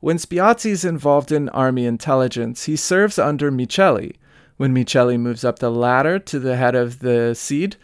When 0.00 0.18
Spiazzi 0.18 0.70
is 0.70 0.84
involved 0.84 1.32
in 1.32 1.48
army 1.48 1.86
intelligence, 1.86 2.64
he 2.64 2.76
serves 2.76 3.18
under 3.18 3.50
Miceli. 3.50 4.16
When 4.58 4.74
Miceli 4.74 5.18
moves 5.18 5.44
up 5.44 5.58
the 5.58 5.70
ladder 5.70 6.18
to 6.18 6.38
the 6.38 6.56
head 6.56 6.74
of 6.74 6.98
the 6.98 7.34
SID, 7.34 7.76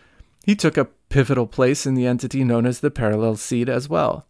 he 0.45 0.55
took 0.55 0.77
a 0.77 0.89
pivotal 1.09 1.47
place 1.47 1.87
in 1.87 1.95
the 1.95 2.07
entity 2.07 2.45
known 2.45 2.67
as 2.67 2.81
the 2.81 2.91
Parallel 2.91 3.37
SID 3.37 3.69
as 3.69 3.89
well. 3.89 4.27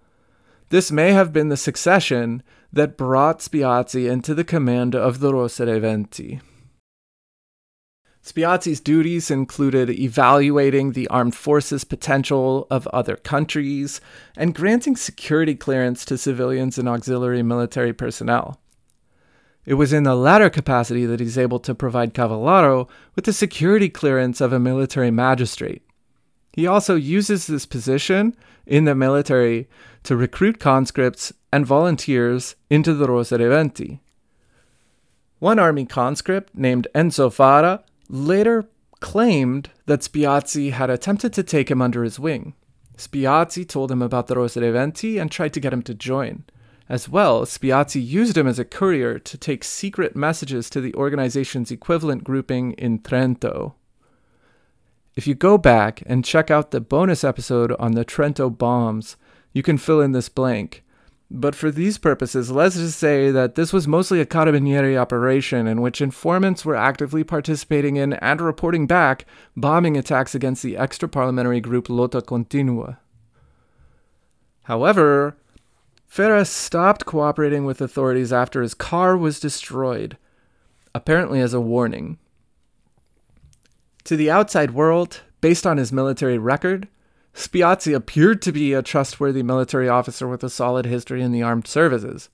This 0.71 0.93
may 0.93 1.13
have 1.13 1.33
been 1.33 1.49
the 1.49 1.57
succession 1.57 2.43
that 2.73 2.97
brought 2.97 3.41
Spiazzi 3.41 4.11
into 4.11 4.35
the 4.35 4.45
command 4.45 4.95
of 4.95 5.21
the 5.21 5.35
Rosa 5.35 5.67
dei 5.67 5.79
Venti. 5.79 6.41
Spiazzi's 8.23 8.81
duties 8.81 9.31
included 9.31 9.89
evaluating 9.89 10.93
the 10.93 11.09
armed 11.09 11.35
forces 11.35 11.85
potential 11.85 12.67
of 12.71 12.87
other 12.89 13.17
countries 13.17 14.01
and 14.37 14.55
granting 14.55 14.95
security 14.95 15.55
clearance 15.55 16.05
to 16.05 16.19
civilians 16.19 16.79
and 16.79 16.89
auxiliary 16.89 17.43
military 17.43 17.93
personnel. 17.93 18.61
It 19.65 19.75
was 19.75 19.93
in 19.93 20.03
the 20.03 20.15
latter 20.15 20.51
capacity 20.51 21.07
that 21.07 21.21
he's 21.21 21.39
able 21.39 21.61
to 21.61 21.75
provide 21.75 22.15
Cavallaro 22.15 22.89
with 23.15 23.25
the 23.25 23.33
security 23.33 23.89
clearance 23.89 24.41
of 24.41 24.53
a 24.53 24.61
military 24.61 25.11
magistrate. 25.11 25.83
He 26.53 26.67
also 26.67 26.95
uses 26.97 27.47
this 27.47 27.67
position 27.67 28.37
in 28.67 28.85
the 28.85 28.95
military 28.95 29.69
to 30.05 30.17
recruit 30.17 30.59
conscripts 30.59 31.33
and 31.53 31.67
volunteers 31.67 32.57
into 32.69 32.95
the 32.95 33.07
Rosa 33.07 33.39
dei 33.39 33.49
Venti. 33.49 34.01
One 35.39 35.59
army 35.59 35.87
conscript 35.87 36.55
named 36.55 36.87
Enzo 36.95 37.33
Fara 37.33 37.83
later 38.09 38.67
claimed 39.01 39.71
that 39.87 40.01
Spiazzi 40.01 40.73
had 40.73 40.91
attempted 40.91 41.33
to 41.33 41.43
take 41.43 41.71
him 41.71 41.81
under 41.81 42.05
his 42.05 42.19
wing. 42.21 42.55
Spiazzi 42.97 43.67
told 43.67 43.91
him 43.91 44.03
about 44.03 44.27
the 44.27 44.37
Rosa 44.37 44.61
dei 44.61 44.71
Venti 44.71 45.19
and 45.19 45.31
tried 45.31 45.55
to 45.55 45.61
get 45.61 45.73
him 45.73 45.83
to 45.83 45.95
join. 45.95 46.45
As 46.89 47.09
well, 47.09 47.47
Spiazzi 47.47 48.05
used 48.05 48.37
him 48.37 48.47
as 48.47 48.59
a 48.59 48.65
courier 48.65 49.19
to 49.21 49.39
take 49.39 49.63
secret 49.65 50.17
messages 50.17 50.69
to 50.71 50.81
the 50.81 50.93
organization's 50.95 51.71
equivalent 51.71 52.25
grouping 52.25 52.73
in 52.73 52.99
Trento. 52.99 53.75
If 55.21 55.27
you 55.27 55.35
go 55.35 55.59
back 55.59 56.03
and 56.07 56.25
check 56.25 56.51
out 56.51 56.71
the 56.71 56.81
bonus 56.81 57.25
episode 57.25 57.73
on 57.79 57.93
the 57.93 58.07
Trento 58.07 58.49
bombs, 58.57 59.19
you 59.53 59.63
can 59.63 59.77
fill 59.77 60.01
in 60.01 60.13
this 60.13 60.31
blank. 60.31 60.83
But 61.31 61.55
for 61.55 61.71
these 61.71 61.99
purposes, 61.99 62.51
let's 62.51 62.77
just 62.77 62.99
say 62.99 63.31
that 63.31 63.55
this 63.55 63.71
was 63.71 63.87
mostly 63.87 64.23
a 64.23 64.25
carabinieri 64.25 64.97
operation 64.97 65.67
in 65.67 65.83
which 65.83 66.01
informants 66.01 66.65
were 66.65 66.75
actively 66.75 67.23
participating 67.23 67.97
in 67.97 68.15
and 68.15 68.41
reporting 68.41 68.87
back 68.87 69.27
bombing 69.55 69.95
attacks 69.95 70.35
against 70.35 70.63
the 70.63 70.79
extra 70.79 71.07
parliamentary 71.07 71.61
group 71.61 71.91
Lotta 71.91 72.23
Continua. 72.23 72.99
However, 74.63 75.37
Fara 76.07 76.47
stopped 76.47 77.05
cooperating 77.05 77.67
with 77.67 77.83
authorities 77.83 78.33
after 78.33 78.63
his 78.63 78.73
car 78.73 79.19
was 79.19 79.39
destroyed, 79.39 80.17
apparently 80.95 81.43
as 81.43 81.53
a 81.53 81.61
warning. 81.61 82.17
To 84.05 84.17
the 84.17 84.31
outside 84.31 84.73
world, 84.73 85.21
based 85.41 85.67
on 85.67 85.77
his 85.77 85.93
military 85.93 86.39
record, 86.39 86.89
Spiazzi 87.35 87.95
appeared 87.95 88.43
to 88.43 88.53
be 88.53 88.73
a 88.73 88.83
trustworthy 88.83 89.43
military 89.43 89.89
officer 89.89 90.27
with 90.27 90.43
a 90.43 90.51
solid 90.51 90.87
history 90.87 91.23
in 91.23 91.33
the 91.33 91.43
armed 91.43 91.67
services. 91.67 92.29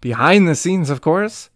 Behind 0.00 0.46
the 0.46 0.54
scenes, 0.54 0.90
of 0.90 1.00
course, 1.00 1.50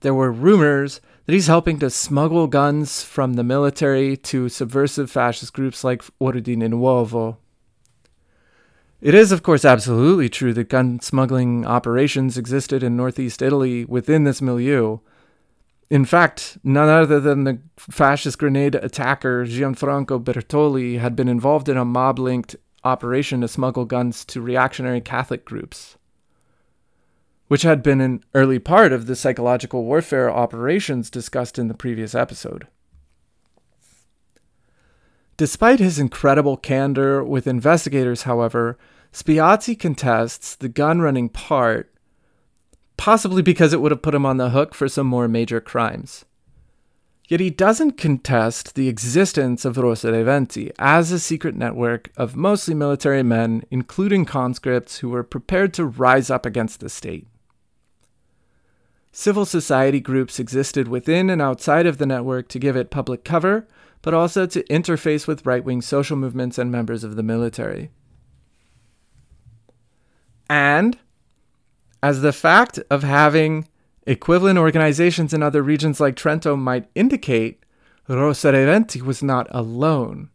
there 0.00 0.14
were 0.14 0.32
rumors 0.32 1.00
that 1.26 1.32
he's 1.32 1.46
helping 1.46 1.78
to 1.78 1.90
smuggle 1.90 2.46
guns 2.46 3.02
from 3.02 3.34
the 3.34 3.44
military 3.44 4.16
to 4.16 4.48
subversive 4.48 5.10
fascist 5.10 5.52
groups 5.52 5.84
like 5.84 6.02
Ordine 6.20 6.68
Nuovo. 6.68 7.36
It 9.00 9.14
is, 9.14 9.32
of 9.32 9.42
course, 9.42 9.64
absolutely 9.64 10.28
true 10.28 10.52
that 10.54 10.68
gun 10.68 11.00
smuggling 11.00 11.66
operations 11.66 12.38
existed 12.38 12.82
in 12.82 12.96
northeast 12.96 13.42
Italy 13.42 13.84
within 13.84 14.24
this 14.24 14.40
milieu, 14.40 14.98
in 15.92 16.06
fact, 16.06 16.56
none 16.64 16.88
other 16.88 17.20
than 17.20 17.44
the 17.44 17.58
fascist 17.76 18.38
grenade 18.38 18.76
attacker 18.76 19.44
Gianfranco 19.44 20.24
Bertoli 20.24 20.98
had 20.98 21.14
been 21.14 21.28
involved 21.28 21.68
in 21.68 21.76
a 21.76 21.84
mob 21.84 22.18
linked 22.18 22.56
operation 22.82 23.42
to 23.42 23.48
smuggle 23.48 23.84
guns 23.84 24.24
to 24.24 24.40
reactionary 24.40 25.02
Catholic 25.02 25.44
groups, 25.44 25.98
which 27.48 27.60
had 27.60 27.82
been 27.82 28.00
an 28.00 28.24
early 28.34 28.58
part 28.58 28.90
of 28.90 29.04
the 29.04 29.14
psychological 29.14 29.84
warfare 29.84 30.30
operations 30.30 31.10
discussed 31.10 31.58
in 31.58 31.68
the 31.68 31.74
previous 31.74 32.14
episode. 32.14 32.66
Despite 35.36 35.78
his 35.78 35.98
incredible 35.98 36.56
candor 36.56 37.22
with 37.22 37.46
investigators, 37.46 38.22
however, 38.22 38.78
Spiazzi 39.12 39.78
contests 39.78 40.56
the 40.56 40.70
gun 40.70 41.02
running 41.02 41.28
part 41.28 41.91
possibly 43.02 43.42
because 43.42 43.72
it 43.72 43.80
would 43.80 43.90
have 43.90 44.00
put 44.00 44.14
him 44.14 44.24
on 44.24 44.36
the 44.36 44.50
hook 44.50 44.76
for 44.76 44.88
some 44.88 45.08
more 45.08 45.26
major 45.26 45.60
crimes. 45.60 46.24
Yet 47.28 47.40
he 47.40 47.50
doesn't 47.50 47.98
contest 47.98 48.76
the 48.76 48.88
existence 48.88 49.64
of 49.64 49.76
Rosa 49.76 50.12
dei 50.12 50.22
Venti 50.22 50.70
as 50.78 51.10
a 51.10 51.18
secret 51.18 51.56
network 51.56 52.12
of 52.16 52.36
mostly 52.36 52.74
military 52.74 53.24
men, 53.24 53.64
including 53.72 54.24
conscripts 54.24 54.98
who 54.98 55.08
were 55.08 55.24
prepared 55.24 55.74
to 55.74 55.84
rise 55.84 56.30
up 56.30 56.46
against 56.46 56.78
the 56.78 56.88
state. 56.88 57.26
Civil 59.10 59.46
society 59.46 59.98
groups 59.98 60.38
existed 60.38 60.86
within 60.86 61.28
and 61.28 61.42
outside 61.42 61.86
of 61.86 61.98
the 61.98 62.06
network 62.06 62.46
to 62.50 62.60
give 62.60 62.76
it 62.76 62.90
public 62.90 63.24
cover, 63.24 63.66
but 64.02 64.14
also 64.14 64.46
to 64.46 64.62
interface 64.70 65.26
with 65.26 65.44
right 65.44 65.64
wing 65.64 65.82
social 65.82 66.16
movements 66.16 66.56
and 66.56 66.70
members 66.70 67.02
of 67.02 67.16
the 67.16 67.24
military. 67.24 67.90
And 70.48 70.98
as 72.02 72.20
the 72.20 72.32
fact 72.32 72.78
of 72.90 73.02
having 73.02 73.68
equivalent 74.06 74.58
organizations 74.58 75.32
in 75.32 75.42
other 75.42 75.62
regions 75.62 76.00
like 76.00 76.16
Trento 76.16 76.58
might 76.58 76.90
indicate, 76.94 77.64
Rosa 78.08 78.52
dei 78.52 78.64
Venti 78.64 79.00
was 79.00 79.22
not 79.22 79.46
alone. 79.50 80.30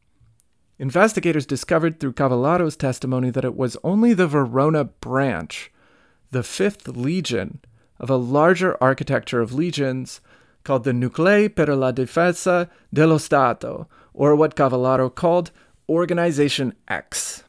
Investigators 0.80 1.46
discovered 1.46 2.00
through 2.00 2.14
Cavallaro's 2.14 2.78
testimony 2.78 3.30
that 3.32 3.44
it 3.44 3.56
was 3.56 3.78
only 3.84 4.14
the 4.14 4.28
Verona 4.28 4.86
branch, 4.86 5.72
the 6.32 6.42
5th 6.42 6.96
Legion, 6.96 7.60
of 8.00 8.10
a 8.10 8.16
larger 8.16 8.82
architecture 8.82 9.42
of 9.42 9.54
legions 9.54 10.22
called 10.64 10.84
the 10.84 10.94
Nuclei 10.94 11.48
per 11.48 11.74
la 11.74 11.92
Difesa 11.92 12.70
dello 12.94 13.18
Stato, 13.18 13.88
or 14.14 14.36
what 14.36 14.56
Cavallaro 14.56 15.14
called 15.14 15.52
Organization 15.90 16.74
X. 16.88 17.44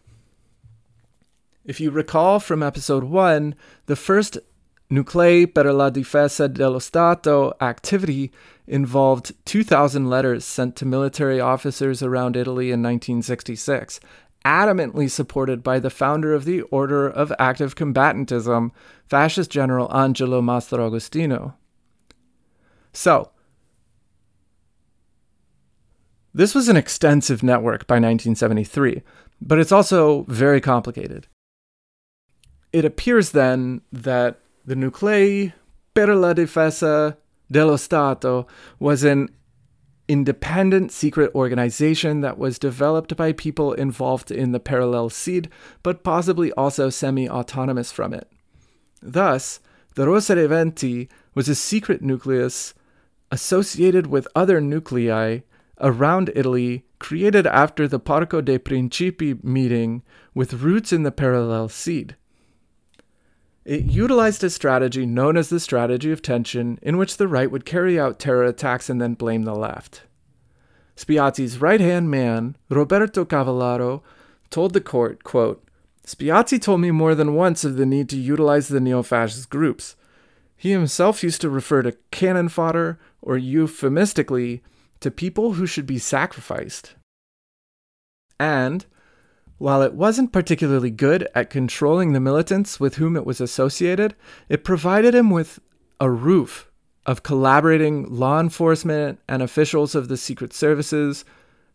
If 1.69 1.81
you 1.81 1.91
recall 1.91 2.41
from 2.41 2.63
episode 2.63 3.05
1, 3.05 3.55
the 3.85 3.95
first 3.95 4.39
Nuclei 4.89 5.45
per 5.45 5.71
la 5.71 5.91
Difesa 5.91 6.51
dello 6.51 6.79
Stato 6.79 7.53
activity 7.61 8.33
involved 8.67 9.35
2,000 9.45 10.09
letters 10.09 10.47
sent 10.47 10.77
to 10.77 10.87
military 10.87 11.39
officers 11.39 12.03
around 12.03 12.37
Italy 12.37 12.69
in 12.69 12.83
1966, 12.83 14.01
adamantly 14.47 15.11
supported 15.11 15.63
by 15.63 15.79
the 15.79 15.91
founder 15.91 16.33
of 16.33 16.47
the 16.47 16.63
Order 16.63 17.07
of 17.07 17.35
Active 17.39 17.77
Combatantism, 17.77 18.71
Fascist 19.07 19.51
General 19.51 19.95
Angelo 19.95 20.41
Mastragostino. 20.41 21.53
So, 22.95 23.31
this 26.33 26.55
was 26.55 26.71
an 26.71 26.79
extensive 26.79 27.43
network 27.43 27.87
by 27.87 27.97
1973, 27.97 29.03
but 29.43 29.59
it's 29.59 29.73
also 29.73 30.23
very 30.29 30.63
complicated. 30.63 31.27
It 32.73 32.85
appears 32.85 33.31
then 33.31 33.81
that 33.93 34.41
the 34.65 34.77
Nuclei 34.77 35.53
per 35.95 36.15
la 36.15 36.35
Difesa 36.35 37.17
dello 37.51 37.77
Stato 37.77 38.47
was 38.79 39.05
an 39.05 39.31
independent 40.07 40.93
secret 40.93 41.35
organization 41.35 42.21
that 42.23 42.39
was 42.39 42.59
developed 42.59 43.17
by 43.17 43.33
people 43.33 43.73
involved 43.73 44.31
in 44.31 44.53
the 44.53 44.61
parallel 44.61 45.11
SID, 45.11 45.51
but 45.83 46.03
possibly 46.03 46.53
also 46.53 46.91
semi 46.91 47.29
autonomous 47.29 47.93
from 47.93 48.13
it. 48.13 48.31
Thus, 49.03 49.61
the 49.95 50.07
Rosa 50.07 50.35
dei 50.35 50.47
Venti 50.47 51.09
was 51.35 51.49
a 51.49 51.55
secret 51.55 52.03
nucleus 52.03 52.75
associated 53.31 54.07
with 54.07 54.29
other 54.35 54.61
nuclei 54.61 55.41
around 55.81 56.31
Italy 56.35 56.85
created 56.99 57.47
after 57.47 57.87
the 57.87 58.01
Parco 58.01 58.45
dei 58.45 58.59
Principi 58.59 59.43
meeting 59.45 60.03
with 60.35 60.55
roots 60.55 60.93
in 60.93 61.03
the 61.03 61.13
parallel 61.13 61.69
SID. 61.69 62.17
It 63.69 63.85
utilized 63.85 64.43
a 64.45 64.49
strategy 64.49 65.05
known 65.05 65.37
as 65.37 65.51
the 65.51 65.61
strategy 65.61 66.11
of 66.11 66.23
tension, 66.23 66.79
in 66.81 66.97
which 66.97 67.19
the 67.19 67.29
right 67.29 67.51
would 67.51 67.67
carry 67.67 68.01
out 68.01 68.19
terror 68.19 68.45
attacks 68.45 68.89
and 68.89 68.99
then 68.99 69.13
blame 69.13 69.43
the 69.43 69.55
left. 69.55 70.05
Spiazzi's 70.97 71.61
right 71.61 71.79
hand 71.79 72.11
man, 72.11 72.57
Roberto 72.71 73.27
Cavallaro, 73.27 74.01
told 74.49 74.73
the 74.73 74.81
court, 74.81 75.23
quote, 75.23 75.63
Spiazzi 76.07 76.59
told 76.59 76.81
me 76.81 76.91
more 76.91 77.15
than 77.15 77.35
once 77.35 77.63
of 77.63 77.77
the 77.77 77.85
need 77.85 78.09
to 78.09 78.17
utilize 78.17 78.69
the 78.69 78.81
neo 78.81 79.03
fascist 79.03 79.51
groups. 79.51 79.97
He 80.57 80.71
himself 80.71 81.23
used 81.23 81.43
to 81.43 81.51
refer 81.51 81.83
to 81.83 81.99
cannon 82.11 82.49
fodder, 82.49 82.99
or 83.21 83.37
euphemistically, 83.37 84.63
to 85.01 85.11
people 85.11 85.53
who 85.53 85.67
should 85.67 85.87
be 85.87 85.99
sacrificed. 85.99 86.95
And, 88.41 88.87
while 89.59 89.83
it 89.83 89.95
wasn't 89.95 90.33
particularly 90.33 90.91
good 90.91 91.29
at 91.35 91.51
controlling 91.51 92.13
the 92.13 92.21
militants 92.21 92.81
with 92.81 92.97
whom 92.97 93.17
it 93.17 93.27
was 93.27 93.41
associated, 93.41 94.15
it 94.49 94.65
provided 94.65 95.15
him 95.15 95.31
with 95.31 95.61
a 96.01 96.11
roof 96.11 96.71
of 97.05 97.23
collaborating 97.23 98.05
law 98.09 98.39
enforcement 98.39 99.19
and 99.29 99.43
officials 99.43 99.95
of 99.95 100.09
the 100.09 100.17
Secret 100.17 100.53
Services 100.53 101.25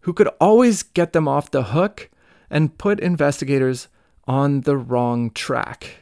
who 0.01 0.13
could 0.13 0.29
always 0.39 0.83
get 0.83 1.13
them 1.13 1.27
off 1.27 1.51
the 1.51 1.63
hook 1.63 2.09
and 2.49 2.77
put 2.77 2.99
investigators 2.99 3.87
on 4.27 4.61
the 4.61 4.77
wrong 4.77 5.29
track. 5.31 5.97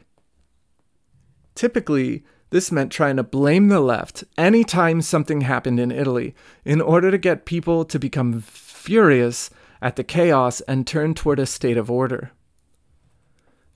Typically, 1.55 2.23
this 2.51 2.71
meant 2.71 2.91
trying 2.91 3.15
to 3.15 3.23
blame 3.23 3.69
the 3.69 3.79
left 3.79 4.23
anytime 4.37 5.01
something 5.01 5.41
happened 5.41 5.79
in 5.79 5.91
Italy 5.91 6.35
in 6.65 6.81
order 6.81 7.09
to 7.09 7.17
get 7.17 7.45
people 7.45 7.85
to 7.85 7.97
become 7.97 8.41
furious 8.41 9.49
at 9.81 9.95
the 9.95 10.03
chaos 10.03 10.61
and 10.61 10.85
turn 10.85 11.13
toward 11.13 11.39
a 11.39 11.45
state 11.45 11.77
of 11.77 11.89
order. 11.89 12.31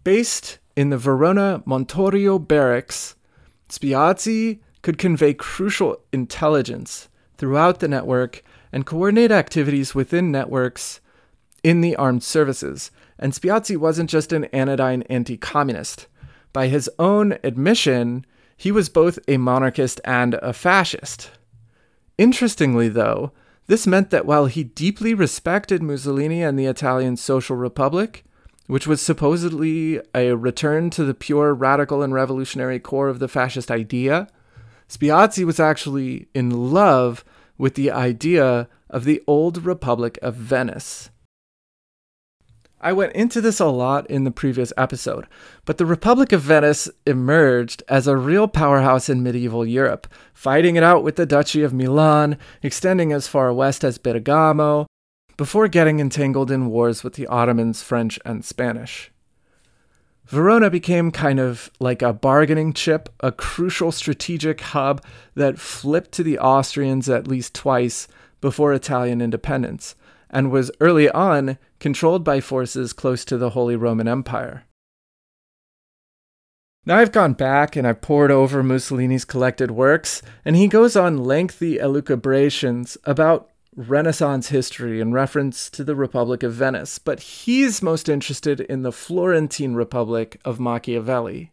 Based 0.03 0.59
in 0.75 0.89
the 0.89 0.97
Verona 0.97 1.63
Montorio 1.65 2.37
barracks, 2.37 3.15
Spiazzi 3.69 4.59
could 4.81 4.97
convey 4.97 5.33
crucial 5.33 5.97
intelligence 6.13 7.09
throughout 7.37 7.79
the 7.79 7.87
network 7.87 8.43
and 8.71 8.85
coordinate 8.85 9.31
activities 9.31 9.95
within 9.95 10.31
networks 10.31 10.99
in 11.63 11.81
the 11.81 11.95
armed 11.95 12.23
services. 12.23 12.91
And 13.17 13.33
Spiazzi 13.33 13.77
wasn't 13.77 14.09
just 14.09 14.31
an 14.31 14.45
anodyne 14.45 15.01
anti 15.03 15.37
communist. 15.37 16.07
By 16.53 16.67
his 16.67 16.89
own 16.99 17.37
admission, 17.43 18.25
he 18.55 18.71
was 18.71 18.89
both 18.89 19.17
a 19.27 19.37
monarchist 19.37 19.99
and 20.05 20.35
a 20.35 20.53
fascist. 20.53 21.31
Interestingly, 22.17 22.89
though, 22.89 23.31
this 23.67 23.87
meant 23.87 24.09
that 24.11 24.25
while 24.25 24.45
he 24.45 24.63
deeply 24.63 25.13
respected 25.13 25.81
Mussolini 25.81 26.43
and 26.43 26.57
the 26.57 26.65
Italian 26.65 27.17
Social 27.17 27.55
Republic, 27.55 28.23
which 28.67 28.87
was 28.87 29.01
supposedly 29.01 30.01
a 30.13 30.33
return 30.33 30.89
to 30.91 31.03
the 31.03 31.13
pure 31.13 31.53
radical 31.53 32.01
and 32.01 32.13
revolutionary 32.13 32.79
core 32.79 33.09
of 33.09 33.19
the 33.19 33.27
fascist 33.27 33.71
idea, 33.71 34.27
Spiazzi 34.89 35.45
was 35.45 35.59
actually 35.59 36.27
in 36.33 36.71
love 36.71 37.23
with 37.57 37.75
the 37.75 37.91
idea 37.91 38.67
of 38.89 39.03
the 39.03 39.23
old 39.27 39.63
Republic 39.65 40.19
of 40.21 40.35
Venice. 40.35 41.09
I 42.85 42.93
went 42.93 43.13
into 43.13 43.41
this 43.41 43.59
a 43.59 43.65
lot 43.65 44.07
in 44.11 44.25
the 44.25 44.31
previous 44.31 44.71
episode, 44.77 45.25
but 45.65 45.79
the 45.79 45.87
Republic 45.87 46.31
of 46.31 46.41
Venice 46.41 46.87
emerged 47.07 47.81
as 47.89 48.05
a 48.05 48.15
real 48.15 48.47
powerhouse 48.47 49.09
in 49.09 49.23
medieval 49.23 49.65
Europe, 49.65 50.05
fighting 50.35 50.75
it 50.75 50.83
out 50.83 51.03
with 51.03 51.15
the 51.15 51.25
Duchy 51.25 51.63
of 51.63 51.73
Milan, 51.73 52.37
extending 52.61 53.11
as 53.11 53.27
far 53.27 53.51
west 53.51 53.83
as 53.83 53.97
Bergamo, 53.97 54.85
before 55.35 55.67
getting 55.67 55.99
entangled 55.99 56.51
in 56.51 56.67
wars 56.67 57.03
with 57.03 57.15
the 57.15 57.25
Ottomans, 57.25 57.81
French, 57.81 58.19
and 58.23 58.45
Spanish. 58.45 59.11
Verona 60.27 60.69
became 60.69 61.09
kind 61.09 61.39
of 61.39 61.71
like 61.79 62.03
a 62.03 62.13
bargaining 62.13 62.71
chip, 62.71 63.09
a 63.19 63.31
crucial 63.31 63.91
strategic 63.91 64.61
hub 64.61 65.03
that 65.33 65.57
flipped 65.57 66.11
to 66.11 66.21
the 66.21 66.37
Austrians 66.37 67.09
at 67.09 67.27
least 67.27 67.55
twice 67.55 68.07
before 68.41 68.73
Italian 68.73 69.21
independence 69.21 69.95
and 70.35 70.51
was 70.51 70.69
early 70.81 71.09
on 71.09 71.57
controlled 71.79 72.25
by 72.25 72.41
forces 72.41 72.91
close 72.91 73.23
to 73.23 73.37
the 73.37 73.51
Holy 73.51 73.77
Roman 73.77 74.07
Empire. 74.07 74.65
Now 76.85 76.97
I've 76.97 77.13
gone 77.13 77.33
back 77.33 77.75
and 77.75 77.87
I've 77.87 78.01
pored 78.01 78.29
over 78.29 78.61
Mussolini's 78.61 79.23
collected 79.25 79.71
works, 79.71 80.21
and 80.43 80.57
he 80.57 80.67
goes 80.67 80.95
on 80.97 81.23
lengthy 81.23 81.79
elucubrations 81.79 82.97
about 83.05 83.49
Renaissance 83.77 84.49
history 84.49 84.99
in 84.99 85.13
reference 85.13 85.69
to 85.69 85.85
the 85.85 85.95
Republic 85.95 86.43
of 86.43 86.53
Venice, 86.53 86.99
but 86.99 87.21
he's 87.21 87.81
most 87.81 88.09
interested 88.09 88.59
in 88.59 88.83
the 88.83 88.91
Florentine 88.91 89.73
Republic 89.73 90.39
of 90.43 90.59
Machiavelli. 90.59 91.51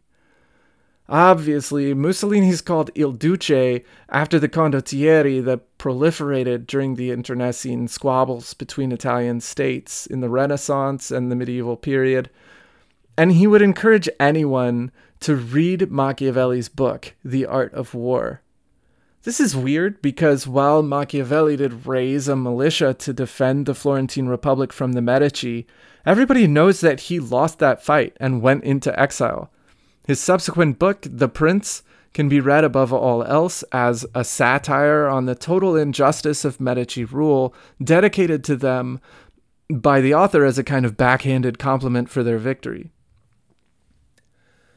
Obviously, 1.13 1.93
Mussolini 1.93 2.49
is 2.49 2.63
called 2.63 2.91
Il 2.95 3.13
Duce 3.13 3.83
after 4.09 4.39
the 4.39 4.49
condottieri 4.49 5.45
that 5.45 5.77
proliferated 5.77 6.67
during 6.67 6.95
the 6.95 7.11
internecine 7.11 7.87
squabbles 7.87 8.55
between 8.55 8.91
Italian 8.91 9.43
states 9.43 10.07
in 10.07 10.21
the 10.21 10.31
Renaissance 10.31 11.11
and 11.11 11.31
the 11.31 11.37
medieval 11.37 11.77
period. 11.77 12.31
And 13.15 13.33
he 13.33 13.47
would 13.47 13.61
encourage 13.61 14.09
anyone 14.19 14.91
to 15.21 15.37
read 15.37 15.91
Machiavelli's 15.91 16.71
book, 16.71 17.15
The 17.23 17.45
Art 17.45 17.75
of 17.75 17.93
War. 17.93 18.41
This 19.25 19.39
is 19.39 19.55
weird 19.55 20.01
because 20.01 20.49
while 20.49 20.83
Machiavelli 20.83 21.59
did 21.59 21.87
raise 21.87 22.27
a 22.27 22.37
militia 22.37 22.95
to 22.95 23.13
defend 23.13 23.67
the 23.67 23.75
Florentine 23.75 24.29
Republic 24.29 24.73
from 24.73 24.93
the 24.93 25.03
Medici, 25.03 25.67
everybody 26.07 26.47
knows 26.47 26.81
that 26.81 27.01
he 27.01 27.21
lost 27.21 27.59
that 27.59 27.85
fight 27.85 28.17
and 28.19 28.41
went 28.41 28.65
into 28.65 28.99
exile. 28.99 29.52
His 30.07 30.21
subsequent 30.21 30.79
book, 30.79 31.07
The 31.09 31.29
Prince, 31.29 31.83
can 32.13 32.29
be 32.29 32.41
read 32.41 32.65
above 32.65 32.93
all 32.93 33.25
else 33.25 33.63
as 33.73 34.05
a 34.15 34.25
satire 34.25 35.07
on 35.09 35.27
the 35.27 35.35
total 35.35 35.77
injustice 35.77 36.45
of 36.45 36.61
Medici 36.61 37.05
rule, 37.05 37.55
dedicated 37.83 38.45
to 38.45 38.57
them 38.57 39.01
by 39.71 40.01
the 40.01 40.15
author 40.15 40.45
as 40.45 40.59
a 40.59 40.65
kind 40.65 40.85
of 40.85 40.97
backhanded 40.97 41.59
compliment 41.59 42.11
for 42.11 42.23
their 42.23 42.39
victory. 42.39 42.91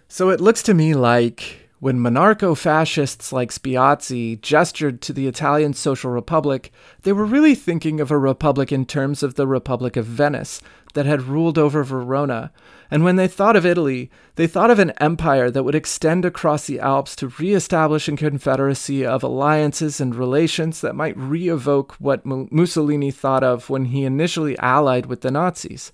So 0.08 0.30
it 0.30 0.40
looks 0.40 0.64
to 0.64 0.74
me 0.74 0.94
like 0.94 1.65
when 1.86 2.00
monarcho 2.00 2.58
fascists 2.58 3.32
like 3.32 3.52
Spiazzi 3.52 4.42
gestured 4.42 5.04
to 5.04 5.14
the 5.14 5.28
Italian 5.28 5.72
Social 5.72 6.10
Republic, 6.10 6.72
they 7.04 7.14
were 7.14 7.26
really 7.26 7.54
thinking 7.54 8.02
of 8.02 8.10
a 8.10 8.18
republic 8.18 8.72
in 8.72 8.88
terms 8.88 9.22
of 9.22 9.36
the 9.36 9.46
Republic 9.46 9.96
of 9.96 10.04
Venice 10.04 10.64
that 10.96 11.06
had 11.06 11.22
ruled 11.22 11.60
over 11.60 11.84
Verona. 11.84 12.52
And 12.90 13.04
when 13.04 13.18
they 13.18 13.28
thought 13.28 13.56
of 13.56 13.68
Italy, 13.68 14.10
they 14.34 14.48
thought 14.48 14.72
of 14.72 14.80
an 14.80 14.94
empire 15.00 15.52
that 15.52 15.62
would 15.62 15.76
extend 15.76 16.26
across 16.26 16.66
the 16.66 16.80
Alps 16.80 17.16
to 17.18 17.28
re-establish 17.28 18.08
a 18.08 18.16
confederacy 18.16 19.06
of 19.06 19.22
alliances 19.22 20.02
and 20.02 20.16
relations 20.16 20.82
that 20.82 20.96
might 20.96 21.16
re 21.16 21.50
evoke 21.50 21.94
what 22.00 22.26
Mussolini 22.26 23.12
thought 23.12 23.44
of 23.44 23.70
when 23.70 23.86
he 23.86 24.06
initially 24.06 24.58
allied 24.58 25.06
with 25.06 25.22
the 25.22 25.30
Nazis 25.30 25.92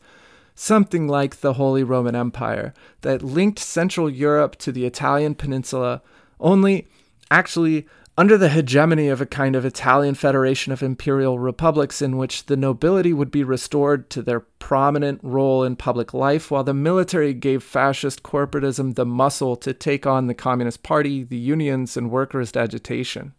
something 0.55 1.07
like 1.07 1.37
the 1.37 1.53
Holy 1.53 1.83
Roman 1.83 2.15
Empire 2.15 2.73
that 3.01 3.23
linked 3.23 3.59
Central 3.59 4.09
Europe 4.09 4.55
to 4.57 4.71
the 4.71 4.85
Italian 4.85 5.35
peninsula, 5.35 6.01
only 6.39 6.87
actually 7.29 7.87
under 8.17 8.37
the 8.37 8.49
hegemony 8.49 9.07
of 9.07 9.21
a 9.21 9.25
kind 9.25 9.55
of 9.55 9.65
Italian 9.65 10.13
federation 10.13 10.73
of 10.73 10.83
imperial 10.83 11.39
republics 11.39 12.01
in 12.01 12.17
which 12.17 12.45
the 12.45 12.57
nobility 12.57 13.13
would 13.13 13.31
be 13.31 13.43
restored 13.43 14.09
to 14.09 14.21
their 14.21 14.41
prominent 14.41 15.19
role 15.23 15.63
in 15.63 15.75
public 15.75 16.13
life, 16.13 16.51
while 16.51 16.63
the 16.63 16.73
military 16.73 17.33
gave 17.33 17.63
fascist 17.63 18.21
corporatism 18.21 18.95
the 18.95 19.05
muscle 19.05 19.55
to 19.55 19.73
take 19.73 20.05
on 20.05 20.27
the 20.27 20.33
Communist 20.33 20.83
Party, 20.83 21.23
the 21.23 21.37
unions, 21.37 21.95
and 21.95 22.11
workers' 22.11 22.55
agitation. 22.55 23.33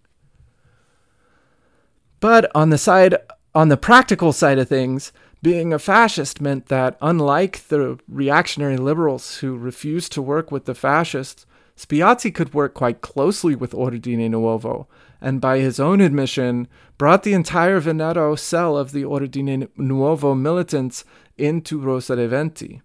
But 2.19 2.51
on 2.55 2.71
the 2.71 2.79
side, 2.79 3.17
on 3.55 3.69
the 3.69 3.77
practical 3.77 4.33
side 4.33 4.59
of 4.59 4.69
things, 4.69 5.13
being 5.43 5.73
a 5.73 5.79
fascist 5.79 6.41
meant 6.41 6.67
that, 6.67 6.97
unlike 7.03 7.67
the 7.69 7.99
reactionary 8.09 8.77
liberals 8.77 9.39
who 9.39 9.57
refused 9.57 10.13
to 10.13 10.23
work 10.23 10.53
with 10.53 10.67
the 10.67 10.75
fascists, 10.75 11.47
Spiazzi 11.77 12.33
could 12.33 12.55
work 12.55 12.75
quite 12.75 13.01
closely 13.01 13.57
with 13.57 13.73
Ordine 13.73 14.31
Nuovo, 14.31 14.87
and 15.21 15.41
by 15.41 15.59
his 15.59 15.81
own 15.81 16.01
admission, 16.01 16.69
brought 16.97 17.25
the 17.25 17.33
entire 17.33 17.81
Veneto 17.81 18.37
cell 18.37 18.77
of 18.77 18.93
the 18.93 19.03
Ordine 19.03 19.69
Nuovo 19.77 20.39
militants 20.39 21.05
into 21.37 21.81
Rosa 21.81 22.15
dei 22.15 22.27
Venti. 22.27 22.81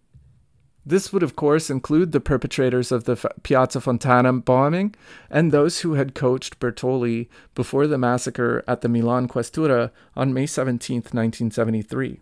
This 0.83 1.11
would, 1.11 1.21
of 1.21 1.35
course, 1.35 1.69
include 1.69 2.11
the 2.11 2.21
perpetrators 2.21 2.93
of 2.93 3.03
the 3.03 3.17
Piazza 3.43 3.81
Fontana 3.81 4.31
bombing 4.31 4.95
and 5.29 5.51
those 5.51 5.81
who 5.81 5.95
had 5.95 6.15
coached 6.15 6.59
Bertoli 6.59 7.27
before 7.55 7.87
the 7.87 7.97
massacre 7.97 8.63
at 8.67 8.79
the 8.79 8.87
Milan 8.87 9.27
Questura 9.27 9.91
on 10.15 10.33
May 10.33 10.45
17, 10.45 10.97
1973. 11.11 12.21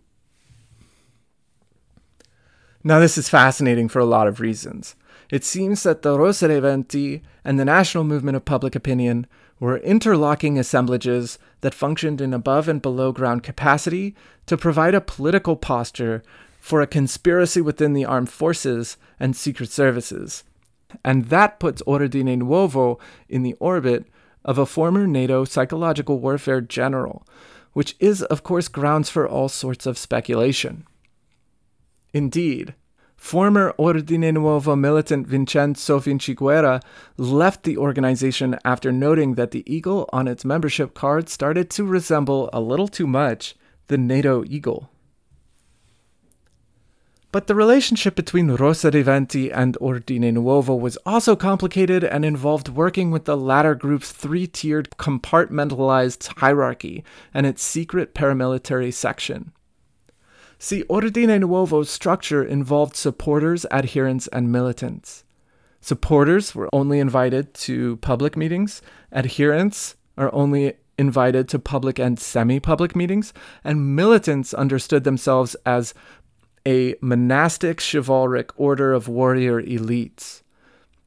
Now, 2.86 3.00
this 3.00 3.18
is 3.18 3.28
fascinating 3.28 3.88
for 3.88 3.98
a 3.98 4.04
lot 4.04 4.28
of 4.28 4.38
reasons. 4.38 4.94
It 5.28 5.42
seems 5.42 5.82
that 5.82 6.02
the 6.02 6.16
Rosa 6.16 6.46
dei 6.46 6.60
Venti 6.60 7.20
and 7.44 7.58
the 7.58 7.64
National 7.64 8.04
Movement 8.04 8.36
of 8.36 8.44
Public 8.44 8.76
Opinion 8.76 9.26
were 9.58 9.78
interlocking 9.78 10.56
assemblages 10.56 11.36
that 11.62 11.74
functioned 11.74 12.20
in 12.20 12.32
above 12.32 12.68
and 12.68 12.80
below 12.80 13.10
ground 13.10 13.42
capacity 13.42 14.14
to 14.46 14.56
provide 14.56 14.94
a 14.94 15.00
political 15.00 15.56
posture 15.56 16.22
for 16.60 16.80
a 16.80 16.86
conspiracy 16.86 17.60
within 17.60 17.92
the 17.92 18.04
armed 18.04 18.30
forces 18.30 18.96
and 19.18 19.34
secret 19.34 19.70
services. 19.70 20.44
And 21.04 21.24
that 21.24 21.58
puts 21.58 21.82
Ordine 21.88 22.40
Nuovo 22.40 23.00
in 23.28 23.42
the 23.42 23.54
orbit 23.54 24.06
of 24.44 24.58
a 24.58 24.64
former 24.64 25.08
NATO 25.08 25.44
psychological 25.44 26.20
warfare 26.20 26.60
general, 26.60 27.26
which 27.72 27.96
is, 27.98 28.22
of 28.22 28.44
course, 28.44 28.68
grounds 28.68 29.10
for 29.10 29.26
all 29.26 29.48
sorts 29.48 29.86
of 29.86 29.98
speculation. 29.98 30.86
Indeed, 32.16 32.74
Former 33.18 33.74
Ordine 33.78 34.32
Nuovo 34.32 34.74
militant 34.74 35.26
Vincenzo 35.26 35.98
Vinciguerra 36.00 36.82
left 37.18 37.64
the 37.64 37.76
organization 37.76 38.58
after 38.64 38.90
noting 38.90 39.34
that 39.34 39.50
the 39.50 39.62
eagle 39.70 40.08
on 40.14 40.26
its 40.26 40.42
membership 40.42 40.94
card 40.94 41.28
started 41.28 41.68
to 41.68 41.84
resemble 41.84 42.48
a 42.54 42.60
little 42.62 42.88
too 42.88 43.06
much 43.06 43.54
the 43.88 43.98
NATO 43.98 44.44
eagle. 44.46 44.88
But 47.32 47.48
the 47.48 47.54
relationship 47.54 48.16
between 48.16 48.52
Rosa 48.52 48.90
dei 48.90 49.02
Venti 49.02 49.52
and 49.52 49.76
Ordine 49.78 50.32
Nuovo 50.32 50.74
was 50.80 50.96
also 51.04 51.36
complicated 51.36 52.02
and 52.02 52.24
involved 52.24 52.70
working 52.70 53.10
with 53.10 53.26
the 53.26 53.36
latter 53.36 53.74
group's 53.74 54.10
three 54.10 54.46
tiered 54.46 54.88
compartmentalized 54.92 56.38
hierarchy 56.38 57.04
and 57.34 57.44
its 57.44 57.62
secret 57.62 58.14
paramilitary 58.14 58.94
section. 58.94 59.52
See, 60.58 60.84
Ordine 60.84 61.40
Nuovo's 61.40 61.90
structure 61.90 62.42
involved 62.42 62.96
supporters, 62.96 63.66
adherents, 63.70 64.26
and 64.28 64.50
militants. 64.50 65.24
Supporters 65.80 66.54
were 66.54 66.70
only 66.72 66.98
invited 66.98 67.52
to 67.54 67.96
public 67.98 68.36
meetings, 68.36 68.80
adherents 69.12 69.96
are 70.16 70.34
only 70.34 70.74
invited 70.98 71.48
to 71.50 71.58
public 71.58 71.98
and 71.98 72.18
semi 72.18 72.58
public 72.58 72.96
meetings, 72.96 73.34
and 73.62 73.94
militants 73.94 74.54
understood 74.54 75.04
themselves 75.04 75.54
as 75.66 75.92
a 76.66 76.94
monastic 77.00 77.78
chivalric 77.80 78.50
order 78.56 78.92
of 78.92 79.08
warrior 79.08 79.62
elites. 79.62 80.42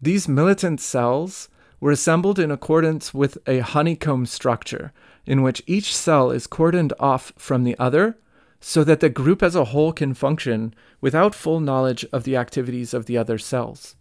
These 0.01 0.27
militant 0.27 0.79
cells 0.79 1.49
were 1.79 1.91
assembled 1.91 2.39
in 2.39 2.51
accordance 2.51 3.13
with 3.13 3.37
a 3.47 3.59
honeycomb 3.59 4.27
structure, 4.27 4.93
in 5.25 5.41
which 5.41 5.63
each 5.65 5.95
cell 5.95 6.29
is 6.29 6.47
cordoned 6.47 6.93
off 6.99 7.33
from 7.35 7.63
the 7.63 7.77
other 7.79 8.17
so 8.61 8.83
that 8.83 8.99
the 8.99 9.09
group 9.09 9.41
as 9.41 9.55
a 9.55 9.65
whole 9.65 9.93
can 9.93 10.13
function 10.13 10.73
without 11.01 11.33
full 11.35 11.59
knowledge 11.59 12.05
of 12.11 12.23
the 12.23 12.35
activities 12.35 12.93
of 12.93 13.05
the 13.05 13.17
other 13.17 13.37
cells. 13.37 13.95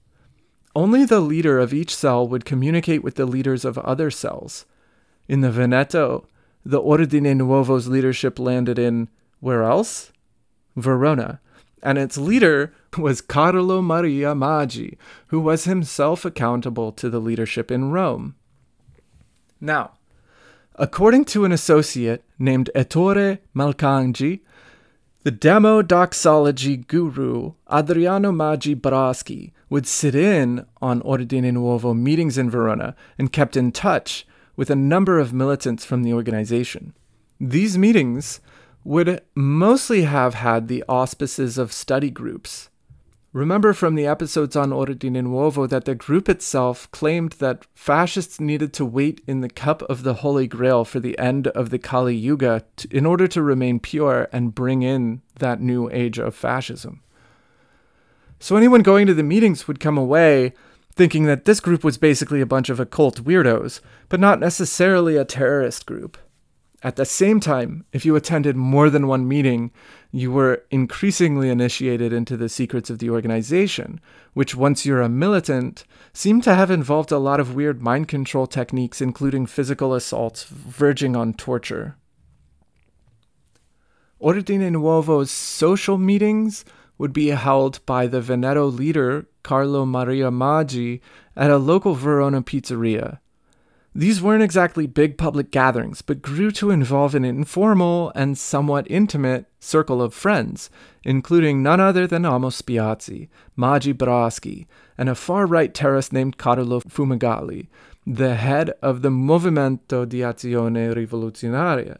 Only 0.75 1.05
the 1.05 1.21
leader 1.21 1.59
of 1.59 1.73
each 1.73 1.95
cell 1.95 2.27
would 2.29 2.45
communicate 2.45 3.03
with 3.03 3.15
the 3.15 3.27
leaders 3.27 3.65
of 3.65 3.79
other 3.79 4.11
cells. 4.11 4.67
In 5.29 5.41
the 5.41 5.51
Veneto, 5.51 6.27
the 6.65 6.81
Ordine 6.81 7.37
Nuovo's 7.37 7.89
leadership 7.89 8.39
landed 8.39 8.79
in 8.79 9.09
where 9.41 9.63
else? 9.63 10.13
Verona, 10.77 11.41
and 11.83 11.99
its 11.99 12.19
leader 12.19 12.73
was 12.97 13.21
Carlo 13.21 13.81
Maria 13.83 14.35
Maggi, 14.35 14.97
who 15.29 15.41
was 15.41 15.65
himself 15.65 16.25
accountable 16.25 16.93
to 16.93 17.09
the 17.09 17.21
leadership 17.21 17.71
in 17.71 17.91
Rome. 17.91 18.35
Now, 19.61 19.93
according 20.77 21.25
to 21.27 21.45
an 21.45 21.53
associate 21.53 22.25
named 22.39 22.71
Ettore 22.75 23.39
Malcangi, 23.55 24.41
the 25.25 25.33
demodoxology 25.33 26.87
guru 26.87 27.53
Adriano 27.71 28.31
Maggi 28.31 28.75
Braschi 28.75 29.53
would 29.69 29.87
sit 29.87 30.15
in 30.15 30.65
on 30.81 31.03
Ordine 31.03 31.53
Nuovo 31.53 31.97
meetings 31.97 32.39
in 32.39 32.49
Verona 32.49 32.95
and 33.19 33.33
kept 33.33 33.57
in 33.57 33.73
touch 33.73 34.27
with 34.57 34.71
a 34.71 34.77
number 34.77 35.19
of 35.19 35.33
militants 35.33 35.85
from 35.85 36.03
the 36.03 36.13
organization. 36.13 36.95
These 37.41 37.77
meetings 37.77 38.41
would 38.85 39.21
mostly 39.35 40.03
have 40.03 40.35
had 40.35 40.69
the 40.69 40.85
auspices 40.89 41.59
of 41.59 41.73
study 41.73 42.11
groups, 42.11 42.68
Remember 43.39 43.73
from 43.73 43.95
the 43.95 44.05
episodes 44.05 44.57
on 44.57 44.71
Ordine 44.71 45.23
Nuovo 45.23 45.69
that 45.69 45.85
the 45.85 45.95
group 45.95 46.29
itself 46.29 46.91
claimed 46.91 47.35
that 47.35 47.67
fascists 47.73 48.41
needed 48.41 48.73
to 48.73 48.85
wait 48.85 49.21
in 49.29 49.43
the 49.43 49.49
cup 49.49 49.81
of 49.83 50.03
the 50.03 50.15
Holy 50.15 50.49
Grail 50.49 50.85
for 50.85 50.99
the 50.99 51.17
end 51.21 51.47
of 51.47 51.71
the 51.71 51.79
Kali 51.79 52.17
Yuga 52.17 52.65
to, 52.79 52.89
in 52.91 53.07
order 53.07 53.29
to 53.29 53.41
remain 53.41 53.79
pure 53.79 54.29
and 54.33 54.57
bring 54.57 54.83
in 54.83 55.23
that 55.39 55.61
new 55.61 55.89
age 55.91 56.19
of 56.19 56.35
fascism. 56.35 57.01
So 58.41 58.57
anyone 58.57 58.83
going 58.83 59.07
to 59.07 59.15
the 59.15 59.23
meetings 59.23 59.69
would 59.69 59.79
come 59.79 59.97
away 59.97 60.53
thinking 60.97 61.27
that 61.27 61.45
this 61.45 61.61
group 61.61 61.85
was 61.85 61.97
basically 61.97 62.41
a 62.41 62.45
bunch 62.45 62.69
of 62.69 62.81
occult 62.81 63.23
weirdos, 63.23 63.79
but 64.09 64.19
not 64.19 64.41
necessarily 64.41 65.17
a 65.17 65.25
terrorist 65.25 65.87
group. 65.87 66.19
At 66.83 66.97
the 66.97 67.05
same 67.05 67.39
time, 67.39 67.85
if 67.93 68.05
you 68.05 68.15
attended 68.15 68.57
more 68.57 68.89
than 68.91 69.07
one 69.07 69.27
meeting, 69.27 69.73
you 70.11 70.33
were 70.33 70.63
increasingly 70.71 71.51
initiated 71.51 72.13
into 72.13 72.37
the 72.37 72.49
secrets 72.49 72.89
of 72.89 72.99
the 72.99 73.11
organization, 73.11 74.01
which, 74.33 74.55
once 74.55 74.87
you're 74.87 75.03
a 75.03 75.09
militant, 75.09 75.85
seem 76.13 76.41
to 76.41 76.55
have 76.55 76.71
involved 76.71 77.13
a 77.13 77.19
lot 77.19 77.41
of 77.41 77.55
weird 77.55 77.83
mind 77.83 78.09
control 78.09 78.47
techniques, 78.47 79.03
including 79.03 79.45
physical 79.45 79.95
assaults 79.95 80.45
verging 80.45 81.15
on 81.15 81.35
torture. 81.35 81.97
Ordine 84.21 84.73
Nuovo's 84.73 85.31
social 85.31 85.99
meetings 85.99 86.65
would 86.97 87.13
be 87.13 87.29
held 87.29 87.85
by 87.87 88.07
the 88.07 88.21
Veneto 88.21 88.67
leader, 88.67 89.27
Carlo 89.43 89.87
Maria 89.87 90.31
Maggi, 90.31 91.01
at 91.37 91.51
a 91.51 91.59
local 91.59 91.95
Verona 91.95 92.43
pizzeria. 92.43 93.21
These 93.95 94.21
weren't 94.21 94.43
exactly 94.43 94.87
big 94.87 95.17
public 95.17 95.51
gatherings, 95.51 96.03
but 96.03 96.23
grew 96.23 96.51
to 96.53 96.71
involve 96.71 97.15
an 97.15 97.25
informal 97.25 98.13
and 98.15 98.37
somewhat 98.37 98.87
intimate 98.91 99.47
circle 99.61 100.03
of 100.03 100.13
friends, 100.13 100.69
including 101.05 101.63
none 101.63 101.81
other 101.81 102.07
than 102.07 102.27
Amos 102.27 102.61
Spiazzi, 102.61 103.29
Maggi 103.57 103.95
Braschi, 103.95 104.67
and 104.99 105.09
a 105.09 105.15
far 105.15 105.47
right 105.47 105.73
terrorist 105.73 106.13
named 106.13 106.37
Carlo 106.37 106.81
Fumagalli, 106.81 107.69
the 108.07 108.35
head 108.35 108.71
of 108.83 109.03
the 109.03 109.11
Movimento 109.11 110.07
di 110.07 110.19
Azione 110.19 110.95
Rivoluzionaria. 110.95 111.99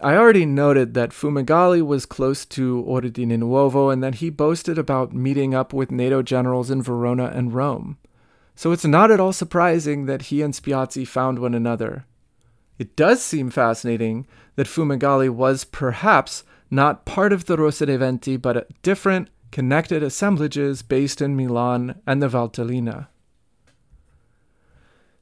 I 0.00 0.16
already 0.16 0.46
noted 0.46 0.94
that 0.94 1.10
Fumagalli 1.10 1.82
was 1.82 2.06
close 2.06 2.44
to 2.46 2.84
Ordine 2.86 3.38
Nuovo 3.38 3.92
and 3.92 4.02
that 4.02 4.16
he 4.16 4.30
boasted 4.30 4.78
about 4.78 5.12
meeting 5.12 5.54
up 5.54 5.72
with 5.72 5.90
NATO 5.90 6.22
generals 6.22 6.70
in 6.70 6.82
Verona 6.82 7.32
and 7.34 7.52
Rome 7.52 7.98
so 8.58 8.72
it's 8.72 8.84
not 8.84 9.12
at 9.12 9.20
all 9.20 9.32
surprising 9.32 10.06
that 10.06 10.22
he 10.22 10.42
and 10.42 10.52
Spiazzi 10.52 11.06
found 11.06 11.38
one 11.38 11.54
another. 11.54 12.06
It 12.76 12.96
does 12.96 13.22
seem 13.22 13.50
fascinating 13.50 14.26
that 14.56 14.66
Fumagalli 14.66 15.30
was 15.30 15.62
perhaps 15.62 16.42
not 16.68 17.04
part 17.04 17.32
of 17.32 17.44
the 17.44 17.56
Rosa 17.56 17.86
dei 17.86 17.96
Venti, 17.96 18.36
but 18.36 18.66
different, 18.82 19.30
connected 19.52 20.02
assemblages 20.02 20.82
based 20.82 21.22
in 21.22 21.36
Milan 21.36 22.00
and 22.04 22.20
the 22.20 22.26
Valtellina. 22.26 23.06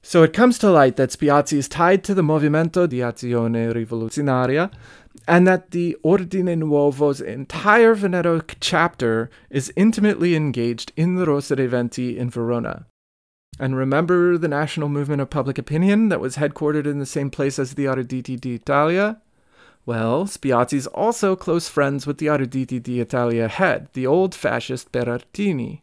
So 0.01 0.23
it 0.23 0.33
comes 0.33 0.59
to 0.61 0.71
light 0.71 0.97
that 0.97 1.11
Spiazzi 1.11 1.59
is 1.59 1.69
tied 1.69 2.05
to 2.05 2.15
the 2.15 2.23
Movimento 2.23 2.89
di 2.89 3.01
Azione 3.01 3.71
Rivoluzionaria 3.71 4.73
and 5.29 5.47
that 5.47 5.73
the 5.73 5.95
Ordine 6.03 6.57
Nuovo's 6.57 7.21
entire 7.21 7.95
Veneto 7.95 8.41
chapter 8.61 9.29
is 9.51 9.71
intimately 9.77 10.35
engaged 10.35 10.91
in 10.97 11.17
the 11.17 11.27
Rosa 11.27 11.55
dei 11.55 11.67
Venti 11.67 12.17
in 12.17 12.31
Verona. 12.31 12.87
And 13.59 13.75
remember 13.77 14.37
the 14.37 14.49
National 14.49 14.89
Movement 14.89 15.23
of 15.23 15.31
Public 15.31 15.57
Opinion 15.57 16.11
that 16.11 16.21
was 16.21 16.37
headquartered 16.37 16.87
in 16.87 16.99
the 16.99 17.07
same 17.07 17.31
place 17.31 17.59
as 17.59 17.75
the 17.75 17.87
Arditi 17.87 18.39
d'Italia? 18.39 19.21
Well, 19.87 20.27
Spiazzi's 20.27 20.87
also 20.89 21.37
close 21.37 21.69
friends 21.69 22.07
with 22.07 22.19
the 22.19 22.27
Arditi 22.27 22.83
d'Italia 22.83 23.49
head, 23.49 23.89
the 23.95 24.07
old 24.07 24.35
fascist 24.35 24.93
Berardini. 24.93 25.81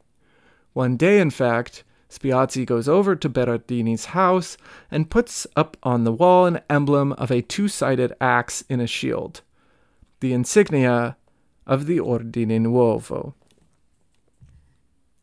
One 0.74 0.98
day, 0.98 1.20
in 1.20 1.30
fact, 1.30 1.84
Spiazzi 2.10 2.66
goes 2.66 2.88
over 2.88 3.16
to 3.16 3.30
Berardini's 3.30 4.06
house 4.06 4.56
and 4.92 5.10
puts 5.10 5.48
up 5.56 5.78
on 5.82 6.04
the 6.04 6.12
wall 6.12 6.46
an 6.46 6.62
emblem 6.70 7.14
of 7.14 7.32
a 7.32 7.42
two 7.42 7.68
sided 7.68 8.14
axe 8.22 8.64
in 8.70 8.80
a 8.80 8.88
shield, 8.88 9.42
the 10.20 10.34
insignia 10.34 11.18
of 11.66 11.88
the 11.88 12.00
Ordine 12.00 12.62
Nuovo. 12.62 13.34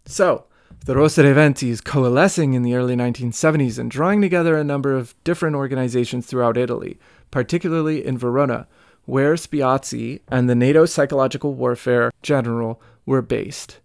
So, 0.05 0.47
the 0.87 0.97
Rosa 0.97 1.23
dei 1.23 1.33
Venti 1.33 1.69
is 1.69 1.81
coalescing 1.81 2.55
in 2.55 2.63
the 2.63 2.75
early 2.75 2.97
1970s 2.97 3.79
and 3.79 3.91
drawing 3.91 4.23
together 4.23 4.57
a 4.57 4.65
number 4.65 4.97
of 4.97 5.15
different 5.25 5.57
organizations 5.57 6.27
throughout 6.27 6.57
Italy, 6.57 6.99
particularly 7.31 8.05
in 8.05 8.17
Verona, 8.17 8.67
where 9.05 9.35
Spiazzi 9.35 10.21
and 10.29 10.49
the 10.49 10.55
NATO 10.55 10.87
psychological 10.87 11.55
warfare 11.55 12.11
general 12.23 12.81
were 13.05 13.23
based. 13.23 13.81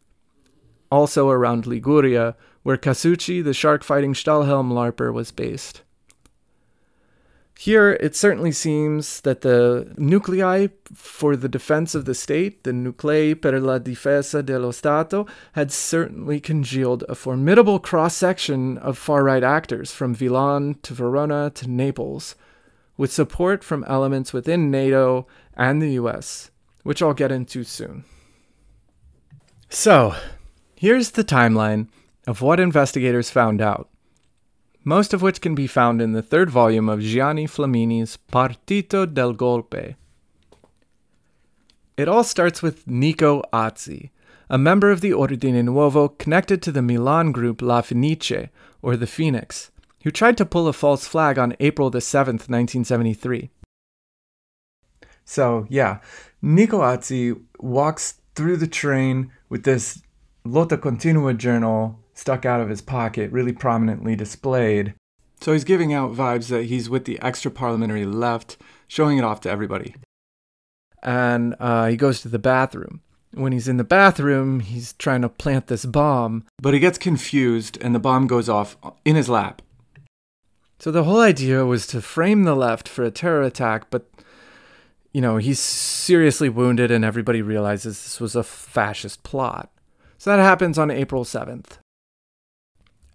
Also 0.90 1.30
around 1.30 1.68
Liguria, 1.68 2.36
where 2.64 2.78
Casucci, 2.78 3.44
the 3.44 3.54
shark 3.54 3.84
fighting 3.84 4.14
Stahlhelm 4.14 4.72
LARPer, 4.72 5.14
was 5.14 5.32
based. 5.32 5.82
Here, 7.58 7.94
it 8.02 8.16
certainly 8.16 8.52
seems 8.52 9.22
that 9.22 9.42
the 9.42 9.94
nuclei 9.98 10.68
for 10.94 11.38
the 11.38 11.48
defense 11.48 11.96
of 11.96 12.04
the 12.04 12.14
state, 12.14 12.64
the 12.64 12.74
Nuclei 12.74 13.34
per 13.34 13.58
la 13.60 13.80
difesa 13.80 14.46
dello 14.46 14.72
Stato, 14.72 15.26
had 15.54 15.72
certainly 15.72 16.42
congealed 16.42 17.06
a 17.08 17.16
formidable 17.16 17.80
cross 17.80 18.16
section 18.16 18.78
of 18.80 18.98
far 18.98 19.24
right 19.24 19.44
actors 19.44 19.94
from 19.94 20.18
Milan 20.20 20.76
to 20.84 20.94
Verona 20.94 21.50
to 21.52 21.70
Naples, 21.70 22.36
with 22.98 23.12
support 23.12 23.64
from 23.64 23.86
elements 23.86 24.34
within 24.34 24.70
NATO 24.70 25.26
and 25.56 25.82
the 25.82 25.92
US, 25.92 26.52
which 26.84 27.02
I'll 27.02 27.14
get 27.14 27.32
into 27.32 27.64
soon. 27.64 28.04
So, 29.70 30.14
here's 30.76 31.12
the 31.12 31.24
timeline 31.24 31.88
of 32.28 32.42
what 32.42 32.60
investigators 32.60 33.30
found 33.30 33.62
out 33.62 33.90
most 34.86 35.14
of 35.14 35.22
which 35.24 35.42
can 35.42 35.56
be 35.56 35.66
found 35.66 36.00
in 36.00 36.14
the 36.14 36.22
third 36.22 36.50
volume 36.50 36.88
of 36.88 37.02
Gianni 37.02 37.48
Flamini's 37.48 38.18
Partito 38.32 39.12
del 39.12 39.34
Golpe. 39.34 39.96
It 41.98 42.08
all 42.08 42.24
starts 42.24 42.62
with 42.62 42.88
Nico 42.88 43.42
Azzi, 43.52 44.12
a 44.48 44.60
member 44.60 44.92
of 44.92 45.02
the 45.02 45.12
Ordine 45.12 45.64
Nuovo 45.64 46.16
connected 46.20 46.62
to 46.62 46.72
the 46.72 46.84
Milan 46.84 47.32
group 47.32 47.64
La 47.64 47.82
Fenice, 47.82 48.50
or 48.84 48.96
the 48.96 49.08
Phoenix, 49.08 49.72
who 50.04 50.12
tried 50.12 50.38
to 50.38 50.46
pull 50.46 50.68
a 50.68 50.74
false 50.74 51.08
flag 51.08 51.40
on 51.40 51.56
April 51.60 51.90
the 51.90 51.98
7th, 51.98 52.48
1973. 52.48 53.50
So, 55.24 55.66
yeah, 55.68 56.00
Nico 56.44 56.82
Azzi 56.82 57.42
walks 57.60 58.22
through 58.36 58.58
the 58.58 58.68
train 58.68 59.32
with 59.50 59.64
this 59.64 60.04
Lotta 60.44 60.78
Continua 60.78 61.34
journal 61.34 62.00
stuck 62.16 62.46
out 62.46 62.62
of 62.62 62.70
his 62.70 62.82
pocket, 62.82 63.32
really 63.32 63.54
prominently 63.54 64.16
displayed. 64.16 64.96
So 65.42 65.54
he's 65.54 65.64
giving 65.64 65.94
out 65.94 66.14
vibes 66.14 66.48
that 66.48 66.66
he's 66.66 66.90
with 66.90 67.06
the 67.06 67.22
extra 67.22 67.52
parliamentary 67.52 68.06
left, 68.06 68.58
showing 68.88 69.18
it 69.18 69.24
off 69.24 69.42
to 69.42 69.50
everybody. 69.50 69.96
And 71.04 71.56
uh, 71.60 71.88
he 71.88 71.98
goes 71.98 72.22
to 72.22 72.30
the 72.30 72.40
bathroom. 72.40 73.02
When 73.34 73.52
he's 73.52 73.68
in 73.68 73.78
the 73.78 73.84
bathroom, 73.84 74.62
he's 74.62 74.94
trying 74.94 75.22
to 75.22 75.30
plant 75.30 75.68
this 75.68 75.86
bomb, 75.86 76.46
but 76.60 76.74
he 76.74 76.80
gets 76.80 76.98
confused 76.98 77.78
and 77.82 77.94
the 77.94 78.00
bomb 78.00 78.28
goes 78.28 78.48
off 78.48 78.78
in 79.04 79.18
his 79.18 79.28
lap. 79.28 79.62
So 80.80 80.90
the 80.90 81.04
whole 81.04 81.20
idea 81.20 81.66
was 81.66 81.86
to 81.88 82.02
frame 82.02 82.44
the 82.44 82.56
left 82.56 82.88
for 82.88 83.04
a 83.04 83.12
terror 83.12 83.42
attack, 83.42 83.90
but 83.90 84.10
you 85.12 85.22
know, 85.22 85.38
he's 85.38 85.60
seriously 85.60 86.50
wounded 86.50 86.92
and 86.92 87.06
everybody 87.06 87.42
realizes 87.42 88.04
this 88.04 88.20
was 88.20 88.36
a 88.36 88.44
fascist 88.44 89.24
plot. 89.24 89.70
So 90.18 90.30
that 90.30 90.42
happens 90.42 90.78
on 90.78 90.90
April 90.90 91.24
7th. 91.24 91.78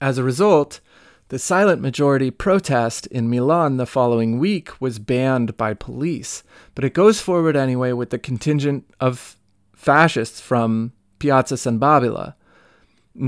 As 0.01 0.17
a 0.17 0.25
result, 0.25 0.81
the 1.29 1.39
silent 1.39 1.81
majority 1.83 2.31
protest 2.31 3.07
in 3.09 3.31
Milan 3.31 3.77
the 3.77 3.87
following 3.87 4.39
week 4.39 4.81
was 4.81 4.99
banned 4.99 5.57
by 5.57 5.75
police, 5.75 6.43
but 6.75 6.85
it 6.85 6.95
goes 6.95 7.21
forward 7.21 7.55
anyway 7.55 7.93
with 7.93 8.11
the 8.11 8.19
contingent 8.19 8.85
of 8.99 9.37
fascists 9.75 10.41
from 10.41 10.93
Piazza 11.19 11.57
San 11.57 11.79
Babila. 11.79 12.35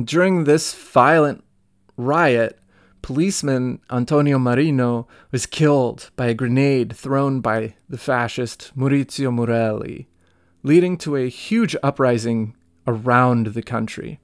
During 0.05 0.45
this 0.45 0.75
violent 0.75 1.45
riot, 1.97 2.59
policeman 3.03 3.81
Antonio 3.91 4.39
Marino 4.39 5.07
was 5.31 5.45
killed 5.45 6.11
by 6.17 6.27
a 6.27 6.35
grenade 6.35 6.95
thrown 6.97 7.41
by 7.41 7.75
the 7.89 7.99
fascist 7.99 8.73
Maurizio 8.77 9.31
Murelli, 9.31 10.07
leading 10.63 10.97
to 10.99 11.17
a 11.17 11.29
huge 11.29 11.77
uprising 11.83 12.57
around 12.87 13.49
the 13.49 13.63
country. 13.63 14.19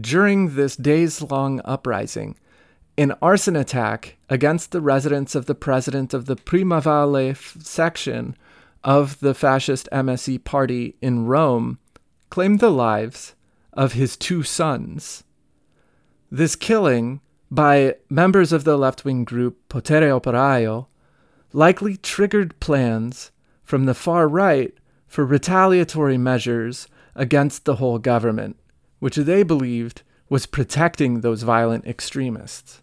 During 0.00 0.56
this 0.56 0.76
days 0.76 1.22
long 1.22 1.60
uprising, 1.64 2.36
an 2.98 3.14
arson 3.22 3.56
attack 3.56 4.16
against 4.28 4.72
the 4.72 4.80
residence 4.80 5.34
of 5.34 5.46
the 5.46 5.54
president 5.54 6.12
of 6.12 6.26
the 6.26 6.34
Primavalle 6.36 7.34
section 7.34 8.36
of 8.82 9.20
the 9.20 9.32
fascist 9.32 9.88
MSI 9.92 10.42
party 10.42 10.96
in 11.00 11.26
Rome 11.26 11.78
claimed 12.30 12.60
the 12.60 12.70
lives 12.70 13.36
of 13.72 13.92
his 13.92 14.16
two 14.16 14.42
sons. 14.42 15.24
This 16.30 16.56
killing 16.56 17.20
by 17.50 17.94
members 18.10 18.52
of 18.52 18.64
the 18.64 18.76
left 18.76 19.04
wing 19.04 19.24
group 19.24 19.68
Potere 19.68 20.10
Operaio 20.10 20.88
likely 21.52 21.96
triggered 21.96 22.58
plans 22.60 23.30
from 23.62 23.84
the 23.84 23.94
far 23.94 24.28
right 24.28 24.74
for 25.06 25.24
retaliatory 25.24 26.18
measures 26.18 26.88
against 27.14 27.64
the 27.64 27.76
whole 27.76 27.98
government 27.98 28.56
which 29.06 29.14
they 29.14 29.44
believed 29.44 30.02
was 30.28 30.46
protecting 30.46 31.20
those 31.20 31.44
violent 31.44 31.86
extremists. 31.86 32.82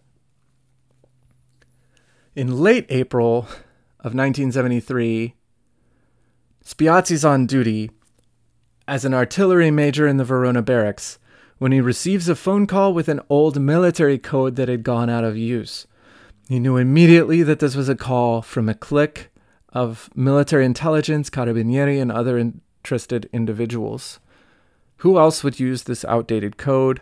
In 2.33 2.61
late 2.61 2.85
April 2.87 3.39
of 3.99 4.15
1973, 4.15 5.35
Spiazzi's 6.63 7.25
on 7.25 7.45
duty 7.45 7.91
as 8.87 9.03
an 9.03 9.13
artillery 9.13 9.69
major 9.69 10.07
in 10.07 10.15
the 10.15 10.23
Verona 10.23 10.61
barracks 10.61 11.19
when 11.57 11.73
he 11.73 11.81
receives 11.81 12.29
a 12.29 12.35
phone 12.35 12.67
call 12.67 12.93
with 12.93 13.09
an 13.09 13.19
old 13.29 13.59
military 13.59 14.17
code 14.17 14.55
that 14.55 14.69
had 14.69 14.83
gone 14.83 15.09
out 15.09 15.25
of 15.25 15.35
use. 15.35 15.87
He 16.47 16.57
knew 16.57 16.77
immediately 16.77 17.43
that 17.43 17.59
this 17.59 17.75
was 17.75 17.89
a 17.89 17.97
call 17.97 18.41
from 18.41 18.69
a 18.69 18.73
clique 18.73 19.29
of 19.73 20.09
military 20.15 20.63
intelligence, 20.63 21.29
carabinieri, 21.29 22.01
and 22.01 22.09
other 22.09 22.37
interested 22.37 23.29
individuals. 23.33 24.21
Who 25.03 25.19
else 25.19 25.43
would 25.43 25.59
use 25.59 25.83
this 25.83 26.05
outdated 26.05 26.55
code? 26.55 27.01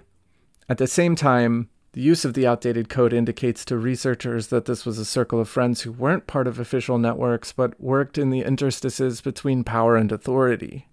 At 0.67 0.79
the 0.79 0.87
same 0.87 1.15
time, 1.15 1.69
the 1.91 2.01
use 2.01 2.25
of 2.25 2.33
the 2.33 2.47
outdated 2.47 2.89
code 2.89 3.13
indicates 3.13 3.63
to 3.65 3.77
researchers 3.77 4.47
that 4.47 4.65
this 4.65 4.87
was 4.87 4.97
a 4.97 5.05
circle 5.05 5.39
of 5.39 5.47
friends 5.47 5.81
who 5.81 5.91
weren't 5.91 6.25
part 6.25 6.47
of 6.47 6.57
official 6.57 6.97
networks 6.97 7.51
but 7.51 7.79
worked 7.79 8.17
in 8.17 8.31
the 8.31 8.41
interstices 8.41 9.21
between 9.21 9.63
power 9.63 9.97
and 9.97 10.11
authority. 10.11 10.87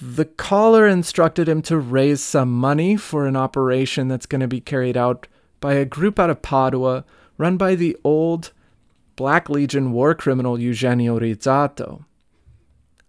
The 0.00 0.26
caller 0.26 0.86
instructed 0.86 1.48
him 1.48 1.62
to 1.62 1.78
raise 1.78 2.22
some 2.22 2.52
money 2.52 2.96
for 2.96 3.26
an 3.26 3.34
operation 3.34 4.06
that's 4.06 4.26
going 4.26 4.40
to 4.40 4.46
be 4.46 4.60
carried 4.60 4.96
out 4.96 5.26
by 5.58 5.74
a 5.74 5.84
group 5.84 6.20
out 6.20 6.30
of 6.30 6.42
Padua 6.42 7.04
run 7.38 7.56
by 7.56 7.74
the 7.74 7.96
old 8.04 8.52
Black 9.16 9.50
Legion 9.50 9.90
war 9.90 10.14
criminal 10.14 10.60
Eugenio 10.60 11.18
Rizzato. 11.18 12.04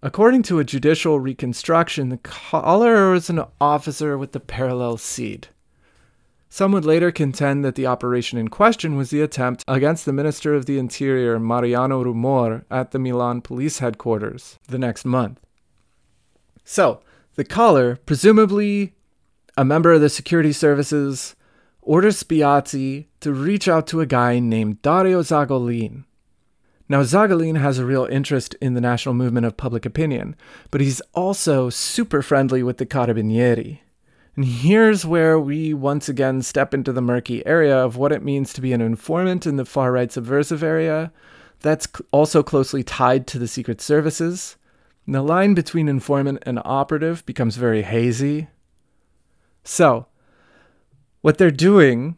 According 0.06 0.43
to 0.43 0.60
a 0.60 0.64
judicial 0.64 1.20
reconstruction, 1.20 2.10
the 2.10 2.20
caller 2.20 3.10
was 3.14 3.28
an 3.32 3.43
officer 3.60 4.20
with 4.20 4.34
the 4.34 4.39
parallel 4.39 4.97
SID. 4.97 5.47
Some 6.47 6.74
would 6.74 6.86
later 6.86 7.12
contend 7.12 7.66
that 7.66 7.74
the 7.74 7.88
operation 7.88 8.38
in 8.38 8.49
question 8.49 8.97
was 8.97 9.10
the 9.10 9.22
attempt 9.22 9.64
against 9.68 10.06
the 10.06 10.14
Minister 10.14 10.53
of 10.53 10.68
the 10.68 10.78
Interior, 10.78 11.39
Mariano 11.39 12.03
Rumor, 12.03 12.66
at 12.70 12.91
the 12.91 12.99
Milan 12.99 13.41
police 13.41 13.80
headquarters 13.80 14.60
the 14.68 14.78
next 14.78 15.06
month. 15.06 15.39
So, 16.64 17.01
the 17.34 17.43
caller, 17.43 17.95
presumably 17.95 18.93
a 19.58 19.66
member 19.66 19.91
of 19.91 20.01
the 20.01 20.10
security 20.10 20.53
services, 20.53 21.36
orders 21.82 22.22
Spiazzi 22.22 23.08
to 23.22 23.34
reach 23.34 23.68
out 23.68 23.88
to 23.88 24.01
a 24.01 24.06
guy 24.06 24.38
named 24.38 24.84
Dario 24.84 25.24
Zagolin. 25.24 26.03
Now, 26.88 27.01
Zagolin 27.01 27.59
has 27.59 27.79
a 27.79 27.86
real 27.86 28.05
interest 28.05 28.55
in 28.61 28.75
the 28.75 28.81
national 28.81 29.15
movement 29.15 29.45
of 29.47 29.57
public 29.57 29.86
opinion, 29.86 30.36
but 30.69 30.81
he's 30.81 31.01
also 31.13 31.69
super 31.71 32.21
friendly 32.21 32.61
with 32.61 32.77
the 32.77 32.86
Carabinieri. 32.86 33.79
And 34.36 34.45
here's 34.45 35.05
where 35.05 35.39
we 35.39 35.73
once 35.73 36.09
again 36.09 36.41
step 36.41 36.73
into 36.73 36.91
the 36.91 37.01
murky 37.01 37.45
area 37.45 37.75
of 37.75 37.95
what 37.95 38.11
it 38.11 38.23
means 38.23 38.53
to 38.53 38.61
be 38.61 38.73
an 38.73 38.81
informant 38.81 39.47
in 39.47 39.55
the 39.55 39.65
far 39.65 39.93
right 39.93 40.11
subversive 40.11 40.61
area. 40.61 41.11
That's 41.61 41.88
also 42.11 42.43
closely 42.43 42.83
tied 42.83 43.25
to 43.27 43.39
the 43.39 43.47
secret 43.47 43.81
services. 43.81 44.57
And 45.05 45.15
the 45.15 45.21
line 45.21 45.53
between 45.53 45.88
informant 45.88 46.43
and 46.45 46.59
operative 46.65 47.25
becomes 47.25 47.55
very 47.55 47.81
hazy. 47.83 48.49
So, 49.63 50.07
What 51.21 51.39
they're 51.39 51.49
doing 51.49 52.17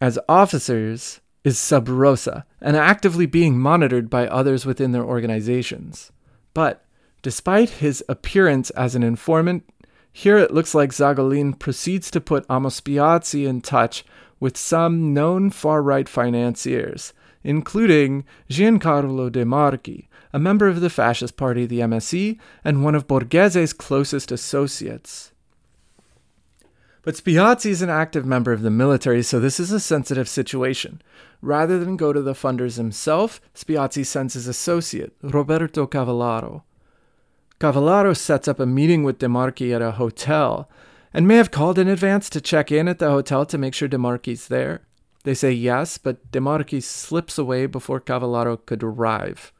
as 0.00 0.18
officers 0.28 1.20
is 1.44 1.58
sub 1.58 1.88
rosa 1.88 2.46
and 2.60 2.76
actively 2.76 3.26
being 3.26 3.58
monitored 3.58 4.08
by 4.10 4.26
others 4.26 4.64
within 4.66 4.92
their 4.92 5.04
organizations. 5.04 6.10
But 6.54 6.84
despite 7.22 7.70
his 7.70 8.02
appearance 8.08 8.70
as 8.70 8.94
an 8.94 9.02
informant, 9.02 9.68
here 10.12 10.38
it 10.38 10.54
looks 10.54 10.74
like 10.74 10.90
Zagolin 10.90 11.58
proceeds 11.58 12.10
to 12.12 12.20
put 12.20 12.46
Amos 12.50 12.80
Spiazzi 12.80 13.46
in 13.46 13.60
touch 13.60 14.04
with 14.40 14.56
some 14.56 15.12
known 15.12 15.50
far 15.50 15.82
right 15.82 16.08
financiers, 16.08 17.12
including 17.42 18.24
Giancarlo 18.48 19.30
De 19.30 19.44
Marchi, 19.44 20.08
a 20.32 20.38
member 20.38 20.66
of 20.66 20.80
the 20.80 20.90
fascist 20.90 21.36
party, 21.36 21.66
the 21.66 21.80
MSI, 21.80 22.38
and 22.64 22.82
one 22.82 22.94
of 22.94 23.06
Borghese's 23.06 23.72
closest 23.72 24.32
associates. 24.32 25.32
But 27.04 27.16
Spiazzi 27.16 27.66
is 27.66 27.82
an 27.82 27.90
active 27.90 28.24
member 28.24 28.52
of 28.52 28.62
the 28.62 28.70
military, 28.70 29.22
so 29.22 29.38
this 29.38 29.60
is 29.60 29.70
a 29.70 29.78
sensitive 29.78 30.26
situation. 30.26 31.02
Rather 31.42 31.78
than 31.78 31.98
go 31.98 32.14
to 32.14 32.22
the 32.22 32.32
funders 32.32 32.78
himself, 32.78 33.42
Spiazzi 33.54 34.06
sends 34.06 34.32
his 34.32 34.48
associate, 34.48 35.14
Roberto 35.22 35.86
Cavallaro. 35.86 36.62
Cavallaro 37.60 38.16
sets 38.16 38.48
up 38.48 38.58
a 38.58 38.66
meeting 38.66 39.04
with 39.04 39.18
De 39.18 39.28
Marchi 39.28 39.74
at 39.74 39.82
a 39.82 39.92
hotel 39.92 40.68
and 41.12 41.28
may 41.28 41.36
have 41.36 41.50
called 41.50 41.78
in 41.78 41.88
advance 41.88 42.30
to 42.30 42.40
check 42.40 42.72
in 42.72 42.88
at 42.88 42.98
the 42.98 43.10
hotel 43.10 43.44
to 43.46 43.58
make 43.58 43.74
sure 43.74 43.86
De 43.86 43.98
Marchi's 43.98 44.48
there. 44.48 44.86
They 45.24 45.34
say 45.34 45.52
yes, 45.52 45.98
but 45.98 46.30
De 46.32 46.40
Marchi 46.40 46.80
slips 46.80 47.36
away 47.36 47.66
before 47.66 48.00
Cavallaro 48.00 48.64
could 48.64 48.82
arrive. 48.82 49.52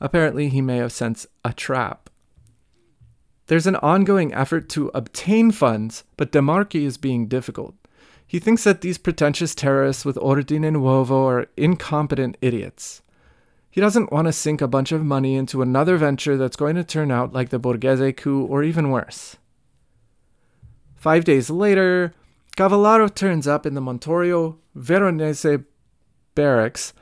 Apparently, 0.00 0.48
he 0.48 0.60
may 0.60 0.78
have 0.78 0.92
sensed 0.92 1.28
a 1.44 1.52
trap. 1.52 2.09
There's 3.50 3.66
an 3.66 3.74
ongoing 3.74 4.32
effort 4.32 4.68
to 4.68 4.92
obtain 4.94 5.50
funds, 5.50 6.04
but 6.16 6.30
De 6.30 6.40
Marchi 6.40 6.84
is 6.84 6.96
being 6.96 7.26
difficult. 7.26 7.74
He 8.24 8.38
thinks 8.38 8.62
that 8.62 8.80
these 8.80 8.96
pretentious 8.96 9.56
terrorists 9.56 10.04
with 10.04 10.14
Ordine 10.14 10.70
Nuovo 10.70 11.26
are 11.26 11.48
incompetent 11.56 12.36
idiots. 12.40 13.02
He 13.68 13.80
doesn't 13.80 14.12
want 14.12 14.28
to 14.28 14.32
sink 14.32 14.60
a 14.60 14.68
bunch 14.68 14.92
of 14.92 15.04
money 15.04 15.34
into 15.34 15.62
another 15.62 15.96
venture 15.96 16.36
that's 16.36 16.54
going 16.54 16.76
to 16.76 16.84
turn 16.84 17.10
out 17.10 17.32
like 17.32 17.48
the 17.48 17.58
Borghese 17.58 18.16
coup 18.16 18.44
or 18.44 18.62
even 18.62 18.90
worse. 18.90 19.36
Five 20.94 21.24
days 21.24 21.50
later, 21.50 22.14
Cavallaro 22.56 23.12
turns 23.12 23.48
up 23.48 23.66
in 23.66 23.74
the 23.74 23.80
Montorio 23.80 24.58
Veronese 24.76 25.64
barracks 26.36 26.92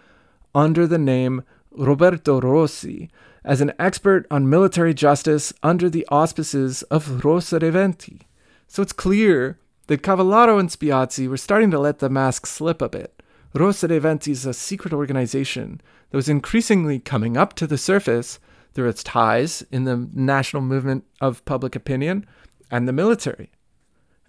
under 0.54 0.86
the 0.86 0.96
name 0.96 1.42
Roberto 1.72 2.40
Rossi 2.40 3.10
as 3.44 3.60
an 3.60 3.72
expert 3.78 4.26
on 4.30 4.50
military 4.50 4.94
justice 4.94 5.52
under 5.62 5.88
the 5.88 6.06
auspices 6.10 6.82
of 6.84 7.24
Rosa 7.24 7.58
dei 7.58 7.70
Venti. 7.70 8.28
So 8.66 8.82
it's 8.82 8.92
clear 8.92 9.58
that 9.86 10.02
Cavallaro 10.02 10.60
and 10.60 10.68
Spiazzi 10.68 11.28
were 11.28 11.36
starting 11.36 11.70
to 11.70 11.78
let 11.78 11.98
the 11.98 12.10
mask 12.10 12.46
slip 12.46 12.82
a 12.82 12.88
bit. 12.88 13.22
Rosa 13.54 13.88
dei 13.88 13.98
Venti 13.98 14.32
is 14.32 14.44
a 14.44 14.52
secret 14.52 14.92
organization 14.92 15.80
that 16.10 16.16
was 16.16 16.28
increasingly 16.28 16.98
coming 16.98 17.36
up 17.36 17.54
to 17.54 17.66
the 17.66 17.78
surface 17.78 18.38
through 18.74 18.88
its 18.88 19.02
ties 19.02 19.64
in 19.72 19.84
the 19.84 20.08
national 20.12 20.62
movement 20.62 21.04
of 21.20 21.44
public 21.44 21.74
opinion 21.74 22.26
and 22.70 22.86
the 22.86 22.92
military. 22.92 23.50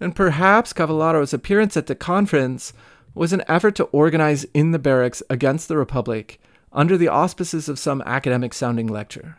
And 0.00 0.16
perhaps 0.16 0.72
Cavallaro's 0.72 1.34
appearance 1.34 1.76
at 1.76 1.86
the 1.86 1.94
conference 1.94 2.72
was 3.14 3.32
an 3.32 3.42
effort 3.48 3.74
to 3.76 3.84
organize 3.84 4.44
in 4.54 4.70
the 4.70 4.78
barracks 4.78 5.22
against 5.28 5.68
the 5.68 5.76
Republic 5.76 6.40
under 6.72 6.96
the 6.96 7.08
auspices 7.08 7.68
of 7.68 7.78
some 7.78 8.02
academic 8.02 8.54
sounding 8.54 8.86
lecture. 8.86 9.38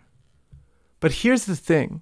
But 0.99 1.11
here's 1.13 1.45
the 1.45 1.55
thing 1.55 2.01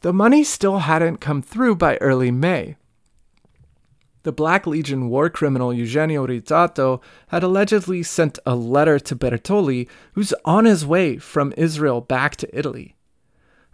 the 0.00 0.12
money 0.12 0.44
still 0.44 0.78
hadn't 0.80 1.18
come 1.18 1.42
through 1.42 1.76
by 1.76 1.96
early 1.98 2.30
May. 2.30 2.76
The 4.22 4.32
Black 4.32 4.66
Legion 4.66 5.08
war 5.08 5.30
criminal 5.30 5.72
Eugenio 5.72 6.26
Rizzato 6.26 7.00
had 7.28 7.42
allegedly 7.42 8.02
sent 8.02 8.40
a 8.44 8.56
letter 8.56 8.98
to 8.98 9.14
Bertoli, 9.14 9.88
who's 10.14 10.34
on 10.44 10.64
his 10.64 10.84
way 10.84 11.16
from 11.16 11.54
Israel 11.56 12.00
back 12.00 12.34
to 12.36 12.58
Italy. 12.58 12.96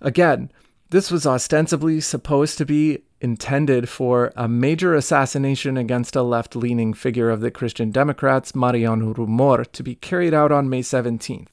Again, 0.00 0.52
this 0.90 1.10
was 1.10 1.26
ostensibly 1.26 2.02
supposed 2.02 2.58
to 2.58 2.66
be 2.66 2.98
intended 3.22 3.88
for 3.88 4.32
a 4.36 4.48
major 4.48 4.94
assassination 4.94 5.76
against 5.76 6.16
a 6.16 6.22
left 6.22 6.56
leaning 6.56 6.92
figure 6.92 7.30
of 7.30 7.40
the 7.40 7.50
Christian 7.50 7.92
Democrats, 7.92 8.54
Mariano 8.54 9.14
Rumor, 9.14 9.64
to 9.64 9.82
be 9.82 9.94
carried 9.94 10.34
out 10.34 10.50
on 10.50 10.68
May 10.68 10.82
17th. 10.82 11.46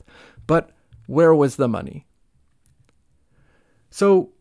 But 0.47 0.71
where 1.05 1.33
was 1.33 1.55
the 1.55 1.67
money? 1.67 2.07
So, 3.91 4.31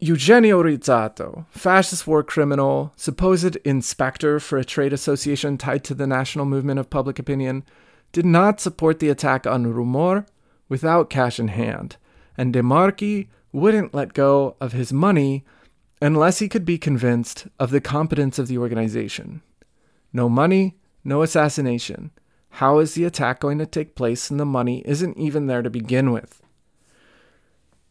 Eugenio 0.00 0.62
Rizzato, 0.62 1.46
fascist 1.50 2.06
war 2.06 2.22
criminal, 2.22 2.92
supposed 2.96 3.56
inspector 3.64 4.38
for 4.38 4.58
a 4.58 4.64
trade 4.64 4.92
association 4.92 5.58
tied 5.58 5.82
to 5.84 5.94
the 5.94 6.06
national 6.06 6.44
movement 6.44 6.78
of 6.78 6.90
public 6.90 7.18
opinion, 7.18 7.64
did 8.12 8.26
not 8.26 8.60
support 8.60 8.98
the 8.98 9.08
attack 9.08 9.46
on 9.46 9.72
Rumor 9.72 10.26
without 10.68 11.10
cash 11.10 11.40
in 11.40 11.48
hand, 11.48 11.96
and 12.36 12.52
De 12.52 12.62
Marchi 12.62 13.28
wouldn't 13.50 13.94
let 13.94 14.12
go 14.12 14.56
of 14.60 14.72
his 14.72 14.92
money 14.92 15.44
unless 16.00 16.38
he 16.38 16.48
could 16.48 16.64
be 16.64 16.78
convinced 16.78 17.46
of 17.58 17.70
the 17.70 17.80
competence 17.80 18.38
of 18.38 18.48
the 18.48 18.58
organization. 18.58 19.42
No 20.12 20.28
money, 20.28 20.76
no 21.04 21.22
assassination. 21.22 22.10
How 22.50 22.78
is 22.78 22.94
the 22.94 23.04
attack 23.04 23.40
going 23.40 23.58
to 23.58 23.66
take 23.66 23.94
place 23.94 24.30
and 24.30 24.40
the 24.40 24.44
money 24.44 24.82
isn't 24.86 25.18
even 25.18 25.46
there 25.46 25.62
to 25.62 25.70
begin 25.70 26.12
with? 26.12 26.42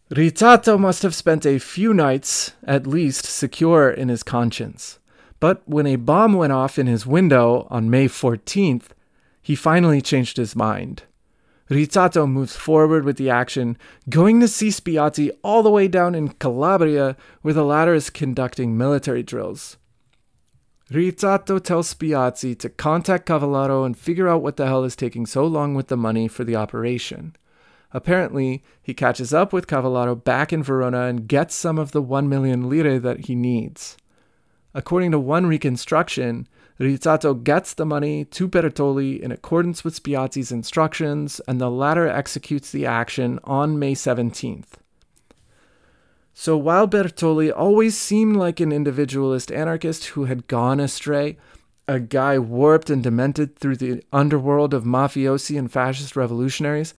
Rizzato 0.09 0.79
must 0.79 1.03
have 1.03 1.13
spent 1.13 1.45
a 1.45 1.59
few 1.59 1.93
nights, 1.93 2.53
at 2.63 2.87
least, 2.87 3.25
secure 3.25 3.89
in 3.89 4.07
his 4.07 4.23
conscience. 4.23 4.99
But 5.39 5.61
when 5.67 5.85
a 5.85 5.97
bomb 5.97 6.33
went 6.33 6.53
off 6.53 6.79
in 6.79 6.87
his 6.87 7.05
window 7.05 7.67
on 7.69 7.89
May 7.89 8.07
14th, 8.07 8.89
he 9.41 9.55
finally 9.55 10.01
changed 10.01 10.37
his 10.37 10.55
mind. 10.55 11.03
Rizzato 11.69 12.29
moves 12.29 12.55
forward 12.55 13.03
with 13.03 13.17
the 13.17 13.29
action, 13.29 13.77
going 14.09 14.39
to 14.39 14.47
see 14.47 14.69
Spiazzi 14.69 15.31
all 15.43 15.63
the 15.63 15.69
way 15.69 15.87
down 15.87 16.15
in 16.15 16.29
Calabria, 16.29 17.17
where 17.41 17.53
the 17.53 17.65
latter 17.65 17.93
is 17.93 18.09
conducting 18.09 18.77
military 18.77 19.21
drills. 19.21 19.77
Rizzato 20.89 21.61
tells 21.61 21.93
Spiazzi 21.93 22.57
to 22.59 22.69
contact 22.69 23.27
Cavallaro 23.27 23.85
and 23.85 23.97
figure 23.97 24.29
out 24.29 24.41
what 24.41 24.55
the 24.55 24.67
hell 24.67 24.85
is 24.85 24.95
taking 24.95 25.25
so 25.25 25.45
long 25.45 25.75
with 25.75 25.87
the 25.87 25.97
money 25.97 26.29
for 26.29 26.45
the 26.45 26.55
operation. 26.55 27.35
Apparently, 27.91 28.63
he 28.81 28.93
catches 28.93 29.33
up 29.33 29.51
with 29.51 29.67
Cavallaro 29.67 30.23
back 30.23 30.53
in 30.53 30.63
Verona 30.63 31.03
and 31.03 31.27
gets 31.27 31.55
some 31.55 31.77
of 31.77 31.91
the 31.91 32.01
1 32.01 32.29
million 32.29 32.69
lire 32.69 32.99
that 32.99 33.25
he 33.25 33.35
needs. 33.35 33.97
According 34.73 35.11
to 35.11 35.19
one 35.19 35.45
reconstruction, 35.45 36.47
Rizzato 36.79 37.43
gets 37.43 37.73
the 37.73 37.85
money 37.85 38.25
to 38.25 38.47
Bertoli 38.47 39.19
in 39.19 39.31
accordance 39.31 39.83
with 39.83 40.01
Spiazzi's 40.01 40.51
instructions, 40.51 41.41
and 41.47 41.59
the 41.59 41.71
latter 41.71 42.07
executes 42.07 42.71
the 42.71 42.85
action 42.85 43.39
on 43.43 43.79
May 43.79 43.95
17th. 43.95 44.73
So 46.35 46.55
while 46.55 46.87
Bertoli 46.87 47.51
always 47.51 47.97
seemed 47.97 48.35
like 48.35 48.59
an 48.59 48.71
individualist 48.71 49.51
anarchist 49.51 50.05
who 50.09 50.25
had 50.25 50.45
gone 50.45 50.79
astray, 50.79 51.37
a 51.87 51.99
guy 51.99 52.37
warped 52.37 52.91
and 52.91 53.01
demented 53.01 53.55
through 53.55 53.77
the 53.77 54.03
underworld 54.13 54.73
of 54.73 54.83
mafiosi 54.83 55.57
and 55.57 55.71
fascist 55.71 56.15
revolutionaries, 56.15 56.93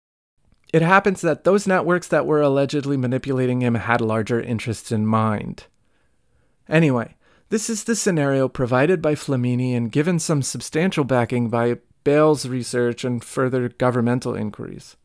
it 0.74 0.82
happens 0.82 1.22
that 1.22 1.44
those 1.44 1.68
networks 1.68 2.08
that 2.08 2.26
were 2.26 2.42
allegedly 2.42 2.98
manipulating 2.98 3.62
him 3.62 3.76
had 3.76 4.02
larger 4.02 4.42
interests 4.42 4.92
in 4.92 5.06
mind. 5.06 5.66
Anyway, 6.68 7.16
this 7.50 7.70
is 7.70 7.84
the 7.86 7.96
scenario 7.96 8.48
provided 8.48 9.02
by 9.02 9.16
Flamini 9.16 9.76
and 9.76 9.92
given 9.92 10.20
some 10.20 10.42
substantial 10.42 11.04
backing 11.04 11.50
by 11.50 11.78
Bale's 12.04 12.46
research 12.48 13.04
and 13.04 13.24
further 13.24 13.70
governmental 13.70 14.36
inquiries. 14.36 14.98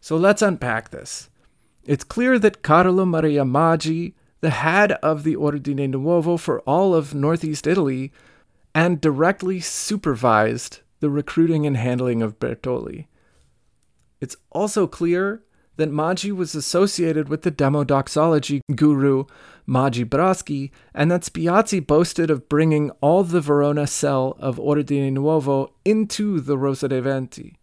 So 0.00 0.16
let's 0.16 0.42
unpack 0.42 0.90
this. 0.90 1.30
It's 1.84 2.04
clear 2.04 2.38
that 2.38 2.62
Carlo 2.62 3.04
Maria 3.04 3.44
Maggi, 3.44 4.14
the 4.40 4.50
head 4.50 4.92
of 4.92 5.22
the 5.24 5.36
Ordine 5.36 5.92
Nuovo 5.92 6.38
for 6.38 6.60
all 6.60 6.94
of 6.94 7.14
northeast 7.14 7.66
Italy, 7.66 8.12
and 8.74 9.00
directly 9.00 9.60
supervised 9.60 10.80
the 11.00 11.10
recruiting 11.10 11.66
and 11.66 11.76
handling 11.76 12.22
of 12.22 12.38
Bertoli. 12.38 13.06
It's 14.20 14.36
also 14.50 14.86
clear 14.86 15.42
that 15.76 15.90
Maggi 15.90 16.32
was 16.32 16.54
associated 16.54 17.28
with 17.28 17.42
the 17.42 17.50
demodoxology 17.50 18.60
guru 18.74 19.24
Maggi 19.66 20.04
Braschi, 20.04 20.70
and 20.94 21.10
that 21.10 21.22
Spiazzi 21.22 21.84
boasted 21.84 22.30
of 22.30 22.48
bringing 22.48 22.90
all 23.00 23.24
the 23.24 23.40
Verona 23.40 23.86
cell 23.86 24.36
of 24.38 24.56
Ordine 24.56 25.12
Nuovo 25.12 25.70
into 25.84 26.40
the 26.40 26.58
Rosa 26.58 26.88
dei 26.88 27.00
Venti. 27.00 27.58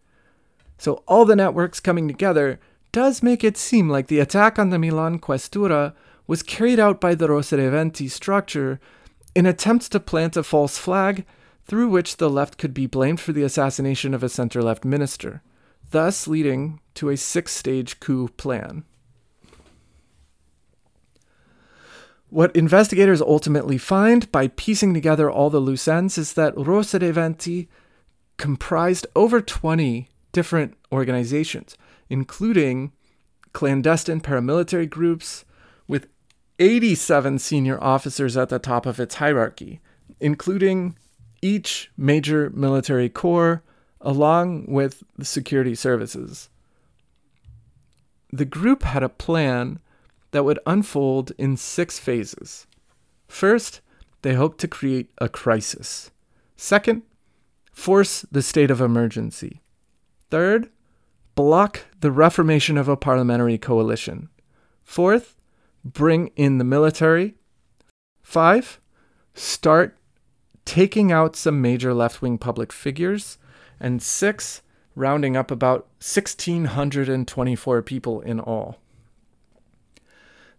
So 0.78 1.04
all 1.06 1.24
the 1.24 1.36
networks 1.36 1.80
coming 1.80 2.08
together 2.08 2.58
does 2.90 3.22
make 3.22 3.44
it 3.44 3.56
seem 3.56 3.88
like 3.88 4.08
the 4.08 4.20
attack 4.20 4.58
on 4.58 4.70
the 4.70 4.78
Milan 4.78 5.18
Questura 5.18 5.94
was 6.26 6.42
carried 6.42 6.80
out 6.80 7.00
by 7.00 7.14
the 7.14 7.28
Rosa 7.28 7.56
dei 7.56 7.68
Venti 7.68 8.08
structure 8.08 8.80
in 9.34 9.46
attempts 9.46 9.88
to 9.90 10.00
plant 10.00 10.36
a 10.36 10.42
false 10.42 10.78
flag 10.78 11.24
through 11.64 11.88
which 11.88 12.16
the 12.16 12.28
left 12.28 12.58
could 12.58 12.74
be 12.74 12.86
blamed 12.86 13.20
for 13.20 13.32
the 13.32 13.44
assassination 13.44 14.12
of 14.12 14.22
a 14.22 14.28
center 14.28 14.62
left 14.62 14.84
minister 14.84 15.42
thus 15.92 16.26
leading 16.26 16.80
to 16.94 17.10
a 17.10 17.16
six 17.16 17.52
stage 17.52 18.00
coup 18.00 18.28
plan. 18.36 18.84
What 22.32 22.56
investigators 22.56 23.20
ultimately 23.20 23.76
find 23.76 24.32
by 24.32 24.48
piecing 24.48 24.94
together 24.94 25.30
all 25.30 25.50
the 25.50 25.58
loose 25.58 25.86
ends 25.86 26.16
is 26.16 26.32
that 26.32 26.56
Rosa 26.56 26.98
dei 26.98 27.10
Venti 27.10 27.68
comprised 28.38 29.06
over 29.14 29.42
20 29.42 30.08
different 30.32 30.74
organizations, 30.90 31.76
including 32.08 32.92
clandestine 33.52 34.22
paramilitary 34.22 34.88
groups 34.88 35.44
with 35.86 36.06
87 36.58 37.38
senior 37.38 37.78
officers 37.84 38.34
at 38.34 38.48
the 38.48 38.58
top 38.58 38.86
of 38.86 38.98
its 38.98 39.16
hierarchy, 39.16 39.82
including 40.18 40.96
each 41.42 41.90
major 41.98 42.48
military 42.54 43.10
corps 43.10 43.62
along 44.00 44.64
with 44.68 45.02
the 45.18 45.26
security 45.26 45.74
services. 45.74 46.48
The 48.32 48.46
group 48.46 48.84
had 48.84 49.02
a 49.02 49.10
plan 49.10 49.80
that 50.32 50.44
would 50.44 50.58
unfold 50.66 51.32
in 51.38 51.56
six 51.56 51.98
phases. 51.98 52.66
First, 53.28 53.80
they 54.22 54.34
hoped 54.34 54.58
to 54.58 54.68
create 54.68 55.10
a 55.18 55.28
crisis. 55.28 56.10
Second, 56.56 57.02
force 57.72 58.26
the 58.30 58.42
state 58.42 58.70
of 58.70 58.80
emergency. 58.80 59.62
Third, 60.30 60.70
block 61.34 61.86
the 62.00 62.10
reformation 62.10 62.76
of 62.76 62.88
a 62.88 62.96
parliamentary 62.96 63.58
coalition. 63.58 64.28
Fourth, 64.82 65.36
bring 65.84 66.28
in 66.36 66.58
the 66.58 66.64
military. 66.64 67.34
Five, 68.22 68.80
start 69.34 69.96
taking 70.64 71.10
out 71.10 71.36
some 71.36 71.60
major 71.60 71.92
left 71.92 72.22
wing 72.22 72.38
public 72.38 72.72
figures. 72.72 73.38
And 73.80 74.02
six, 74.02 74.62
rounding 74.94 75.36
up 75.36 75.50
about 75.50 75.88
1,624 76.00 77.82
people 77.82 78.20
in 78.20 78.38
all. 78.38 78.81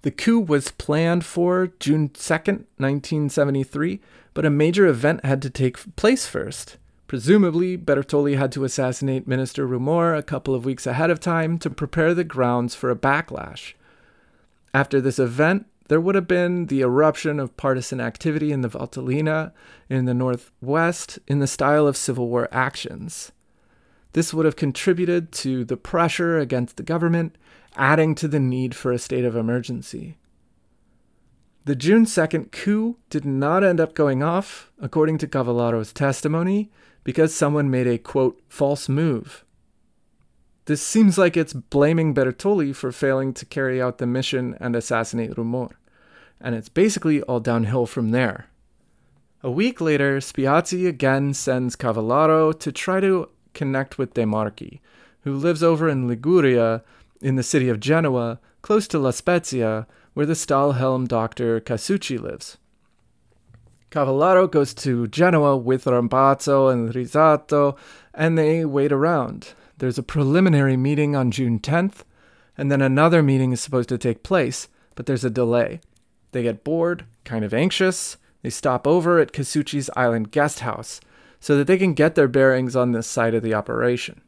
The 0.04 0.12
coup 0.12 0.40
was 0.40 0.70
planned 0.70 1.26
for 1.26 1.72
June 1.80 2.10
2nd, 2.10 2.66
1973, 2.78 4.02
but 4.34 4.46
a 4.46 4.50
major 4.50 4.86
event 4.86 5.24
had 5.24 5.42
to 5.42 5.50
take 5.50 5.96
place 5.96 6.28
first. 6.28 6.78
Presumably, 7.08 7.78
Bertoli 7.78 8.38
had 8.38 8.52
to 8.52 8.66
assassinate 8.66 9.28
Minister 9.30 9.66
Rumor 9.66 10.14
a 10.14 10.22
couple 10.22 10.54
of 10.54 10.66
weeks 10.66 10.86
ahead 10.86 11.10
of 11.10 11.22
time 11.22 11.58
to 11.60 11.70
prepare 11.70 12.14
the 12.14 12.26
grounds 12.26 12.76
for 12.76 12.90
a 12.90 12.98
backlash. 12.98 13.76
After 14.74 15.00
this 15.00 15.20
event, 15.20 15.68
there 15.88 16.02
would 16.02 16.16
have 16.16 16.28
been 16.28 16.66
the 16.66 16.82
eruption 16.82 17.40
of 17.40 17.56
partisan 17.56 18.02
activity 18.02 18.52
in 18.52 18.60
the 18.60 18.70
Valtellina 18.70 19.54
in 19.90 20.04
the 20.04 20.14
northwest 20.14 21.20
in 21.28 21.40
the 21.40 21.48
style 21.48 21.88
of 21.88 21.96
Civil 21.96 22.28
War 22.28 22.50
actions. 22.52 23.32
This 24.12 24.34
would 24.34 24.46
have 24.46 24.58
contributed 24.58 25.32
to 25.34 25.64
the 25.64 25.78
pressure 25.78 26.40
against 26.40 26.76
the 26.76 26.84
government, 26.84 27.38
adding 27.76 28.16
to 28.16 28.28
the 28.28 28.40
need 28.40 28.76
for 28.76 28.92
a 28.92 29.00
state 29.00 29.26
of 29.26 29.36
emergency. 29.36 30.18
The 31.66 31.76
June 31.76 32.06
2nd 32.06 32.52
coup 32.52 32.98
did 33.10 33.24
not 33.24 33.64
end 33.64 33.80
up 33.80 33.94
going 33.94 34.22
off, 34.22 34.72
according 34.82 35.18
to 35.20 35.28
Cavallaro's 35.28 35.94
testimony, 35.94 36.70
because 37.04 37.34
someone 37.34 37.72
made 37.72 37.88
a 37.88 37.98
quote, 37.98 38.42
false 38.50 38.90
move. 38.90 39.46
This 40.66 40.82
seems 40.82 41.18
like 41.18 41.36
it's 41.36 41.54
blaming 41.54 42.14
Bertoli 42.14 42.76
for 42.76 42.92
failing 42.92 43.34
to 43.34 43.46
carry 43.46 43.82
out 43.82 43.98
the 43.98 44.08
mission 44.08 44.58
and 44.60 44.76
assassinate 44.76 45.38
Rumor, 45.38 45.70
and 46.40 46.56
it's 46.56 46.70
basically 46.70 47.22
all 47.24 47.40
downhill 47.40 47.86
from 47.86 48.12
there. 48.12 48.48
A 49.42 49.52
week 49.52 49.82
later, 49.82 50.20
Spiazzi 50.20 50.88
again 50.88 51.34
sends 51.34 51.76
Cavallaro 51.76 52.58
to 52.60 52.72
try 52.72 53.02
to 53.02 53.30
connect 53.54 53.98
with 53.98 54.14
De 54.14 54.26
Marchi, 54.26 54.82
who 55.22 55.34
lives 55.34 55.62
over 55.62 55.90
in 55.90 56.08
Liguria 56.08 56.82
in 57.24 57.36
the 57.36 57.44
city 57.44 57.70
of 57.70 57.80
Genoa, 57.80 58.40
close 58.62 58.88
to 58.90 59.00
La 59.00 59.12
Spezia, 59.12 59.88
where 60.14 60.26
the 60.26 60.34
Stahlhelm 60.34 61.08
doctor 61.08 61.60
Casucci 61.60 62.20
lives. 62.20 62.58
Cavallaro 63.90 64.50
goes 64.50 64.74
to 64.74 65.08
Genoa 65.08 65.56
with 65.56 65.86
Rampazzo 65.86 66.72
and 66.72 66.94
Rizzato, 66.94 67.78
and 68.14 68.38
they 68.38 68.66
wait 68.66 68.92
around. 68.92 69.54
There's 69.78 69.98
a 69.98 70.04
preliminary 70.04 70.76
meeting 70.76 71.16
on 71.16 71.32
June 71.32 71.60
10th, 71.60 72.04
and 72.58 72.72
then 72.72 72.82
another 72.82 73.24
meeting 73.24 73.52
is 73.52 73.62
supposed 73.62 73.90
to 73.90 73.98
take 73.98 74.24
place, 74.24 74.68
but 74.96 75.06
there's 75.06 75.24
a 75.24 75.30
delay. 75.30 75.80
They 76.32 76.44
get 76.44 76.64
bored, 76.64 77.06
kind 77.24 77.46
of 77.46 77.54
anxious. 77.54 78.18
They 78.42 78.50
stop 78.50 78.86
over 78.86 79.20
at 79.20 79.32
Casucci's 79.32 79.90
island 79.96 80.32
guest 80.32 80.60
house 80.60 81.00
so 81.40 81.56
that 81.58 81.68
they 81.68 81.78
can 81.78 81.94
get 81.94 82.16
their 82.16 82.28
bearings 82.28 82.76
on 82.76 82.92
this 82.92 83.08
side 83.08 83.34
of 83.34 83.44
the 83.44 83.54
operation. 83.54 84.22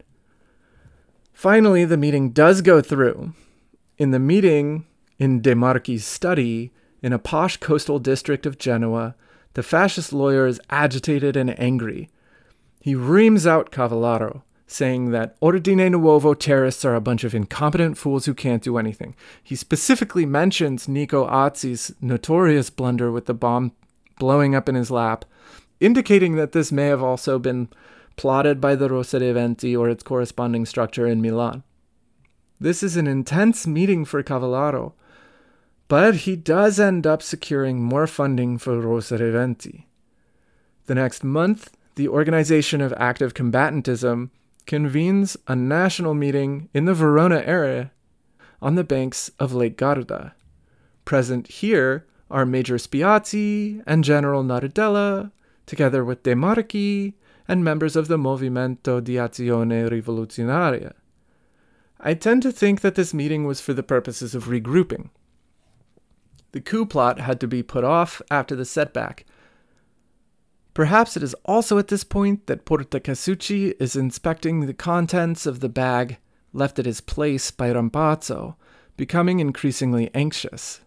Finally, 1.36 1.84
the 1.84 1.98
meeting 1.98 2.30
does 2.30 2.62
go 2.62 2.82
through. 2.82 3.34
In 3.98 4.12
the 4.12 4.20
meeting, 4.20 4.86
in 5.20 5.42
De 5.42 5.54
Marchi's 5.54 6.06
study, 6.06 6.72
in 7.04 7.12
a 7.12 7.20
posh 7.20 7.58
coastal 7.58 8.00
district 8.00 8.46
of 8.46 8.58
Genoa, 8.58 9.16
the 9.54 9.62
fascist 9.62 10.14
lawyer 10.14 10.48
is 10.48 10.62
agitated 10.70 11.36
and 11.36 11.60
angry. 11.60 12.10
He 12.80 12.96
reams 12.96 13.46
out 13.46 13.70
Cavallaro, 13.70 14.44
saying 14.66 15.12
that 15.12 15.38
Ordine 15.42 15.92
Nuovo 15.92 16.40
terrorists 16.40 16.86
are 16.86 16.96
a 16.96 17.02
bunch 17.02 17.26
of 17.26 17.36
incompetent 17.36 17.98
fools 17.98 18.26
who 18.26 18.34
can't 18.34 18.64
do 18.64 18.78
anything. 18.78 19.14
He 19.44 19.58
specifically 19.58 20.26
mentions 20.26 20.88
Nico 20.88 21.28
Azzi's 21.28 21.94
notorious 22.00 22.70
blunder 22.70 23.12
with 23.12 23.26
the 23.26 23.34
bomb 23.34 23.74
blowing 24.20 24.56
up 24.56 24.70
in 24.70 24.76
his 24.76 24.90
lap, 24.90 25.26
indicating 25.82 26.36
that 26.38 26.54
this 26.54 26.72
may 26.72 26.88
have 26.88 27.04
also 27.04 27.38
been 27.38 27.68
plotted 28.16 28.62
by 28.62 28.76
the 28.76 28.90
Rosa 28.90 29.20
dei 29.20 29.32
Venti 29.32 29.76
or 29.76 29.90
its 29.90 30.04
corresponding 30.04 30.66
structure 30.66 31.08
in 31.08 31.22
Milan. 31.22 31.64
This 32.60 32.82
is 32.82 32.96
an 32.96 33.08
intense 33.08 33.68
meeting 33.68 34.06
for 34.06 34.24
Cavallaro, 34.24 34.94
but 35.88 36.16
he 36.16 36.36
does 36.36 36.80
end 36.80 37.06
up 37.06 37.22
securing 37.22 37.84
more 37.84 38.08
funding 38.08 38.58
for 38.58 38.80
Rosa 38.80 39.18
dei 39.18 39.32
Venti. 39.32 39.88
The 40.86 40.96
next 40.96 41.24
month, 41.24 41.76
the 41.96 42.08
Organization 42.08 42.82
of 42.82 42.94
Active 42.98 43.34
Combatantism 43.34 44.30
convenes 44.66 45.38
a 45.48 45.56
national 45.56 46.14
meeting 46.14 46.70
in 46.74 46.86
the 46.86 46.94
Verona 46.94 47.42
area 47.46 47.92
on 48.62 48.76
the 48.76 48.84
banks 48.84 49.30
of 49.40 49.54
Lake 49.54 49.78
Garda. 49.78 50.34
Present 51.06 51.48
here 51.48 52.06
are 52.32 52.46
Major 52.46 52.76
Spiazzi 52.76 53.84
and 53.86 54.04
General 54.04 54.44
Nardella, 54.44 55.32
together 55.66 56.04
with 56.04 56.24
De 56.24 56.36
Marchi 56.36 57.16
and 57.48 57.64
members 57.64 57.96
of 57.96 58.08
the 58.08 58.18
Movimento 58.18 59.04
di 59.04 59.14
Azione 59.14 59.90
Rivoluzionaria. 59.90 60.94
I 62.00 62.14
tend 62.14 62.42
to 62.44 62.52
think 62.52 62.82
that 62.82 62.96
this 62.96 63.14
meeting 63.14 63.46
was 63.46 63.62
for 63.62 63.74
the 63.74 63.84
purposes 63.84 64.36
of 64.36 64.46
regrouping. 64.46 65.10
The 66.52 66.62
coup 66.62 66.86
plot 66.86 67.20
had 67.20 67.40
to 67.42 67.48
be 67.48 67.64
put 67.64 67.84
off 67.84 68.22
after 68.32 68.56
the 68.56 68.66
setback. 68.66 69.26
Perhaps 70.74 71.16
it 71.16 71.24
is 71.24 71.36
also 71.46 71.78
at 71.78 71.88
this 71.88 72.04
point 72.04 72.48
that 72.48 72.66
Porta 72.66 73.00
Casucci 73.00 73.74
is 73.80 73.96
inspecting 73.96 74.60
the 74.62 74.74
contents 74.74 75.46
of 75.46 75.62
the 75.62 75.70
bag 75.70 76.18
left 76.54 76.80
at 76.80 76.86
his 76.86 77.02
place 77.02 77.52
by 77.52 77.72
Rampazzo, 77.72 78.56
becoming 78.98 79.40
increasingly 79.40 80.10
anxious. 80.14 80.82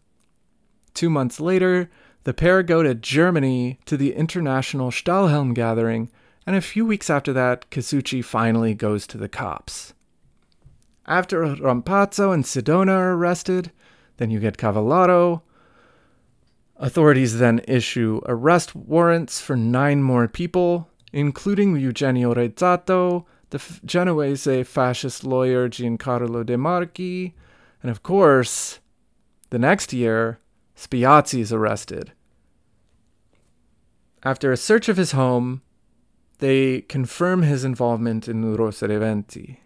Two 0.94 1.10
months 1.10 1.40
later, 1.40 1.90
the 2.24 2.34
pair 2.34 2.62
go 2.62 2.82
to 2.82 2.94
Germany 2.94 3.78
to 3.86 3.96
the 3.96 4.14
international 4.14 4.90
Stahlhelm 4.90 5.54
gathering, 5.54 6.10
and 6.48 6.56
a 6.56 6.62
few 6.62 6.86
weeks 6.86 7.10
after 7.10 7.34
that, 7.34 7.68
Casucci 7.70 8.24
finally 8.24 8.72
goes 8.72 9.06
to 9.06 9.18
the 9.18 9.28
cops. 9.28 9.92
After 11.04 11.42
Rampazzo 11.42 12.32
and 12.32 12.42
Sedona 12.42 12.92
are 12.92 13.12
arrested, 13.12 13.70
then 14.16 14.30
you 14.30 14.40
get 14.40 14.56
Cavallaro, 14.56 15.42
Authorities 16.76 17.38
then 17.38 17.60
issue 17.68 18.22
arrest 18.24 18.74
warrants 18.74 19.42
for 19.42 19.56
nine 19.56 20.02
more 20.02 20.26
people, 20.26 20.88
including 21.12 21.76
Eugenio 21.76 22.32
Rizzato, 22.32 23.26
the 23.50 23.62
Genoese 23.84 24.66
fascist 24.66 25.24
lawyer 25.24 25.68
Giancarlo 25.68 26.46
De 26.46 26.56
Marchi, 26.56 27.34
and 27.82 27.90
of 27.90 28.02
course, 28.02 28.78
the 29.50 29.58
next 29.58 29.92
year, 29.92 30.38
Spiazzi 30.74 31.40
is 31.40 31.52
arrested. 31.52 32.12
After 34.22 34.50
a 34.50 34.56
search 34.56 34.88
of 34.88 34.96
his 34.96 35.12
home, 35.12 35.60
they 36.38 36.82
confirm 36.82 37.42
his 37.42 37.64
involvement 37.64 38.28
in 38.28 38.56
Rosa 38.56 38.88
dei 38.88 38.96
Venti. 38.96 39.60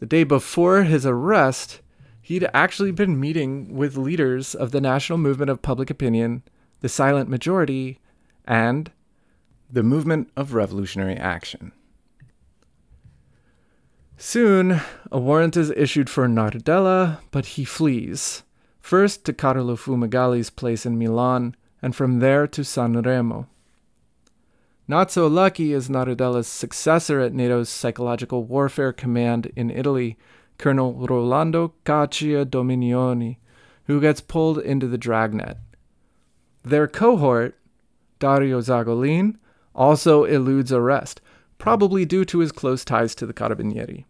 The 0.00 0.06
day 0.06 0.24
before 0.24 0.82
his 0.82 1.06
arrest, 1.06 1.80
he'd 2.20 2.48
actually 2.52 2.90
been 2.90 3.20
meeting 3.20 3.74
with 3.74 3.96
leaders 3.96 4.54
of 4.54 4.70
the 4.70 4.80
National 4.80 5.18
Movement 5.18 5.50
of 5.50 5.62
Public 5.62 5.90
Opinion, 5.90 6.42
the 6.80 6.88
Silent 6.88 7.28
Majority, 7.28 8.00
and 8.44 8.90
the 9.70 9.82
Movement 9.82 10.30
of 10.36 10.54
Revolutionary 10.54 11.16
Action. 11.16 11.72
Soon, 14.16 14.80
a 15.10 15.18
warrant 15.18 15.56
is 15.56 15.70
issued 15.70 16.08
for 16.08 16.28
Nardella, 16.28 17.18
but 17.30 17.46
he 17.46 17.64
flees, 17.64 18.42
first 18.80 19.24
to 19.24 19.32
Carlo 19.32 19.76
Fumagalli's 19.76 20.50
place 20.50 20.86
in 20.86 20.98
Milan, 20.98 21.56
and 21.82 21.96
from 21.96 22.20
there 22.20 22.46
to 22.46 22.60
Sanremo. 22.62 23.46
Not 24.86 25.10
so 25.10 25.26
lucky 25.26 25.72
is 25.72 25.88
Nardella's 25.88 26.46
successor 26.46 27.20
at 27.20 27.32
NATO's 27.32 27.70
Psychological 27.70 28.44
Warfare 28.44 28.92
Command 28.92 29.50
in 29.56 29.70
Italy, 29.70 30.18
Colonel 30.58 30.92
Rolando 30.92 31.72
Caccia 31.84 32.44
Dominioni, 32.44 33.38
who 33.86 34.00
gets 34.00 34.20
pulled 34.20 34.58
into 34.58 34.86
the 34.86 34.98
dragnet. 34.98 35.56
Their 36.62 36.86
cohort, 36.86 37.58
Dario 38.18 38.60
Zagolin, 38.60 39.36
also 39.74 40.24
eludes 40.24 40.72
arrest, 40.72 41.22
probably 41.56 42.04
due 42.04 42.24
to 42.26 42.40
his 42.40 42.52
close 42.52 42.84
ties 42.84 43.14
to 43.14 43.26
the 43.26 43.34
Carabinieri. 43.34 44.04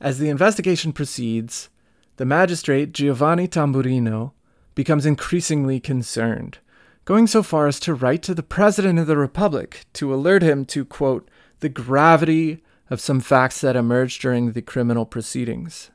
As 0.00 0.18
the 0.18 0.28
investigation 0.28 0.92
proceeds, 0.92 1.68
the 2.16 2.24
magistrate 2.24 2.92
Giovanni 2.92 3.46
Tamburino 3.46 4.32
becomes 4.74 5.06
increasingly 5.06 5.78
concerned, 5.80 6.58
going 7.08 7.26
so 7.26 7.42
far 7.42 7.66
as 7.66 7.80
to 7.80 7.94
write 7.94 8.22
to 8.22 8.34
the 8.34 8.42
President 8.42 8.98
of 8.98 9.06
the 9.06 9.16
Republic 9.16 9.86
to 9.94 10.12
alert 10.12 10.42
him 10.42 10.66
to, 10.66 10.84
quote, 10.84 11.26
the 11.60 11.68
gravity 11.70 12.62
of 12.90 13.00
some 13.00 13.18
facts 13.18 13.62
that 13.62 13.74
emerged 13.74 14.20
during 14.20 14.52
the 14.52 14.60
criminal 14.60 15.06
proceedings. 15.06 15.90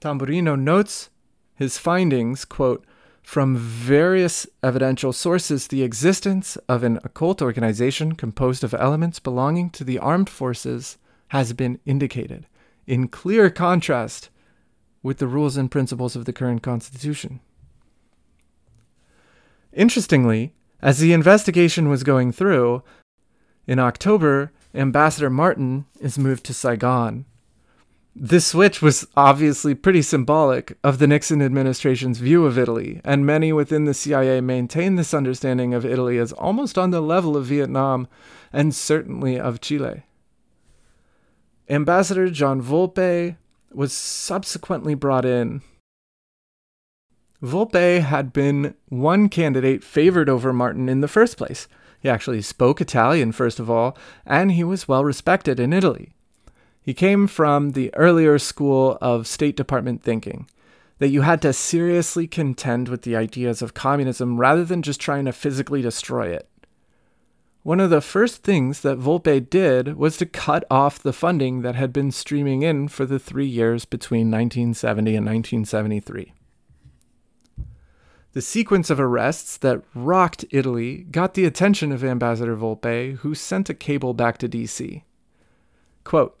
Tamburino 0.00 0.58
notes 0.58 1.10
his 1.54 1.78
findings, 1.78 2.44
quote, 2.44 2.84
from 3.22 3.56
various 3.56 4.48
evidential 4.64 5.12
sources 5.12 5.68
the 5.68 5.84
existence 5.84 6.56
of 6.68 6.82
an 6.82 6.98
occult 7.04 7.40
organization 7.40 8.16
composed 8.16 8.64
of 8.64 8.74
elements 8.74 9.20
belonging 9.20 9.70
to 9.70 9.84
the 9.84 10.00
armed 10.00 10.28
forces 10.28 10.98
has 11.28 11.52
been 11.52 11.78
indicated, 11.86 12.48
in 12.88 13.06
clear 13.06 13.48
contrast 13.48 14.28
with 15.04 15.18
the 15.18 15.28
rules 15.28 15.56
and 15.56 15.70
principles 15.70 16.16
of 16.16 16.24
the 16.24 16.32
current 16.32 16.64
constitution. 16.64 17.38
Interestingly, 19.78 20.52
as 20.82 20.98
the 20.98 21.14
investigation 21.14 21.88
was 21.88 22.02
going 22.02 22.32
through, 22.32 22.82
in 23.66 23.78
October, 23.78 24.52
Ambassador 24.74 25.30
Martin 25.30 25.86
is 25.98 26.18
moved 26.18 26.44
to 26.44 26.52
Saigon 26.52 27.24
this 28.20 28.48
switch 28.48 28.82
was 28.82 29.06
obviously 29.16 29.74
pretty 29.74 30.02
symbolic 30.02 30.76
of 30.82 30.98
the 30.98 31.06
Nixon 31.06 31.40
administration's 31.40 32.18
view 32.18 32.46
of 32.46 32.58
Italy, 32.58 33.00
and 33.04 33.24
many 33.24 33.52
within 33.52 33.84
the 33.84 33.94
CIA 33.94 34.40
maintain 34.40 34.96
this 34.96 35.14
understanding 35.14 35.72
of 35.72 35.86
Italy 35.86 36.18
as 36.18 36.32
almost 36.32 36.76
on 36.76 36.90
the 36.90 37.00
level 37.00 37.36
of 37.36 37.46
Vietnam 37.46 38.08
and 38.52 38.74
certainly 38.74 39.38
of 39.38 39.60
Chile. 39.60 40.02
Ambassador 41.68 42.28
John 42.28 42.60
Volpe 42.60 43.36
was 43.72 43.92
subsequently 43.92 44.94
brought 44.94 45.24
in. 45.24 45.62
Volpe 47.42 48.00
had 48.00 48.32
been 48.32 48.74
one 48.88 49.28
candidate 49.28 49.84
favored 49.84 50.28
over 50.28 50.52
Martin 50.52 50.88
in 50.88 51.00
the 51.00 51.08
first 51.08 51.36
place. 51.36 51.68
He 52.00 52.08
actually 52.08 52.42
spoke 52.42 52.80
Italian, 52.80 53.32
first 53.32 53.60
of 53.60 53.70
all, 53.70 53.96
and 54.26 54.52
he 54.52 54.64
was 54.64 54.88
well 54.88 55.04
respected 55.04 55.60
in 55.60 55.72
Italy. 55.72 56.12
He 56.82 56.94
came 56.94 57.26
from 57.26 57.72
the 57.72 57.94
earlier 57.94 58.38
school 58.38 58.98
of 59.00 59.26
State 59.26 59.56
Department 59.56 60.02
thinking 60.02 60.48
that 60.98 61.10
you 61.10 61.20
had 61.20 61.40
to 61.42 61.52
seriously 61.52 62.26
contend 62.26 62.88
with 62.88 63.02
the 63.02 63.14
ideas 63.14 63.62
of 63.62 63.74
communism 63.74 64.38
rather 64.38 64.64
than 64.64 64.82
just 64.82 65.00
trying 65.00 65.24
to 65.26 65.32
physically 65.32 65.80
destroy 65.80 66.28
it. 66.28 66.48
One 67.62 67.78
of 67.78 67.90
the 67.90 68.00
first 68.00 68.42
things 68.42 68.80
that 68.80 68.98
Volpe 68.98 69.48
did 69.48 69.96
was 69.96 70.16
to 70.16 70.26
cut 70.26 70.64
off 70.70 70.98
the 70.98 71.12
funding 71.12 71.62
that 71.62 71.74
had 71.74 71.92
been 71.92 72.10
streaming 72.10 72.62
in 72.62 72.88
for 72.88 73.04
the 73.06 73.18
three 73.18 73.46
years 73.46 73.84
between 73.84 74.30
1970 74.30 75.14
and 75.14 75.26
1973. 75.26 76.32
The 78.34 78.42
sequence 78.42 78.90
of 78.90 79.00
arrests 79.00 79.56
that 79.56 79.82
rocked 79.94 80.44
Italy 80.50 81.06
got 81.10 81.34
the 81.34 81.46
attention 81.46 81.92
of 81.92 82.04
Ambassador 82.04 82.56
Volpe, 82.56 83.16
who 83.16 83.34
sent 83.34 83.70
a 83.70 83.74
cable 83.74 84.12
back 84.12 84.38
to 84.38 84.48
DC. 84.48 85.02
Quote, 86.04 86.38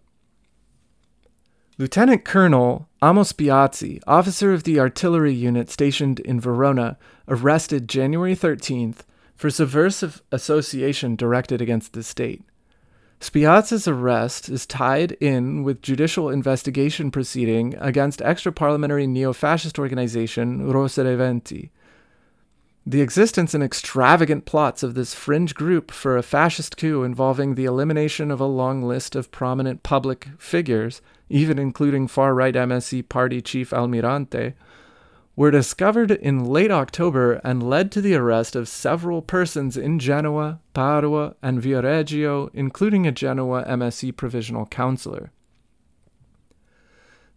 Lieutenant 1.78 2.24
Colonel 2.24 2.88
Amos 3.02 3.32
Spiazzi, 3.32 4.02
officer 4.06 4.52
of 4.52 4.64
the 4.64 4.80
artillery 4.80 5.32
unit 5.32 5.70
stationed 5.70 6.20
in 6.20 6.40
Verona, 6.40 6.98
arrested 7.28 7.88
January 7.88 8.34
13th 8.34 8.98
for 9.36 9.48
subversive 9.48 10.20
association 10.32 11.14
directed 11.14 11.62
against 11.62 11.92
the 11.92 12.02
state. 12.02 12.42
Spiazzi's 13.20 13.88
arrest 13.88 14.48
is 14.48 14.66
tied 14.66 15.12
in 15.12 15.62
with 15.62 15.82
judicial 15.82 16.28
investigation 16.28 17.10
proceeding 17.10 17.74
against 17.78 18.22
extra-parliamentary 18.22 19.06
neo-fascist 19.06 19.78
organization 19.78 20.68
Rose 20.70 20.96
Venti. 20.96 21.70
The 22.88 23.02
existence 23.02 23.52
and 23.52 23.62
extravagant 23.62 24.46
plots 24.46 24.82
of 24.82 24.94
this 24.94 25.12
fringe 25.12 25.54
group 25.54 25.90
for 25.90 26.16
a 26.16 26.22
fascist 26.22 26.78
coup 26.78 27.02
involving 27.02 27.54
the 27.54 27.66
elimination 27.66 28.30
of 28.30 28.40
a 28.40 28.46
long 28.46 28.82
list 28.82 29.14
of 29.14 29.30
prominent 29.30 29.82
public 29.82 30.28
figures 30.38 31.02
even 31.28 31.58
including 31.58 32.08
far 32.08 32.34
right 32.34 32.54
MSI 32.54 33.06
party 33.08 33.40
chief 33.40 33.70
Almirante, 33.70 34.54
were 35.36 35.50
discovered 35.50 36.10
in 36.10 36.44
late 36.44 36.70
October 36.70 37.34
and 37.44 37.62
led 37.62 37.92
to 37.92 38.00
the 38.00 38.14
arrest 38.14 38.56
of 38.56 38.68
several 38.68 39.22
persons 39.22 39.76
in 39.76 39.98
Genoa, 39.98 40.60
Padua, 40.74 41.36
and 41.42 41.62
Viareggio, 41.62 42.50
including 42.54 43.06
a 43.06 43.12
Genoa 43.12 43.64
MSI 43.64 44.16
provisional 44.16 44.66
councillor. 44.66 45.30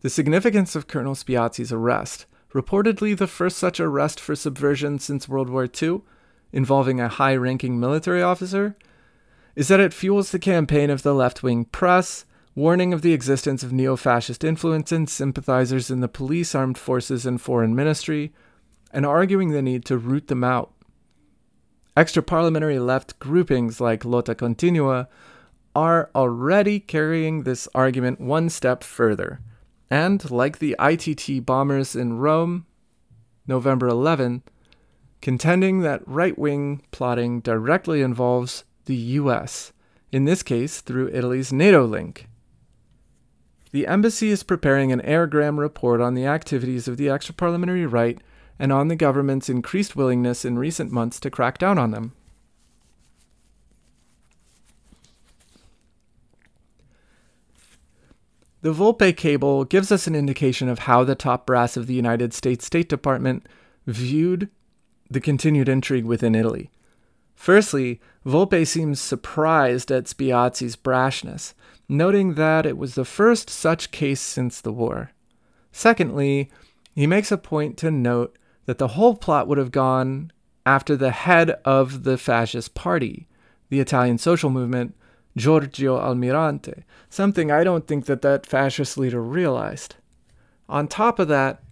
The 0.01 0.09
significance 0.09 0.75
of 0.75 0.87
Colonel 0.87 1.13
Spiazzi's 1.13 1.71
arrest, 1.71 2.25
reportedly 2.53 3.17
the 3.17 3.27
first 3.27 3.57
such 3.57 3.79
arrest 3.79 4.19
for 4.19 4.35
subversion 4.35 4.99
since 4.99 5.27
World 5.27 5.49
War 5.49 5.67
II, 5.81 6.01
involving 6.51 6.99
a 6.99 7.07
high 7.07 7.35
ranking 7.35 7.79
military 7.79 8.21
officer, 8.21 8.75
is 9.55 9.67
that 9.67 9.79
it 9.79 9.93
fuels 9.93 10.31
the 10.31 10.39
campaign 10.39 10.89
of 10.89 11.03
the 11.03 11.13
left 11.13 11.43
wing 11.43 11.65
press 11.65 12.25
warning 12.55 12.93
of 12.93 13.01
the 13.01 13.13
existence 13.13 13.63
of 13.63 13.71
neo 13.71 13.95
fascist 13.95 14.43
influence 14.43 14.91
and 14.91 15.09
sympathizers 15.09 15.89
in 15.89 16.01
the 16.01 16.07
police, 16.07 16.53
armed 16.53 16.77
forces, 16.77 17.25
and 17.25 17.41
foreign 17.41 17.75
ministry, 17.75 18.33
and 18.91 19.05
arguing 19.05 19.51
the 19.51 19.61
need 19.61 19.85
to 19.85 19.97
root 19.97 20.27
them 20.27 20.43
out. 20.43 20.73
Extra 21.95 22.21
parliamentary 22.21 22.79
left 22.79 23.19
groupings 23.19 23.79
like 23.79 24.05
Lotta 24.05 24.35
Continua 24.35 25.07
are 25.75 26.09
already 26.13 26.79
carrying 26.79 27.43
this 27.43 27.67
argument 27.73 28.19
one 28.19 28.49
step 28.49 28.83
further, 28.83 29.39
and 29.91 30.31
like 30.31 30.59
the 30.59 30.73
ITT 30.79 31.45
bombers 31.45 31.97
in 31.97 32.17
Rome, 32.17 32.65
November 33.45 33.89
11, 33.89 34.41
contending 35.21 35.81
that 35.81 36.01
right 36.07 36.39
wing 36.39 36.81
plotting 36.91 37.41
directly 37.41 38.01
involves 38.01 38.63
the 38.85 38.95
US, 38.95 39.73
in 40.09 40.23
this 40.23 40.43
case 40.43 40.79
through 40.79 41.09
Italy's 41.09 41.51
NATO 41.51 41.85
link. 41.85 42.29
The 43.73 43.85
embassy 43.85 44.29
is 44.29 44.43
preparing 44.43 44.93
an 44.93 45.01
airgram 45.01 45.57
report 45.59 45.99
on 45.99 46.13
the 46.13 46.25
activities 46.25 46.87
of 46.87 46.95
the 46.95 47.07
extraparliamentary 47.07 47.89
right 47.91 48.17
and 48.57 48.71
on 48.71 48.87
the 48.87 48.95
government's 48.95 49.49
increased 49.49 49.97
willingness 49.97 50.45
in 50.45 50.57
recent 50.57 50.91
months 50.91 51.19
to 51.19 51.29
crack 51.29 51.57
down 51.57 51.77
on 51.77 51.91
them. 51.91 52.13
The 58.61 58.73
Volpe 58.73 59.15
cable 59.17 59.65
gives 59.65 59.91
us 59.91 60.05
an 60.05 60.15
indication 60.15 60.69
of 60.69 60.79
how 60.79 61.03
the 61.03 61.15
top 61.15 61.47
brass 61.47 61.75
of 61.75 61.87
the 61.87 61.95
United 61.95 62.33
States 62.33 62.65
State 62.65 62.89
Department 62.89 63.47
viewed 63.87 64.49
the 65.09 65.19
continued 65.19 65.67
intrigue 65.67 66.05
within 66.05 66.35
Italy. 66.35 66.69
Firstly, 67.33 67.99
Volpe 68.23 68.67
seems 68.67 69.01
surprised 69.01 69.91
at 69.91 70.05
Spiazzi's 70.05 70.75
brashness, 70.75 71.55
noting 71.89 72.35
that 72.35 72.67
it 72.67 72.77
was 72.77 72.93
the 72.93 73.03
first 73.03 73.49
such 73.49 73.89
case 73.89 74.21
since 74.21 74.61
the 74.61 74.71
war. 74.71 75.11
Secondly, 75.71 76.51
he 76.93 77.07
makes 77.07 77.31
a 77.31 77.37
point 77.37 77.77
to 77.77 77.89
note 77.89 78.37
that 78.65 78.77
the 78.77 78.89
whole 78.89 79.15
plot 79.15 79.47
would 79.47 79.57
have 79.57 79.71
gone 79.71 80.31
after 80.67 80.95
the 80.95 81.09
head 81.09 81.49
of 81.65 82.03
the 82.03 82.17
fascist 82.17 82.75
party, 82.75 83.27
the 83.69 83.79
Italian 83.79 84.19
social 84.19 84.51
movement, 84.51 84.95
Giorgio 85.35 85.97
Almirante, 85.97 86.83
something 87.09 87.51
I 87.51 87.63
don't 87.63 87.87
think 87.87 88.05
that 88.05 88.21
that 88.21 88.45
fascist 88.45 88.97
leader 88.97 89.21
realized. 89.21 89.95
On 90.67 90.87
top 90.87 91.19
of 91.19 91.27
that, 91.27 91.63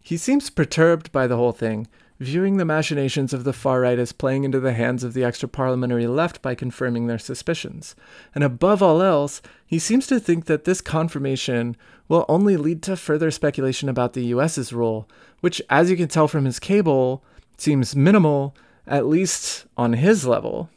he 0.00 0.16
seems 0.16 0.50
perturbed 0.50 1.12
by 1.12 1.26
the 1.26 1.36
whole 1.36 1.52
thing 1.52 1.86
viewing 2.22 2.56
the 2.56 2.64
machinations 2.64 3.34
of 3.34 3.42
the 3.42 3.52
far 3.52 3.80
right 3.80 3.98
as 3.98 4.12
playing 4.12 4.44
into 4.44 4.60
the 4.60 4.72
hands 4.72 5.02
of 5.02 5.12
the 5.12 5.24
extra 5.24 5.48
parliamentary 5.48 6.06
left 6.06 6.40
by 6.40 6.54
confirming 6.54 7.06
their 7.06 7.18
suspicions. 7.18 7.96
And 8.34 8.44
above 8.44 8.80
all 8.82 9.02
else, 9.02 9.42
he 9.66 9.78
seems 9.78 10.06
to 10.06 10.20
think 10.20 10.44
that 10.44 10.64
this 10.64 10.80
confirmation 10.80 11.76
will 12.08 12.24
only 12.28 12.56
lead 12.56 12.82
to 12.84 12.96
further 12.96 13.30
speculation 13.30 13.88
about 13.88 14.12
the 14.12 14.26
US's 14.26 14.72
role, 14.72 15.08
which, 15.40 15.60
as 15.68 15.90
you 15.90 15.96
can 15.96 16.08
tell 16.08 16.28
from 16.28 16.44
his 16.44 16.60
cable, 16.60 17.24
seems 17.56 17.96
minimal, 17.96 18.54
at 18.86 19.06
least 19.06 19.66
on 19.76 19.94
his 19.94 20.24
level. 20.24 20.70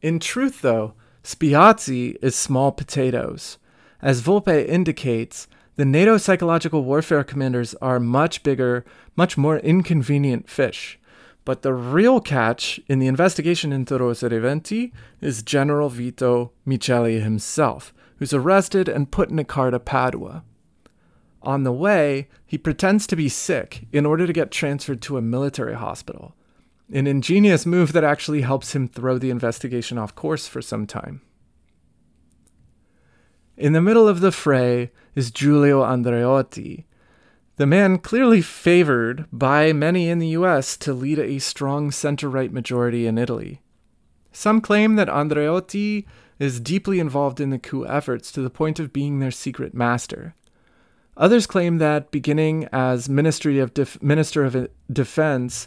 In 0.00 0.20
truth, 0.20 0.62
though, 0.62 0.94
Spiazzi 1.24 2.16
is 2.22 2.36
small 2.36 2.72
potatoes. 2.72 3.58
As 4.00 4.22
Volpe 4.22 4.66
indicates, 4.66 5.48
the 5.76 5.84
NATO 5.84 6.16
psychological 6.16 6.84
warfare 6.84 7.24
commanders 7.24 7.74
are 7.76 8.00
much 8.00 8.42
bigger, 8.42 8.84
much 9.16 9.36
more 9.36 9.58
inconvenient 9.58 10.48
fish. 10.48 10.98
But 11.44 11.62
the 11.62 11.72
real 11.72 12.20
catch 12.20 12.78
in 12.88 12.98
the 12.98 13.06
investigation 13.06 13.72
into 13.72 13.98
Venti 13.98 14.92
is 15.20 15.42
General 15.42 15.88
Vito 15.88 16.52
Miceli 16.66 17.22
himself, 17.22 17.92
who's 18.16 18.34
arrested 18.34 18.88
and 18.88 19.10
put 19.10 19.30
in 19.30 19.38
a 19.38 19.44
car 19.44 19.70
to 19.70 19.80
Padua. 19.80 20.44
On 21.42 21.62
the 21.62 21.72
way, 21.72 22.28
he 22.46 22.58
pretends 22.58 23.06
to 23.06 23.16
be 23.16 23.28
sick 23.28 23.86
in 23.92 24.04
order 24.04 24.26
to 24.26 24.32
get 24.32 24.50
transferred 24.50 25.00
to 25.02 25.16
a 25.16 25.22
military 25.22 25.74
hospital, 25.74 26.34
an 26.92 27.06
ingenious 27.06 27.66
move 27.66 27.92
that 27.92 28.04
actually 28.04 28.40
helps 28.40 28.74
him 28.74 28.88
throw 28.88 29.18
the 29.18 29.30
investigation 29.30 29.98
off 29.98 30.14
course 30.14 30.46
for 30.46 30.62
some 30.62 30.86
time. 30.86 31.20
In 33.56 33.72
the 33.72 33.82
middle 33.82 34.06
of 34.06 34.20
the 34.20 34.32
fray 34.32 34.92
is 35.14 35.30
Giulio 35.30 35.82
Andreotti, 35.82 36.84
the 37.56 37.66
man 37.66 37.98
clearly 37.98 38.40
favored 38.40 39.26
by 39.32 39.72
many 39.72 40.08
in 40.08 40.20
the 40.20 40.28
US 40.28 40.76
to 40.78 40.94
lead 40.94 41.18
a 41.18 41.40
strong 41.40 41.90
center 41.90 42.28
right 42.28 42.52
majority 42.52 43.06
in 43.06 43.18
Italy. 43.18 43.60
Some 44.30 44.60
claim 44.60 44.94
that 44.94 45.08
Andreotti 45.08 46.06
is 46.38 46.60
deeply 46.60 47.00
involved 47.00 47.40
in 47.40 47.50
the 47.50 47.58
coup 47.58 47.84
efforts 47.84 48.30
to 48.30 48.40
the 48.40 48.50
point 48.50 48.78
of 48.78 48.92
being 48.92 49.18
their 49.18 49.32
secret 49.32 49.74
master. 49.74 50.36
Others 51.16 51.48
claim 51.48 51.78
that 51.78 52.12
beginning 52.12 52.68
as 52.70 53.08
Ministry 53.08 53.58
of 53.58 53.72
Minister 54.00 54.44
of 54.44 54.68
Defense 54.90 55.66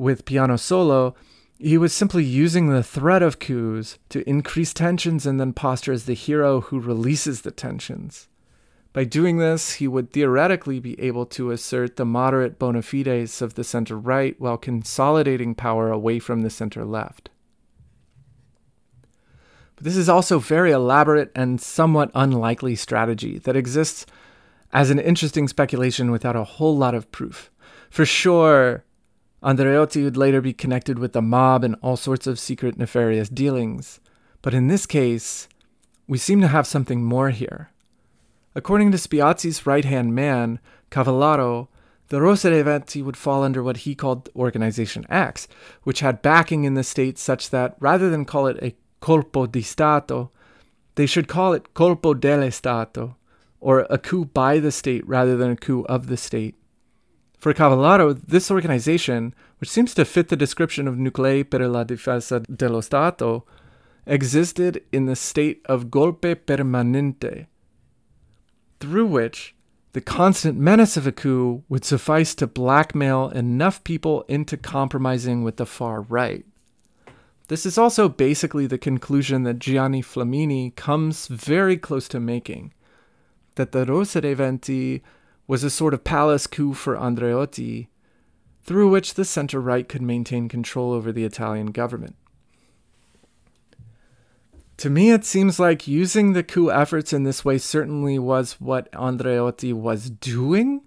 with 0.00 0.24
Piano 0.24 0.56
Solo, 0.56 1.14
he 1.58 1.76
was 1.76 1.92
simply 1.92 2.24
using 2.24 2.68
the 2.68 2.82
threat 2.82 3.22
of 3.22 3.38
coups 3.38 3.98
to 4.08 4.26
increase 4.28 4.72
tensions 4.72 5.26
and 5.26 5.38
then 5.38 5.52
posture 5.52 5.92
as 5.92 6.06
the 6.06 6.14
hero 6.14 6.62
who 6.62 6.80
releases 6.80 7.42
the 7.42 7.50
tensions. 7.50 8.26
By 8.94 9.04
doing 9.04 9.36
this, 9.36 9.74
he 9.74 9.86
would 9.86 10.10
theoretically 10.10 10.80
be 10.80 10.98
able 10.98 11.26
to 11.26 11.50
assert 11.50 11.96
the 11.96 12.06
moderate 12.06 12.58
bona 12.58 12.82
fides 12.82 13.42
of 13.42 13.54
the 13.54 13.62
center 13.62 13.96
right 13.96 14.34
while 14.40 14.56
consolidating 14.56 15.54
power 15.54 15.92
away 15.92 16.18
from 16.18 16.40
the 16.40 16.50
center 16.50 16.84
left. 16.84 17.28
But 19.76 19.84
this 19.84 19.96
is 19.96 20.08
also 20.08 20.38
very 20.38 20.72
elaborate 20.72 21.30
and 21.36 21.60
somewhat 21.60 22.10
unlikely 22.14 22.74
strategy 22.74 23.38
that 23.38 23.54
exists 23.54 24.06
as 24.72 24.90
an 24.90 24.98
interesting 24.98 25.46
speculation 25.46 26.10
without 26.10 26.36
a 26.36 26.44
whole 26.44 26.76
lot 26.76 26.94
of 26.94 27.12
proof. 27.12 27.50
For 27.90 28.06
sure, 28.06 28.84
Andreotti 29.42 30.04
would 30.04 30.16
later 30.16 30.40
be 30.40 30.52
connected 30.52 30.98
with 30.98 31.12
the 31.12 31.22
mob 31.22 31.64
and 31.64 31.76
all 31.82 31.96
sorts 31.96 32.26
of 32.26 32.38
secret 32.38 32.76
nefarious 32.76 33.28
dealings. 33.28 34.00
But 34.42 34.54
in 34.54 34.68
this 34.68 34.86
case, 34.86 35.48
we 36.06 36.18
seem 36.18 36.40
to 36.40 36.48
have 36.48 36.66
something 36.66 37.02
more 37.02 37.30
here. 37.30 37.70
According 38.54 38.90
to 38.92 38.98
Spiazzi's 38.98 39.66
right 39.66 39.84
hand 39.84 40.14
man, 40.14 40.58
Cavallaro, 40.90 41.68
the 42.08 42.20
Rosa 42.20 42.50
dei 42.50 42.62
Venti 42.62 43.00
would 43.00 43.16
fall 43.16 43.44
under 43.44 43.62
what 43.62 43.78
he 43.78 43.94
called 43.94 44.28
Organization 44.34 45.06
X, 45.08 45.46
which 45.84 46.00
had 46.00 46.22
backing 46.22 46.64
in 46.64 46.74
the 46.74 46.82
state 46.82 47.18
such 47.18 47.50
that 47.50 47.76
rather 47.78 48.10
than 48.10 48.24
call 48.24 48.48
it 48.48 48.58
a 48.60 48.74
colpo 49.00 49.50
di 49.50 49.62
Stato, 49.62 50.30
they 50.96 51.06
should 51.06 51.28
call 51.28 51.52
it 51.52 51.72
colpo 51.72 52.18
dello 52.18 52.50
Stato, 52.50 53.16
or 53.60 53.86
a 53.88 53.96
coup 53.96 54.24
by 54.24 54.58
the 54.58 54.72
state 54.72 55.06
rather 55.06 55.36
than 55.36 55.52
a 55.52 55.56
coup 55.56 55.82
of 55.88 56.08
the 56.08 56.16
state. 56.16 56.56
For 57.40 57.54
Cavallaro, 57.54 58.20
this 58.26 58.50
organization, 58.50 59.34
which 59.58 59.70
seems 59.70 59.94
to 59.94 60.04
fit 60.04 60.28
the 60.28 60.36
description 60.36 60.86
of 60.86 60.98
Nuclei 60.98 61.42
per 61.42 61.66
la 61.66 61.84
Difesa 61.84 62.44
dello 62.54 62.82
Stato, 62.82 63.46
existed 64.06 64.82
in 64.92 65.06
the 65.06 65.16
state 65.16 65.62
of 65.64 65.86
golpe 65.86 66.36
permanente, 66.36 67.46
through 68.78 69.06
which 69.06 69.54
the 69.92 70.02
constant 70.02 70.58
menace 70.58 70.98
of 70.98 71.06
a 71.06 71.12
coup 71.12 71.64
would 71.70 71.84
suffice 71.84 72.34
to 72.34 72.46
blackmail 72.46 73.30
enough 73.30 73.82
people 73.84 74.22
into 74.28 74.58
compromising 74.58 75.42
with 75.42 75.56
the 75.56 75.66
far 75.66 76.02
right. 76.02 76.44
This 77.48 77.64
is 77.64 77.78
also 77.78 78.08
basically 78.08 78.66
the 78.66 78.78
conclusion 78.78 79.44
that 79.44 79.58
Gianni 79.58 80.02
Flamini 80.02 80.76
comes 80.76 81.26
very 81.26 81.78
close 81.78 82.06
to 82.08 82.20
making 82.20 82.74
that 83.56 83.72
the 83.72 83.84
Rosa 83.84 84.20
dei 84.20 84.34
Venti 84.34 85.02
was 85.50 85.64
a 85.64 85.68
sort 85.68 85.92
of 85.92 86.04
palace 86.04 86.46
coup 86.46 86.72
for 86.72 86.94
Andreotti, 86.94 87.88
through 88.62 88.88
which 88.88 89.14
the 89.14 89.24
center 89.24 89.60
right 89.60 89.88
could 89.88 90.00
maintain 90.00 90.48
control 90.48 90.92
over 90.92 91.10
the 91.10 91.24
Italian 91.24 91.72
government. 91.72 92.14
To 94.76 94.88
me, 94.88 95.10
it 95.10 95.24
seems 95.24 95.58
like 95.58 95.88
using 95.88 96.34
the 96.34 96.44
coup 96.44 96.70
efforts 96.70 97.12
in 97.12 97.24
this 97.24 97.44
way 97.44 97.58
certainly 97.58 98.16
was 98.16 98.60
what 98.60 98.92
Andreotti 98.92 99.72
was 99.72 100.10
doing. 100.10 100.82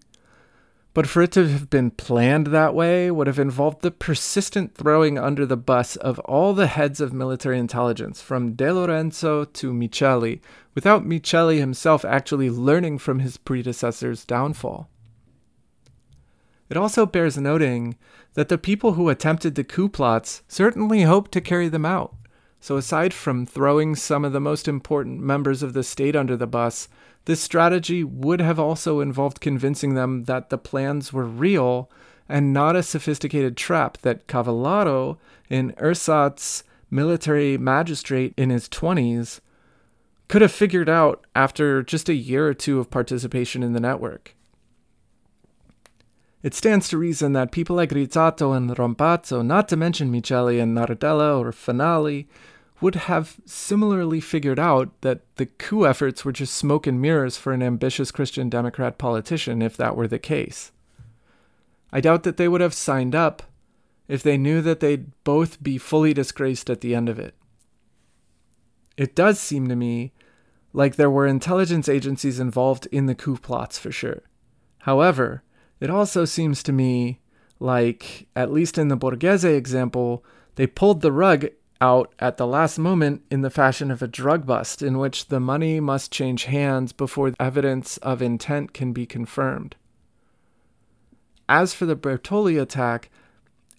But 0.93 1.07
for 1.07 1.23
it 1.23 1.31
to 1.31 1.47
have 1.47 1.71
been 1.71 1.89
planned 1.89 2.47
that 2.47 2.75
way 2.75 3.09
would 3.09 3.25
have 3.25 3.39
involved 3.39 3.81
the 3.81 3.89
persistent 3.89 4.75
throwing 4.75 5.17
under 5.17 5.45
the 5.45 5.57
bus 5.57 5.95
of 5.95 6.19
all 6.19 6.53
the 6.53 6.67
heads 6.67 7.01
of 7.01 7.11
military 7.11 7.57
intelligence, 7.57 8.21
from 8.21 8.53
De 8.53 8.71
Lorenzo 8.71 9.43
to 9.43 9.73
Miceli, 9.73 10.39
without 10.75 11.03
Miceli 11.03 11.57
himself 11.57 12.05
actually 12.05 12.51
learning 12.51 12.99
from 12.99 13.19
his 13.19 13.37
predecessor's 13.37 14.23
downfall. 14.23 14.87
It 16.69 16.77
also 16.77 17.05
bears 17.05 17.37
noting 17.37 17.97
that 18.35 18.49
the 18.49 18.57
people 18.57 18.93
who 18.93 19.09
attempted 19.09 19.55
the 19.55 19.63
coup 19.63 19.89
plots 19.89 20.43
certainly 20.47 21.03
hoped 21.03 21.31
to 21.31 21.41
carry 21.41 21.69
them 21.69 21.85
out. 21.85 22.15
So, 22.59 22.77
aside 22.77 23.13
from 23.13 23.45
throwing 23.45 23.95
some 23.95 24.23
of 24.23 24.31
the 24.31 24.39
most 24.39 24.67
important 24.67 25.19
members 25.19 25.63
of 25.63 25.73
the 25.73 25.83
state 25.83 26.15
under 26.15 26.37
the 26.37 26.47
bus, 26.47 26.87
this 27.25 27.41
strategy 27.41 28.03
would 28.03 28.41
have 28.41 28.59
also 28.59 28.99
involved 28.99 29.39
convincing 29.39 29.93
them 29.93 30.25
that 30.25 30.49
the 30.49 30.57
plans 30.57 31.13
were 31.13 31.25
real 31.25 31.89
and 32.27 32.53
not 32.53 32.75
a 32.75 32.83
sophisticated 32.83 33.55
trap 33.55 33.97
that 33.99 34.27
Cavallaro, 34.27 35.17
an 35.49 35.73
ersatz 35.77 36.63
military 36.89 37.57
magistrate 37.57 38.33
in 38.37 38.49
his 38.49 38.67
20s, 38.69 39.39
could 40.27 40.41
have 40.41 40.51
figured 40.51 40.89
out 40.89 41.25
after 41.35 41.83
just 41.83 42.09
a 42.09 42.13
year 42.13 42.47
or 42.47 42.53
two 42.53 42.79
of 42.79 42.89
participation 42.89 43.63
in 43.63 43.73
the 43.73 43.79
network. 43.79 44.35
It 46.41 46.53
stands 46.53 46.89
to 46.89 46.97
reason 46.97 47.31
that 47.33 47.53
people 47.53 47.75
like 47.75 47.91
Rizzato 47.91 48.55
and 48.55 48.69
Rampazzo, 48.69 49.45
not 49.45 49.69
to 49.69 49.77
mention 49.77 50.11
Miceli 50.11 50.61
and 50.61 50.75
Nardella 50.75 51.39
or 51.39 51.51
Fanali, 51.51 52.25
would 52.84 52.95
have 52.95 53.38
similarly 53.45 54.19
figured 54.19 54.60
out 54.60 54.89
that 54.99 55.22
the 55.38 55.45
coup 55.45 55.88
efforts 55.88 56.26
were 56.26 56.34
just 56.34 56.53
smoke 56.53 56.85
and 56.85 57.01
mirrors 57.01 57.38
for 57.38 57.53
an 57.53 57.64
ambitious 57.64 58.11
Christian 58.11 58.49
Democrat 58.49 58.97
politician 58.97 59.61
if 59.61 59.77
that 59.77 59.95
were 59.95 60.07
the 60.07 60.19
case. 60.19 60.73
I 61.93 62.01
doubt 62.01 62.23
that 62.23 62.35
they 62.35 62.49
would 62.49 62.60
have 62.60 62.73
signed 62.73 63.15
up 63.15 63.41
if 64.10 64.22
they 64.22 64.38
knew 64.38 64.61
that 64.61 64.81
they'd 64.81 65.11
both 65.23 65.64
be 65.64 65.77
fully 65.77 66.14
disgraced 66.14 66.69
at 66.69 66.81
the 66.81 66.93
end 66.93 67.07
of 67.07 67.18
it. 67.19 67.35
It 68.97 69.15
does 69.15 69.39
seem 69.39 69.69
to 69.69 69.77
me 69.77 70.11
like 70.73 70.97
there 70.97 71.10
were 71.10 71.26
intelligence 71.26 71.88
agencies 71.88 72.38
involved 72.38 72.88
in 72.91 73.05
the 73.05 73.15
coup 73.15 73.38
plots 73.38 73.80
for 73.80 73.93
sure. 73.93 74.23
However, 74.80 75.41
it 75.80 75.89
also 75.89 76.26
seems 76.26 76.61
to 76.64 76.73
me 76.73 77.22
like, 77.61 78.27
at 78.35 78.51
least 78.51 78.77
in 78.77 78.89
the 78.89 78.97
Borghese 78.97 79.55
example, 79.55 80.26
they 80.55 80.68
pulled 80.68 80.99
the 80.99 81.14
rug 81.14 81.47
out 81.81 82.13
at 82.19 82.37
the 82.37 82.47
last 82.47 82.77
moment 82.77 83.23
in 83.29 83.41
the 83.41 83.49
fashion 83.49 83.91
of 83.91 84.01
a 84.01 84.07
drug 84.07 84.45
bust, 84.45 84.81
in 84.81 84.97
which 84.97 85.27
the 85.27 85.39
money 85.39 85.79
must 85.79 86.11
change 86.11 86.45
hands 86.45 86.93
before 86.93 87.33
evidence 87.39 87.97
of 87.97 88.21
intent 88.21 88.73
can 88.73 88.93
be 88.93 89.05
confirmed. 89.05 89.75
As 91.49 91.73
for 91.73 91.85
the 91.85 91.95
Bertoli 91.95 92.61
attack, 92.61 93.09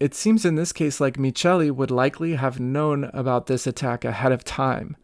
it 0.01 0.15
seems 0.15 0.45
in 0.45 0.55
this 0.55 0.73
case 0.73 1.01
like 1.01 1.17
Miceli 1.17 1.71
would 1.71 1.91
likely 1.91 2.35
have 2.35 2.61
known 2.61 3.05
about 3.15 3.47
this 3.47 3.67
attack 3.67 4.05
ahead 4.05 4.33
of 4.33 4.45
time. 4.45 4.97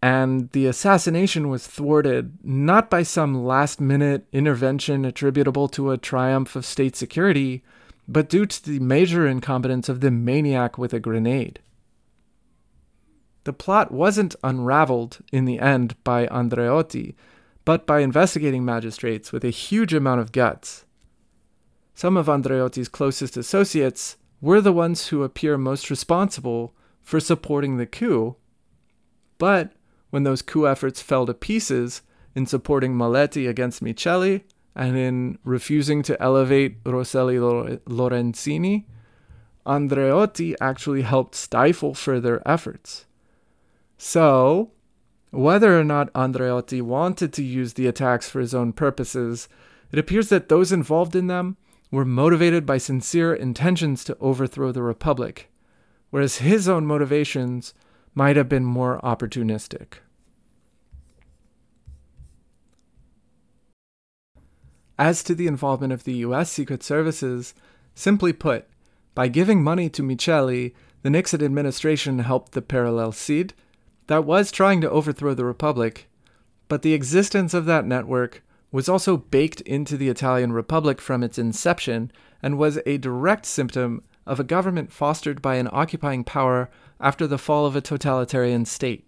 And 0.00 0.50
the 0.52 0.66
assassination 0.66 1.48
was 1.48 1.66
thwarted 1.66 2.38
not 2.44 2.88
by 2.88 3.02
some 3.02 3.44
last 3.44 3.80
minute 3.80 4.26
intervention 4.32 5.04
attributable 5.04 5.68
to 5.70 5.90
a 5.90 5.98
triumph 5.98 6.54
of 6.54 6.64
state 6.64 6.94
security, 6.94 7.64
but 8.06 8.28
due 8.28 8.46
to 8.46 8.64
the 8.64 8.78
major 8.78 9.26
incompetence 9.26 9.88
of 9.88 10.00
the 10.00 10.12
maniac 10.12 10.78
with 10.78 10.94
a 10.94 11.00
grenade. 11.00 11.58
The 13.48 13.54
plot 13.54 13.90
wasn't 13.90 14.36
unraveled 14.44 15.20
in 15.32 15.46
the 15.46 15.58
end 15.58 15.96
by 16.04 16.26
Andreotti, 16.26 17.14
but 17.64 17.86
by 17.86 18.00
investigating 18.00 18.62
magistrates 18.62 19.32
with 19.32 19.42
a 19.42 19.48
huge 19.48 19.94
amount 19.94 20.20
of 20.20 20.32
guts. 20.32 20.84
Some 21.94 22.18
of 22.18 22.26
Andreotti's 22.26 22.90
closest 22.90 23.38
associates 23.38 24.18
were 24.42 24.60
the 24.60 24.70
ones 24.70 25.08
who 25.08 25.22
appear 25.22 25.56
most 25.56 25.88
responsible 25.88 26.74
for 27.00 27.20
supporting 27.20 27.78
the 27.78 27.86
coup. 27.86 28.36
But 29.38 29.72
when 30.10 30.24
those 30.24 30.42
coup 30.42 30.66
efforts 30.66 31.00
fell 31.00 31.24
to 31.24 31.32
pieces 31.32 32.02
in 32.34 32.44
supporting 32.44 32.92
Maletti 32.92 33.48
against 33.48 33.82
Miceli 33.82 34.42
and 34.76 34.94
in 34.94 35.38
refusing 35.42 36.02
to 36.02 36.22
elevate 36.22 36.84
Rosselli 36.84 37.38
Lorenzini, 37.86 38.84
Andreotti 39.64 40.54
actually 40.60 41.00
helped 41.00 41.34
stifle 41.34 41.94
further 41.94 42.42
efforts. 42.44 43.06
So, 43.98 44.70
whether 45.30 45.78
or 45.78 45.84
not 45.84 46.12
Andreotti 46.12 46.80
wanted 46.80 47.32
to 47.34 47.42
use 47.42 47.74
the 47.74 47.88
attacks 47.88 48.30
for 48.30 48.40
his 48.40 48.54
own 48.54 48.72
purposes, 48.72 49.48
it 49.90 49.98
appears 49.98 50.28
that 50.28 50.48
those 50.48 50.72
involved 50.72 51.16
in 51.16 51.26
them 51.26 51.56
were 51.90 52.04
motivated 52.04 52.64
by 52.64 52.78
sincere 52.78 53.34
intentions 53.34 54.04
to 54.04 54.16
overthrow 54.20 54.70
the 54.70 54.82
Republic, 54.82 55.50
whereas 56.10 56.38
his 56.38 56.68
own 56.68 56.86
motivations 56.86 57.74
might 58.14 58.36
have 58.36 58.48
been 58.48 58.64
more 58.64 59.00
opportunistic. 59.02 59.94
As 64.98 65.22
to 65.24 65.34
the 65.34 65.46
involvement 65.46 65.92
of 65.92 66.04
the 66.04 66.14
US 66.14 66.50
Secret 66.50 66.82
Services, 66.82 67.54
simply 67.94 68.32
put, 68.32 68.66
by 69.14 69.28
giving 69.28 69.62
money 69.62 69.88
to 69.90 70.02
Miceli, 70.02 70.72
the 71.02 71.10
Nixon 71.10 71.42
administration 71.42 72.20
helped 72.20 72.52
the 72.52 72.62
parallel 72.62 73.12
SID 73.12 73.54
that 74.08 74.24
was 74.24 74.50
trying 74.50 74.80
to 74.80 74.90
overthrow 74.90 75.34
the 75.34 75.44
Republic, 75.44 76.08
but 76.66 76.82
the 76.82 76.94
existence 76.94 77.54
of 77.54 77.66
that 77.66 77.86
network 77.86 78.42
was 78.70 78.88
also 78.88 79.16
baked 79.16 79.60
into 79.62 79.96
the 79.96 80.08
Italian 80.08 80.52
Republic 80.52 81.00
from 81.00 81.22
its 81.22 81.38
inception 81.38 82.10
and 82.42 82.58
was 82.58 82.78
a 82.84 82.98
direct 82.98 83.46
symptom 83.46 84.02
of 84.26 84.38
a 84.38 84.44
government 84.44 84.92
fostered 84.92 85.40
by 85.40 85.54
an 85.54 85.68
occupying 85.72 86.24
power 86.24 86.68
after 87.00 87.26
the 87.26 87.38
fall 87.38 87.64
of 87.64 87.76
a 87.76 87.80
totalitarian 87.80 88.64
state. 88.64 89.06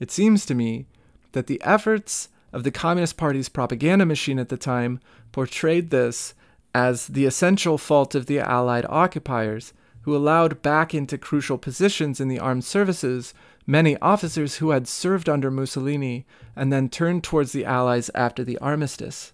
It 0.00 0.10
seems 0.10 0.44
to 0.46 0.54
me 0.54 0.86
that 1.32 1.46
the 1.46 1.62
efforts 1.62 2.28
of 2.52 2.64
the 2.64 2.70
Communist 2.70 3.16
Party's 3.16 3.48
propaganda 3.48 4.06
machine 4.06 4.38
at 4.38 4.48
the 4.48 4.56
time 4.56 5.00
portrayed 5.32 5.90
this 5.90 6.34
as 6.74 7.06
the 7.08 7.26
essential 7.26 7.78
fault 7.78 8.14
of 8.14 8.26
the 8.26 8.38
Allied 8.38 8.86
occupiers, 8.88 9.72
who 10.02 10.14
allowed 10.14 10.62
back 10.62 10.94
into 10.94 11.18
crucial 11.18 11.58
positions 11.58 12.20
in 12.20 12.28
the 12.28 12.38
armed 12.38 12.64
services 12.64 13.34
many 13.66 13.96
officers 13.98 14.56
who 14.56 14.70
had 14.70 14.86
served 14.86 15.28
under 15.28 15.50
Mussolini 15.50 16.26
and 16.54 16.72
then 16.72 16.88
turned 16.88 17.24
towards 17.24 17.52
the 17.52 17.64
Allies 17.64 18.10
after 18.14 18.44
the 18.44 18.58
armistice. 18.58 19.32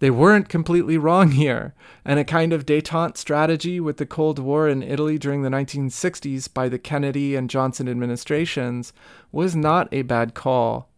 They 0.00 0.10
weren't 0.10 0.48
completely 0.48 0.98
wrong 0.98 1.30
here, 1.30 1.72
and 2.04 2.18
a 2.18 2.24
kind 2.24 2.52
of 2.52 2.66
detente 2.66 3.16
strategy 3.16 3.80
with 3.80 3.96
the 3.96 4.06
Cold 4.06 4.38
War 4.38 4.68
in 4.68 4.82
Italy 4.82 5.18
during 5.18 5.42
the 5.42 5.48
1960s 5.48 6.52
by 6.52 6.68
the 6.68 6.78
Kennedy 6.78 7.36
and 7.36 7.48
Johnson 7.48 7.88
administrations 7.88 8.92
was 9.30 9.54
not 9.54 9.88
a 9.92 10.02
bad 10.02 10.34
call. 10.34 10.90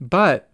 But 0.00 0.50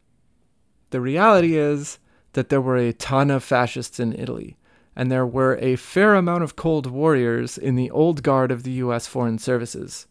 the 0.90 1.00
reality 1.00 1.56
is 1.56 1.98
that 2.32 2.48
there 2.48 2.60
were 2.60 2.76
a 2.76 2.92
ton 2.92 3.30
of 3.30 3.44
fascists 3.44 4.00
in 4.00 4.12
Italy, 4.12 4.56
and 4.96 5.10
there 5.10 5.26
were 5.26 5.56
a 5.60 5.76
fair 5.76 6.14
amount 6.14 6.42
of 6.42 6.56
Cold 6.56 6.86
Warriors 6.86 7.56
in 7.56 7.76
the 7.76 7.90
old 7.90 8.22
guard 8.22 8.50
of 8.50 8.64
the 8.64 8.72
US 8.72 9.06
Foreign 9.06 9.38
Services. 9.38 10.06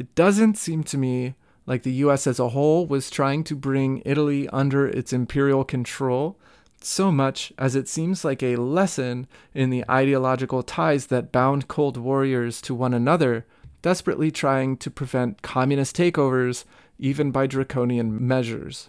It 0.00 0.14
doesn't 0.14 0.56
seem 0.56 0.82
to 0.84 0.96
me 0.96 1.34
like 1.66 1.82
the 1.82 1.92
US 2.06 2.26
as 2.26 2.40
a 2.40 2.48
whole 2.48 2.86
was 2.86 3.10
trying 3.10 3.44
to 3.44 3.54
bring 3.54 4.00
Italy 4.06 4.48
under 4.48 4.88
its 4.88 5.12
imperial 5.12 5.62
control 5.62 6.38
so 6.80 7.12
much 7.12 7.52
as 7.58 7.76
it 7.76 7.86
seems 7.86 8.24
like 8.24 8.42
a 8.42 8.56
lesson 8.56 9.26
in 9.52 9.68
the 9.68 9.84
ideological 9.90 10.62
ties 10.62 11.08
that 11.08 11.30
bound 11.30 11.68
Cold 11.68 11.98
Warriors 11.98 12.62
to 12.62 12.74
one 12.74 12.94
another, 12.94 13.44
desperately 13.82 14.30
trying 14.30 14.78
to 14.78 14.90
prevent 14.90 15.42
communist 15.42 15.94
takeovers 15.94 16.64
even 16.98 17.30
by 17.30 17.46
draconian 17.46 18.26
measures. 18.26 18.88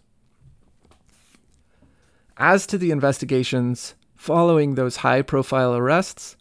As 2.38 2.66
to 2.68 2.78
the 2.78 2.92
investigations 2.92 3.96
following 4.16 4.76
those 4.76 4.98
high 4.98 5.24
profile 5.24 5.76
arrests, 5.76 6.38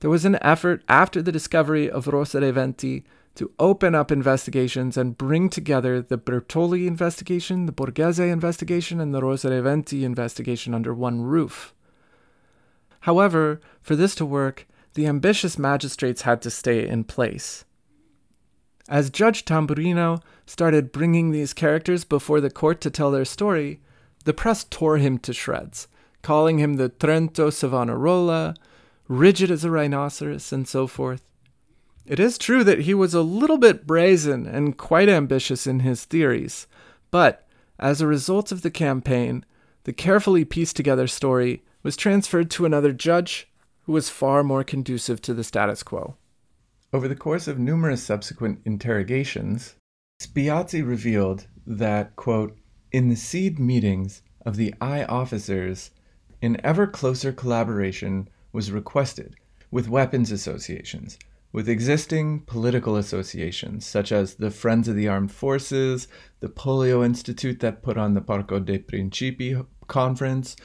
there 0.00 0.10
was 0.10 0.26
an 0.26 0.36
effort 0.42 0.84
after 0.90 1.22
the 1.22 1.32
discovery 1.32 1.90
of 1.90 2.06
Rosa 2.06 2.40
dei 2.40 2.50
Venti 2.50 3.04
to 3.34 3.50
open 3.58 3.94
up 3.94 4.12
investigations 4.12 4.96
and 4.96 5.18
bring 5.18 5.48
together 5.48 6.00
the 6.00 6.18
Bertoli 6.18 6.86
investigation, 6.86 7.66
the 7.66 7.72
Borghese 7.72 8.30
investigation, 8.30 9.00
and 9.00 9.12
the 9.12 9.22
Rosa 9.22 9.52
investigation 9.52 10.74
under 10.74 10.94
one 10.94 11.22
roof. 11.22 11.74
However, 13.00 13.60
for 13.82 13.96
this 13.96 14.14
to 14.16 14.24
work, 14.24 14.66
the 14.94 15.06
ambitious 15.06 15.58
magistrates 15.58 16.22
had 16.22 16.40
to 16.42 16.50
stay 16.50 16.86
in 16.86 17.04
place. 17.04 17.64
As 18.88 19.10
Judge 19.10 19.44
Tamburino 19.44 20.22
started 20.46 20.92
bringing 20.92 21.30
these 21.30 21.52
characters 21.52 22.04
before 22.04 22.40
the 22.40 22.50
court 22.50 22.80
to 22.82 22.90
tell 22.90 23.10
their 23.10 23.24
story, 23.24 23.80
the 24.24 24.34
press 24.34 24.64
tore 24.64 24.98
him 24.98 25.18
to 25.18 25.32
shreds, 25.32 25.88
calling 26.22 26.58
him 26.58 26.74
the 26.74 26.90
Trento 26.90 27.52
Savonarola, 27.52 28.54
rigid 29.08 29.50
as 29.50 29.64
a 29.64 29.70
rhinoceros, 29.70 30.52
and 30.52 30.68
so 30.68 30.86
forth. 30.86 31.22
It 32.06 32.20
is 32.20 32.36
true 32.36 32.64
that 32.64 32.80
he 32.80 32.92
was 32.92 33.14
a 33.14 33.22
little 33.22 33.56
bit 33.56 33.86
brazen 33.86 34.46
and 34.46 34.76
quite 34.76 35.08
ambitious 35.08 35.66
in 35.66 35.80
his 35.80 36.04
theories, 36.04 36.66
but 37.10 37.46
as 37.78 38.02
a 38.02 38.06
result 38.06 38.52
of 38.52 38.60
the 38.60 38.70
campaign, 38.70 39.42
the 39.84 39.94
carefully 39.94 40.44
pieced 40.44 40.76
together 40.76 41.06
story 41.06 41.64
was 41.82 41.96
transferred 41.96 42.50
to 42.50 42.66
another 42.66 42.92
judge 42.92 43.48
who 43.84 43.92
was 43.92 44.10
far 44.10 44.44
more 44.44 44.62
conducive 44.64 45.22
to 45.22 45.32
the 45.32 45.44
status 45.44 45.82
quo. 45.82 46.16
Over 46.92 47.08
the 47.08 47.16
course 47.16 47.48
of 47.48 47.58
numerous 47.58 48.02
subsequent 48.02 48.60
interrogations, 48.66 49.76
Spiazzi 50.20 50.86
revealed 50.86 51.46
that, 51.66 52.16
quote, 52.16 52.58
in 52.92 53.08
the 53.08 53.16
SID 53.16 53.58
meetings 53.58 54.20
of 54.44 54.56
the 54.56 54.74
I 54.78 55.04
officers, 55.04 55.90
an 56.42 56.60
ever 56.62 56.86
closer 56.86 57.32
collaboration 57.32 58.28
was 58.52 58.70
requested 58.70 59.36
with 59.70 59.88
weapons 59.88 60.30
associations 60.30 61.18
with 61.54 61.68
existing 61.68 62.40
political 62.40 62.96
associations, 62.96 63.86
such 63.86 64.10
as 64.10 64.34
the 64.34 64.50
Friends 64.50 64.88
of 64.88 64.96
the 64.96 65.06
Armed 65.06 65.30
Forces, 65.30 66.08
the 66.40 66.48
Pollio 66.48 67.04
Institute 67.04 67.60
that 67.60 67.80
put 67.80 67.96
on 67.96 68.14
the 68.14 68.20
Parco 68.20 68.58
dei 68.58 68.80
Principi 68.80 69.64
conference, 69.86 70.56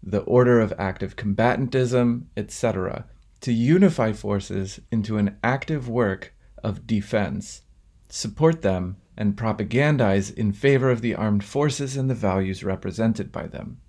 the 0.00 0.20
Order 0.20 0.60
of 0.60 0.72
Active 0.78 1.16
Combatantism, 1.16 2.26
etc., 2.36 3.06
to 3.40 3.52
unify 3.52 4.12
forces 4.12 4.78
into 4.92 5.16
an 5.16 5.36
active 5.42 5.88
work 5.88 6.32
of 6.62 6.86
defense, 6.86 7.62
support 8.08 8.62
them, 8.62 8.98
and 9.16 9.36
propagandize 9.36 10.32
in 10.32 10.52
favor 10.52 10.90
of 10.90 11.00
the 11.00 11.16
armed 11.16 11.42
forces 11.42 11.96
and 11.96 12.08
the 12.08 12.14
values 12.14 12.62
represented 12.62 13.32
by 13.32 13.48
them. 13.48 13.80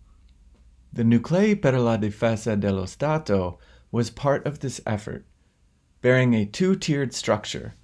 The 0.92 1.04
Nuclei 1.04 1.54
per 1.54 1.78
la 1.78 1.98
Difesa 1.98 2.60
dello 2.60 2.88
Stato 2.88 3.60
was 3.92 4.10
part 4.10 4.48
of 4.48 4.62
this 4.62 4.82
effort 4.88 5.28
bearing 6.02 6.34
a 6.34 6.46
two 6.46 6.76
tiered 6.76 7.14
structure. 7.14 7.76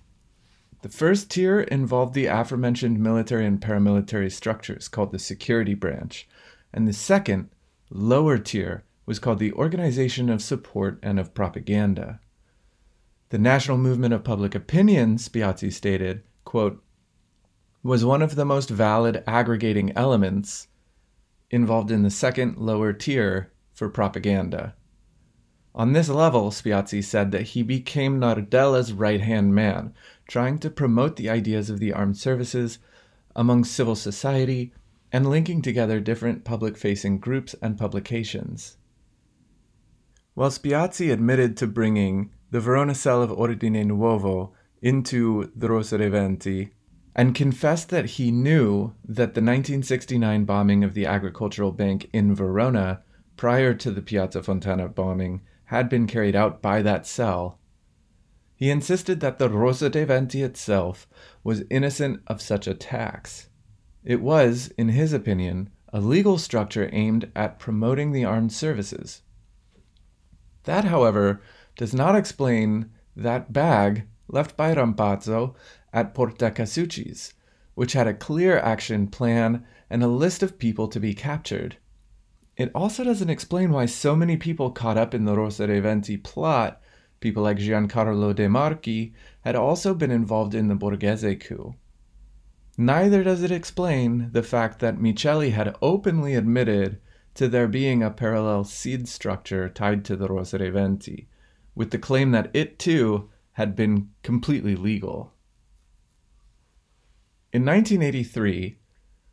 The 0.81 0.89
first 0.89 1.31
tier 1.31 1.61
involved 1.61 2.13
the 2.13 2.27
aforementioned 2.27 2.99
military 2.99 3.45
and 3.45 3.59
paramilitary 3.59 4.31
structures 4.31 4.87
called 4.87 5.11
the 5.11 5.19
security 5.19 5.73
branch, 5.73 6.27
and 6.73 6.87
the 6.87 6.93
second, 6.93 7.49
lower 7.89 8.37
tier, 8.37 8.83
was 9.05 9.19
called 9.19 9.39
the 9.39 9.53
Organization 9.53 10.29
of 10.29 10.41
Support 10.41 10.99
and 11.01 11.19
of 11.19 11.33
Propaganda. 11.33 12.19
The 13.29 13.37
National 13.37 13.77
Movement 13.77 14.13
of 14.13 14.23
Public 14.23 14.55
Opinion, 14.55 15.17
Spiazzi 15.17 15.71
stated, 15.71 16.23
quote, 16.45 16.83
was 17.83 18.05
one 18.05 18.21
of 18.21 18.35
the 18.35 18.45
most 18.45 18.69
valid 18.69 19.23
aggregating 19.27 19.91
elements 19.95 20.67
involved 21.49 21.91
in 21.91 22.03
the 22.03 22.09
second 22.09 22.57
lower 22.57 22.93
tier 22.93 23.51
for 23.73 23.89
propaganda. 23.89 24.75
On 25.77 25.93
this 25.93 26.09
level, 26.09 26.49
Spiazzi 26.49 27.03
said 27.03 27.31
that 27.31 27.49
he 27.49 27.61
became 27.61 28.19
Nardella's 28.19 28.93
right 28.93 29.21
hand 29.21 29.53
man, 29.53 29.93
trying 30.27 30.57
to 30.57 30.71
promote 30.71 31.17
the 31.17 31.29
ideas 31.29 31.69
of 31.69 31.77
the 31.79 31.93
armed 31.93 32.17
services 32.17 32.79
among 33.35 33.63
civil 33.63 33.95
society 33.95 34.73
and 35.11 35.29
linking 35.29 35.61
together 35.61 35.99
different 35.99 36.43
public 36.43 36.77
facing 36.77 37.19
groups 37.19 37.53
and 37.61 37.77
publications. 37.77 38.77
While 40.33 40.49
Spiazzi 40.49 41.13
admitted 41.13 41.55
to 41.57 41.67
bringing 41.67 42.31
the 42.49 42.59
Verona 42.59 42.95
cell 42.95 43.21
of 43.21 43.29
Ordine 43.29 43.85
Nuovo 43.85 44.53
into 44.81 45.51
the 45.55 45.69
Rosa 45.69 45.99
dei 45.99 46.09
Venti 46.09 46.71
and 47.15 47.35
confessed 47.35 47.89
that 47.89 48.17
he 48.17 48.31
knew 48.31 48.95
that 49.05 49.35
the 49.35 49.41
1969 49.41 50.43
bombing 50.43 50.83
of 50.83 50.95
the 50.95 51.05
agricultural 51.05 51.71
bank 51.71 52.09
in 52.13 52.33
Verona 52.33 53.03
prior 53.35 53.75
to 53.75 53.91
the 53.91 54.01
Piazza 54.01 54.41
Fontana 54.41 54.87
bombing 54.87 55.41
had 55.67 55.89
been 55.89 56.07
carried 56.07 56.35
out 56.35 56.61
by 56.61 56.81
that 56.81 57.05
cell. 57.05 57.59
He 58.55 58.69
insisted 58.69 59.19
that 59.19 59.37
the 59.37 59.49
Rosa 59.49 59.89
dei 59.89 60.05
Venti 60.05 60.41
itself 60.41 61.07
was 61.43 61.63
innocent 61.69 62.21
of 62.27 62.41
such 62.41 62.67
attacks. 62.67 63.49
It 64.03 64.21
was, 64.21 64.73
in 64.77 64.89
his 64.89 65.13
opinion, 65.13 65.69
a 65.93 65.99
legal 65.99 66.37
structure 66.37 66.89
aimed 66.91 67.31
at 67.35 67.59
promoting 67.59 68.11
the 68.11 68.25
armed 68.25 68.51
services. 68.51 69.21
That, 70.63 70.85
however, 70.85 71.41
does 71.75 71.93
not 71.93 72.15
explain 72.15 72.89
that 73.15 73.53
bag 73.53 74.07
left 74.27 74.57
by 74.57 74.73
Rampazzo 74.73 75.55
at 75.93 76.13
Porta 76.13 76.51
Casucci's, 76.51 77.33
which 77.75 77.93
had 77.93 78.07
a 78.07 78.13
clear 78.13 78.57
action 78.57 79.07
plan 79.07 79.65
and 79.89 80.03
a 80.03 80.07
list 80.07 80.43
of 80.43 80.59
people 80.59 80.87
to 80.87 80.99
be 80.99 81.13
captured. 81.13 81.77
It 82.57 82.71
also 82.73 83.03
doesn't 83.03 83.29
explain 83.29 83.71
why 83.71 83.85
so 83.85 84.15
many 84.15 84.35
people 84.35 84.71
caught 84.71 84.97
up 84.97 85.13
in 85.13 85.25
the 85.25 85.35
Rosa 85.37 85.67
dei 85.67 85.79
Venti 85.79 86.17
plot, 86.17 86.81
people 87.19 87.43
like 87.43 87.59
Giancarlo 87.59 88.35
De 88.35 88.49
Marchi, 88.49 89.13
had 89.41 89.55
also 89.55 89.93
been 89.93 90.09
involved 90.09 90.55
in 90.55 90.67
the 90.67 90.75
Borghese 90.75 91.39
coup. 91.39 91.75
Neither 92.75 93.23
does 93.23 93.43
it 93.43 93.51
explain 93.51 94.29
the 94.31 94.41
fact 94.41 94.79
that 94.79 94.97
Miceli 94.97 95.51
had 95.51 95.75
openly 95.83 96.33
admitted 96.33 96.99
to 97.35 97.47
there 97.47 97.67
being 97.67 98.01
a 98.01 98.09
parallel 98.09 98.63
SID 98.63 99.07
structure 99.07 99.69
tied 99.69 100.03
to 100.05 100.15
the 100.15 100.27
Rosa 100.27 100.57
dei 100.57 100.71
Venti, 100.71 101.27
with 101.75 101.91
the 101.91 101.99
claim 101.99 102.31
that 102.31 102.49
it 102.55 102.79
too 102.79 103.29
had 103.51 103.75
been 103.75 104.09
completely 104.23 104.75
legal. 104.75 105.31
In 107.53 107.63
1983, 107.63 108.79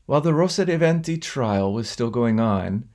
while 0.04 0.20
the 0.20 0.34
Rosa 0.34 0.66
dei 0.66 0.76
Venti 0.76 1.16
trial 1.16 1.72
was 1.72 1.88
still 1.88 2.10
going 2.10 2.38
on, 2.38 2.90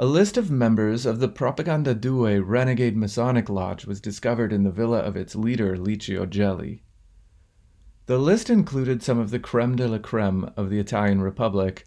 a 0.00 0.06
list 0.06 0.38
of 0.38 0.50
members 0.50 1.04
of 1.04 1.20
the 1.20 1.28
Propaganda 1.28 1.94
Due 1.94 2.40
renegade 2.40 2.96
Masonic 2.96 3.50
lodge 3.50 3.84
was 3.84 4.00
discovered 4.00 4.50
in 4.50 4.64
the 4.64 4.70
villa 4.70 5.00
of 5.00 5.14
its 5.14 5.36
leader, 5.36 5.76
Licio 5.76 6.24
Gelli. 6.24 6.82
The 8.06 8.16
list 8.16 8.48
included 8.48 9.02
some 9.02 9.18
of 9.18 9.30
the 9.30 9.38
creme 9.38 9.76
de 9.76 9.86
la 9.86 9.98
creme 9.98 10.50
of 10.56 10.70
the 10.70 10.78
Italian 10.78 11.20
Republic, 11.20 11.84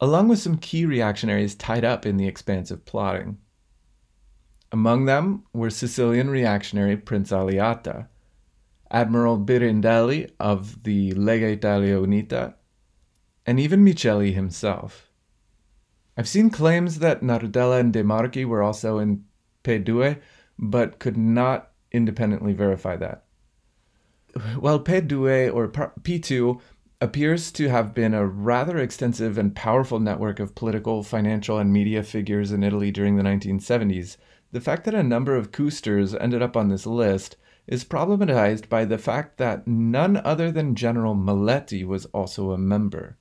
along 0.00 0.28
with 0.28 0.38
some 0.38 0.56
key 0.56 0.86
reactionaries 0.86 1.56
tied 1.56 1.84
up 1.84 2.06
in 2.06 2.16
the 2.16 2.28
expansive 2.28 2.84
plotting. 2.84 3.38
Among 4.70 5.06
them 5.06 5.42
were 5.52 5.68
Sicilian 5.68 6.30
reactionary 6.30 6.96
Prince 6.96 7.32
Alliata, 7.32 8.06
Admiral 8.88 9.36
Birindelli 9.36 10.30
of 10.38 10.84
the 10.84 11.10
Lega 11.14 11.54
Italia 11.54 11.96
Unita, 11.96 12.54
and 13.44 13.58
even 13.58 13.84
Miceli 13.84 14.32
himself. 14.32 15.11
I've 16.16 16.28
seen 16.28 16.50
claims 16.50 16.98
that 16.98 17.22
Nardella 17.22 17.80
and 17.80 17.92
De 17.92 18.04
Marchi 18.04 18.44
were 18.44 18.62
also 18.62 18.98
in 18.98 19.24
P2, 19.64 20.20
but 20.58 20.98
could 20.98 21.16
not 21.16 21.70
independently 21.90 22.52
verify 22.52 22.96
that. 22.96 23.24
While 24.58 24.80
P2 24.80 25.54
or 25.54 25.68
P2 25.68 26.60
appears 27.00 27.50
to 27.52 27.68
have 27.68 27.94
been 27.94 28.14
a 28.14 28.26
rather 28.26 28.78
extensive 28.78 29.36
and 29.36 29.56
powerful 29.56 30.00
network 30.00 30.38
of 30.38 30.54
political, 30.54 31.02
financial, 31.02 31.58
and 31.58 31.72
media 31.72 32.02
figures 32.02 32.52
in 32.52 32.62
Italy 32.62 32.90
during 32.90 33.16
the 33.16 33.22
1970s, 33.22 34.16
the 34.52 34.60
fact 34.60 34.84
that 34.84 34.94
a 34.94 35.02
number 35.02 35.34
of 35.34 35.50
Küsters 35.50 36.16
ended 36.20 36.42
up 36.42 36.56
on 36.56 36.68
this 36.68 36.86
list 36.86 37.36
is 37.66 37.84
problematized 37.84 38.68
by 38.68 38.84
the 38.84 38.98
fact 38.98 39.38
that 39.38 39.66
none 39.66 40.16
other 40.18 40.50
than 40.50 40.74
General 40.74 41.14
Maletti 41.14 41.84
was 41.84 42.04
also 42.06 42.52
a 42.52 42.58
member. 42.58 43.16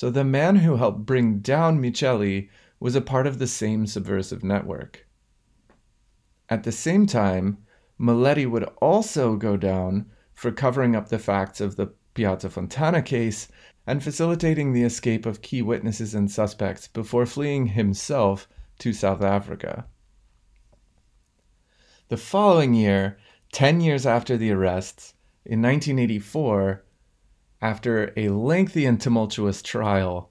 So 0.00 0.08
the 0.08 0.24
man 0.24 0.56
who 0.56 0.76
helped 0.76 1.04
bring 1.04 1.40
down 1.40 1.78
Miceli 1.78 2.48
was 2.80 2.94
a 2.96 3.02
part 3.02 3.26
of 3.26 3.38
the 3.38 3.46
same 3.46 3.86
subversive 3.86 4.42
network. 4.42 5.06
At 6.48 6.62
the 6.62 6.72
same 6.72 7.04
time, 7.04 7.58
Maletti 8.00 8.50
would 8.50 8.64
also 8.80 9.36
go 9.36 9.58
down 9.58 10.10
for 10.32 10.52
covering 10.52 10.96
up 10.96 11.10
the 11.10 11.18
facts 11.18 11.60
of 11.60 11.76
the 11.76 11.92
Piazza 12.14 12.48
Fontana 12.48 13.02
case 13.02 13.48
and 13.86 14.02
facilitating 14.02 14.72
the 14.72 14.84
escape 14.84 15.26
of 15.26 15.42
key 15.42 15.60
witnesses 15.60 16.14
and 16.14 16.30
suspects 16.30 16.88
before 16.88 17.26
fleeing 17.26 17.66
himself 17.66 18.48
to 18.78 18.94
South 18.94 19.20
Africa. 19.20 19.84
The 22.08 22.16
following 22.16 22.72
year, 22.72 23.18
10 23.52 23.82
years 23.82 24.06
after 24.06 24.38
the 24.38 24.50
arrests, 24.50 25.12
in 25.44 25.60
1984, 25.60 26.84
after 27.62 28.12
a 28.16 28.28
lengthy 28.28 28.86
and 28.86 29.00
tumultuous 29.00 29.62
trial, 29.62 30.30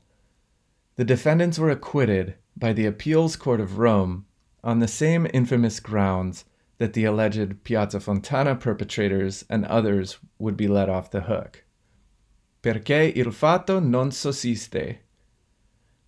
the 0.95 1.05
defendants 1.05 1.59
were 1.59 1.69
acquitted 1.69 2.35
by 2.57 2.73
the 2.73 2.85
Appeals 2.85 3.35
Court 3.35 3.61
of 3.61 3.77
Rome 3.77 4.25
on 4.63 4.79
the 4.79 4.87
same 4.87 5.27
infamous 5.33 5.79
grounds 5.79 6.45
that 6.77 6.93
the 6.93 7.05
alleged 7.05 7.63
Piazza 7.63 7.99
Fontana 7.99 8.55
perpetrators 8.55 9.45
and 9.49 9.65
others 9.65 10.17
would 10.39 10.57
be 10.57 10.67
let 10.67 10.89
off 10.89 11.11
the 11.11 11.21
hook. 11.21 11.63
Perché 12.63 13.15
il 13.15 13.31
fatto 13.31 13.79
non 13.79 14.11
sussiste. 14.11 14.97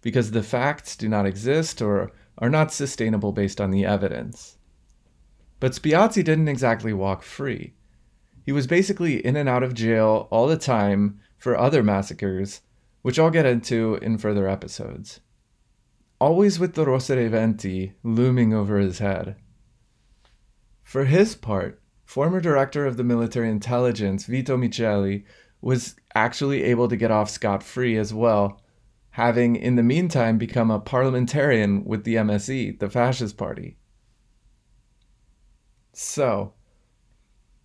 Because 0.02 0.32
the 0.32 0.44
facts 0.44 0.96
do 0.96 1.08
not 1.08 1.26
exist 1.26 1.82
or 1.82 2.12
are 2.38 2.50
not 2.50 2.74
sustainable 2.74 3.32
based 3.32 3.62
on 3.62 3.72
the 3.72 3.86
evidence. 3.86 4.58
But 5.60 5.74
Spiazzi 5.74 6.24
didn't 6.24 6.48
exactly 6.48 6.92
walk 6.92 7.22
free. 7.22 7.76
He 8.44 8.52
was 8.52 8.68
basically 8.68 9.26
in 9.26 9.36
and 9.36 9.48
out 9.48 9.64
of 9.64 9.74
jail 9.74 10.28
all 10.32 10.48
the 10.48 10.58
time 10.58 11.20
for 11.38 11.58
other 11.58 11.84
massacres, 11.84 12.62
which 13.02 13.20
I'll 13.20 13.30
get 13.30 13.46
into 13.46 13.96
in 14.02 14.18
further 14.18 14.48
episodes. 14.48 15.20
Always 16.20 16.60
with 16.60 16.74
the 16.74 16.86
Rosa 16.86 17.16
dei 17.16 17.28
Venti 17.28 17.94
looming 18.04 18.54
over 18.54 18.78
his 18.78 19.00
head. 19.00 19.36
For 20.84 21.06
his 21.06 21.36
part, 21.36 21.82
former 22.04 22.42
director 22.42 22.86
of 22.86 22.98
the 22.98 23.04
military 23.04 23.50
intelligence, 23.50 24.26
Vito 24.26 24.58
Miceli, 24.58 25.24
was 25.62 25.96
actually 26.14 26.64
able 26.64 26.88
to 26.88 26.98
get 26.98 27.12
off 27.12 27.30
scot 27.30 27.64
free 27.64 27.98
as 27.98 28.14
well, 28.14 28.62
having 29.12 29.56
in 29.56 29.76
the 29.76 29.84
meantime 29.84 30.38
become 30.38 30.70
a 30.70 30.80
parliamentarian 30.80 31.86
with 31.86 32.04
the 32.04 32.16
MSI, 32.16 32.78
the 32.80 32.90
fascist 32.90 33.38
party. 33.38 33.78
So, 35.94 36.54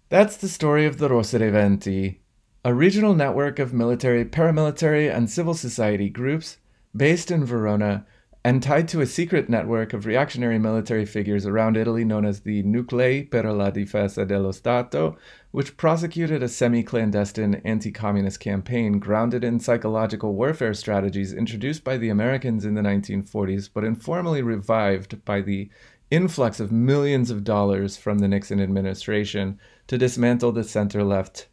that's 0.08 0.36
the 0.36 0.48
story 0.48 0.86
of 0.86 0.98
the 0.98 1.08
Rosa 1.08 1.38
dei 1.38 1.50
Venti, 1.50 2.20
a 2.64 2.72
regional 2.72 3.14
network 3.14 3.58
of 3.58 3.72
military, 3.72 4.24
paramilitary, 4.24 5.12
and 5.12 5.28
civil 5.28 5.54
society 5.54 6.08
groups 6.08 6.58
based 6.94 7.30
in 7.30 7.44
Verona 7.44 8.06
and 8.44 8.62
tied 8.62 8.86
to 8.86 9.00
a 9.00 9.06
secret 9.06 9.48
network 9.48 9.92
of 9.92 10.06
reactionary 10.06 10.60
military 10.60 11.04
figures 11.04 11.44
around 11.44 11.76
Italy 11.76 12.04
known 12.04 12.24
as 12.24 12.42
the 12.42 12.62
Nuclei 12.62 13.24
per 13.24 13.50
la 13.50 13.72
Difesa 13.72 14.24
dello 14.24 14.52
Stato, 14.52 15.18
which 15.50 15.76
prosecuted 15.76 16.40
a 16.40 16.48
semi 16.48 16.84
clandestine 16.84 17.56
anti 17.64 17.90
communist 17.90 18.38
campaign 18.38 19.00
grounded 19.00 19.42
in 19.42 19.58
psychological 19.58 20.34
warfare 20.34 20.74
strategies 20.74 21.32
introduced 21.32 21.82
by 21.82 21.96
the 21.96 22.10
Americans 22.10 22.64
in 22.64 22.74
the 22.74 22.82
1940s, 22.82 23.68
but 23.74 23.82
informally 23.82 24.42
revived 24.42 25.24
by 25.24 25.40
the 25.40 25.68
influx 26.12 26.60
of 26.60 26.70
millions 26.70 27.32
of 27.32 27.42
dollars 27.42 27.96
from 27.96 28.20
the 28.20 28.28
Nixon 28.28 28.60
administration 28.60 29.58
to 29.86 29.98
dismantle 29.98 30.52
the 30.52 30.64
center 30.64 31.02
left 31.04 31.48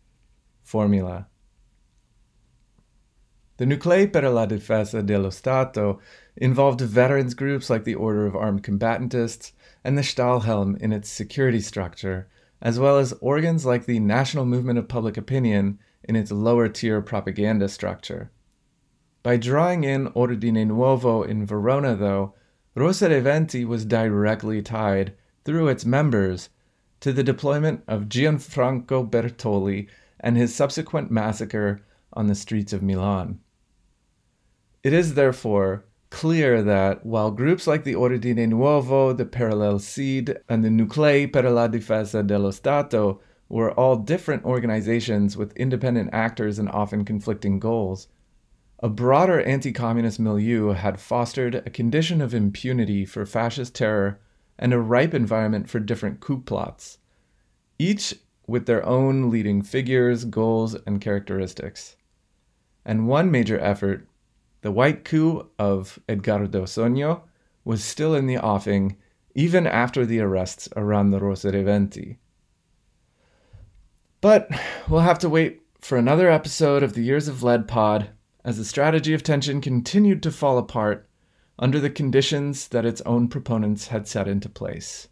formula. 0.61 1.27
The 3.57 3.68
Nuclei 3.68 4.07
per 4.07 4.27
la 4.30 4.47
Difesa 4.47 5.05
dello 5.05 5.30
Stato 5.30 5.99
involved 6.35 6.81
veterans 6.81 7.35
groups 7.35 7.69
like 7.69 7.84
the 7.84 7.95
Order 7.95 8.26
of 8.26 8.35
Armed 8.35 8.64
Combatants 8.64 9.53
and 9.84 9.97
the 9.97 10.01
Stahlhelm 10.01 10.76
in 10.81 10.91
its 10.91 11.10
security 11.10 11.60
structure, 11.60 12.27
as 12.61 12.80
well 12.80 12.97
as 12.97 13.14
organs 13.22 13.65
like 13.65 13.85
the 13.85 13.99
National 13.99 14.45
Movement 14.45 14.80
of 14.80 14.88
Public 14.88 15.18
Opinion 15.18 15.77
in 16.03 16.15
its 16.15 16.31
lower 16.31 16.68
tier 16.68 17.01
propaganda 17.01 17.69
structure. 17.69 18.31
By 19.22 19.38
drawing 19.38 19.84
in 19.84 20.07
Ordine 20.07 20.68
Nuovo 20.68 21.26
in 21.26 21.45
Verona, 21.45 21.95
though, 21.95 22.34
Rosa 22.76 23.07
dei 23.07 23.19
Venti 23.19 23.64
was 23.64 23.85
directly 23.85 24.61
tied, 24.61 25.14
through 25.45 25.68
its 25.68 25.85
members, 25.85 26.49
to 27.03 27.11
the 27.11 27.21
deployment 27.21 27.84
of 27.85 28.07
Gianfranco 28.07 29.09
Bertoli 29.09 29.89
and 30.21 30.38
his 30.38 30.55
subsequent 30.55 31.11
massacre 31.11 31.81
on 32.13 32.27
the 32.27 32.34
streets 32.34 32.71
of 32.71 32.81
Milan. 32.81 33.39
It 34.84 34.93
is, 34.93 35.13
therefore, 35.13 35.84
clear 36.11 36.63
that 36.63 37.05
while 37.05 37.30
groups 37.30 37.67
like 37.67 37.84
the 37.84 37.95
Ordine 37.95 38.47
Nuovo, 38.47 39.17
the 39.17 39.25
Parallel 39.25 39.80
SID, 39.80 40.39
and 40.47 40.63
the 40.63 40.69
Nuclei 40.69 41.25
per 41.25 41.49
la 41.49 41.67
Difesa 41.67 42.25
dello 42.25 42.51
Stato 42.51 43.19
were 43.49 43.73
all 43.73 43.97
different 43.97 44.45
organizations 44.45 45.35
with 45.35 45.57
independent 45.57 46.09
actors 46.13 46.57
and 46.57 46.69
often 46.69 47.03
conflicting 47.03 47.59
goals, 47.59 48.07
a 48.80 48.88
broader 48.88 49.41
anti 49.41 49.73
communist 49.73 50.21
milieu 50.21 50.71
had 50.71 51.01
fostered 51.01 51.55
a 51.55 51.69
condition 51.69 52.21
of 52.21 52.34
impunity 52.34 53.03
for 53.03 53.25
fascist 53.25 53.75
terror 53.75 54.21
and 54.57 54.73
a 54.73 54.80
ripe 54.80 55.13
environment 55.13 55.69
for 55.69 55.80
different 55.80 56.19
coup 56.19 56.41
plots, 56.41 56.99
each 57.80 58.15
with 58.47 58.65
their 58.65 58.85
own 58.85 59.30
leading 59.30 59.61
figures, 59.61 60.25
goals, 60.25 60.75
and 60.85 61.01
characteristics. 61.01 61.95
And 62.85 63.07
one 63.07 63.31
major 63.31 63.59
effort, 63.59 64.07
the 64.61 64.71
white 64.71 65.05
coup 65.05 65.49
of 65.57 65.99
Edgardo 66.07 66.63
Sogno, 66.63 67.21
was 67.63 67.84
still 67.84 68.13
in 68.13 68.27
the 68.27 68.38
offing 68.38 68.97
even 69.35 69.65
after 69.65 70.05
the 70.05 70.19
arrests 70.19 70.69
around 70.75 71.09
the 71.09 71.19
Rosa 71.19 71.51
dei 71.51 71.63
Venti. 71.63 72.19
But 74.21 74.49
we'll 74.88 75.01
have 75.01 75.19
to 75.19 75.30
wait 75.30 75.61
for 75.80 75.97
another 75.97 76.30
episode 76.30 76.84
of 76.84 76.93
the 76.93 77.01
Years 77.01 77.27
of 77.27 77.43
Lead 77.43 77.67
pod 77.67 78.09
as 78.45 78.57
the 78.57 78.65
strategy 78.65 79.13
of 79.13 79.23
tension 79.23 79.61
continued 79.61 80.21
to 80.23 80.31
fall 80.31 80.57
apart 80.57 81.07
under 81.59 81.80
the 81.80 81.89
conditions 81.89 82.67
that 82.69 82.85
its 82.85 83.01
own 83.01 83.27
proponents 83.27 83.88
had 83.88 84.07
set 84.07 84.27
into 84.27 84.49
place. 84.49 85.07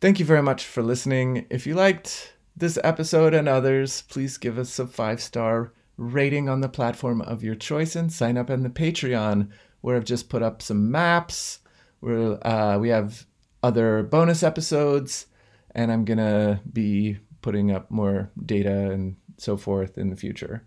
Thank 0.00 0.18
you 0.18 0.24
very 0.24 0.42
much 0.42 0.64
for 0.64 0.82
listening. 0.82 1.46
If 1.50 1.66
you 1.66 1.74
liked 1.74 2.34
this 2.56 2.78
episode 2.82 3.34
and 3.34 3.48
others, 3.48 4.02
please 4.02 4.36
give 4.36 4.58
us 4.58 4.78
a 4.78 4.86
five 4.86 5.20
star 5.20 5.72
rating 5.96 6.48
on 6.48 6.60
the 6.60 6.68
platform 6.68 7.20
of 7.20 7.42
your 7.42 7.54
choice 7.54 7.94
and 7.94 8.12
sign 8.12 8.36
up 8.36 8.50
on 8.50 8.62
the 8.62 8.70
Patreon, 8.70 9.50
where 9.80 9.96
I've 9.96 10.04
just 10.04 10.28
put 10.28 10.42
up 10.42 10.62
some 10.62 10.90
maps. 10.90 11.60
Where 12.00 12.44
uh, 12.44 12.78
we 12.78 12.88
have 12.88 13.26
other 13.62 14.02
bonus 14.02 14.42
episodes, 14.42 15.26
and 15.72 15.92
I'm 15.92 16.04
gonna 16.04 16.60
be 16.72 17.18
putting 17.42 17.70
up 17.70 17.90
more 17.90 18.30
data 18.44 18.90
and 18.90 19.16
so 19.36 19.56
forth 19.56 19.98
in 19.98 20.10
the 20.10 20.16
future. 20.16 20.66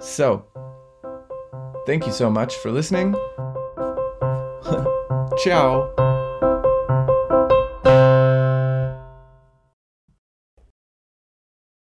So, 0.00 0.46
thank 1.88 2.04
you 2.04 2.12
so 2.12 2.28
much 2.28 2.56
for 2.56 2.70
listening. 2.70 3.14
Ciao. 5.42 6.17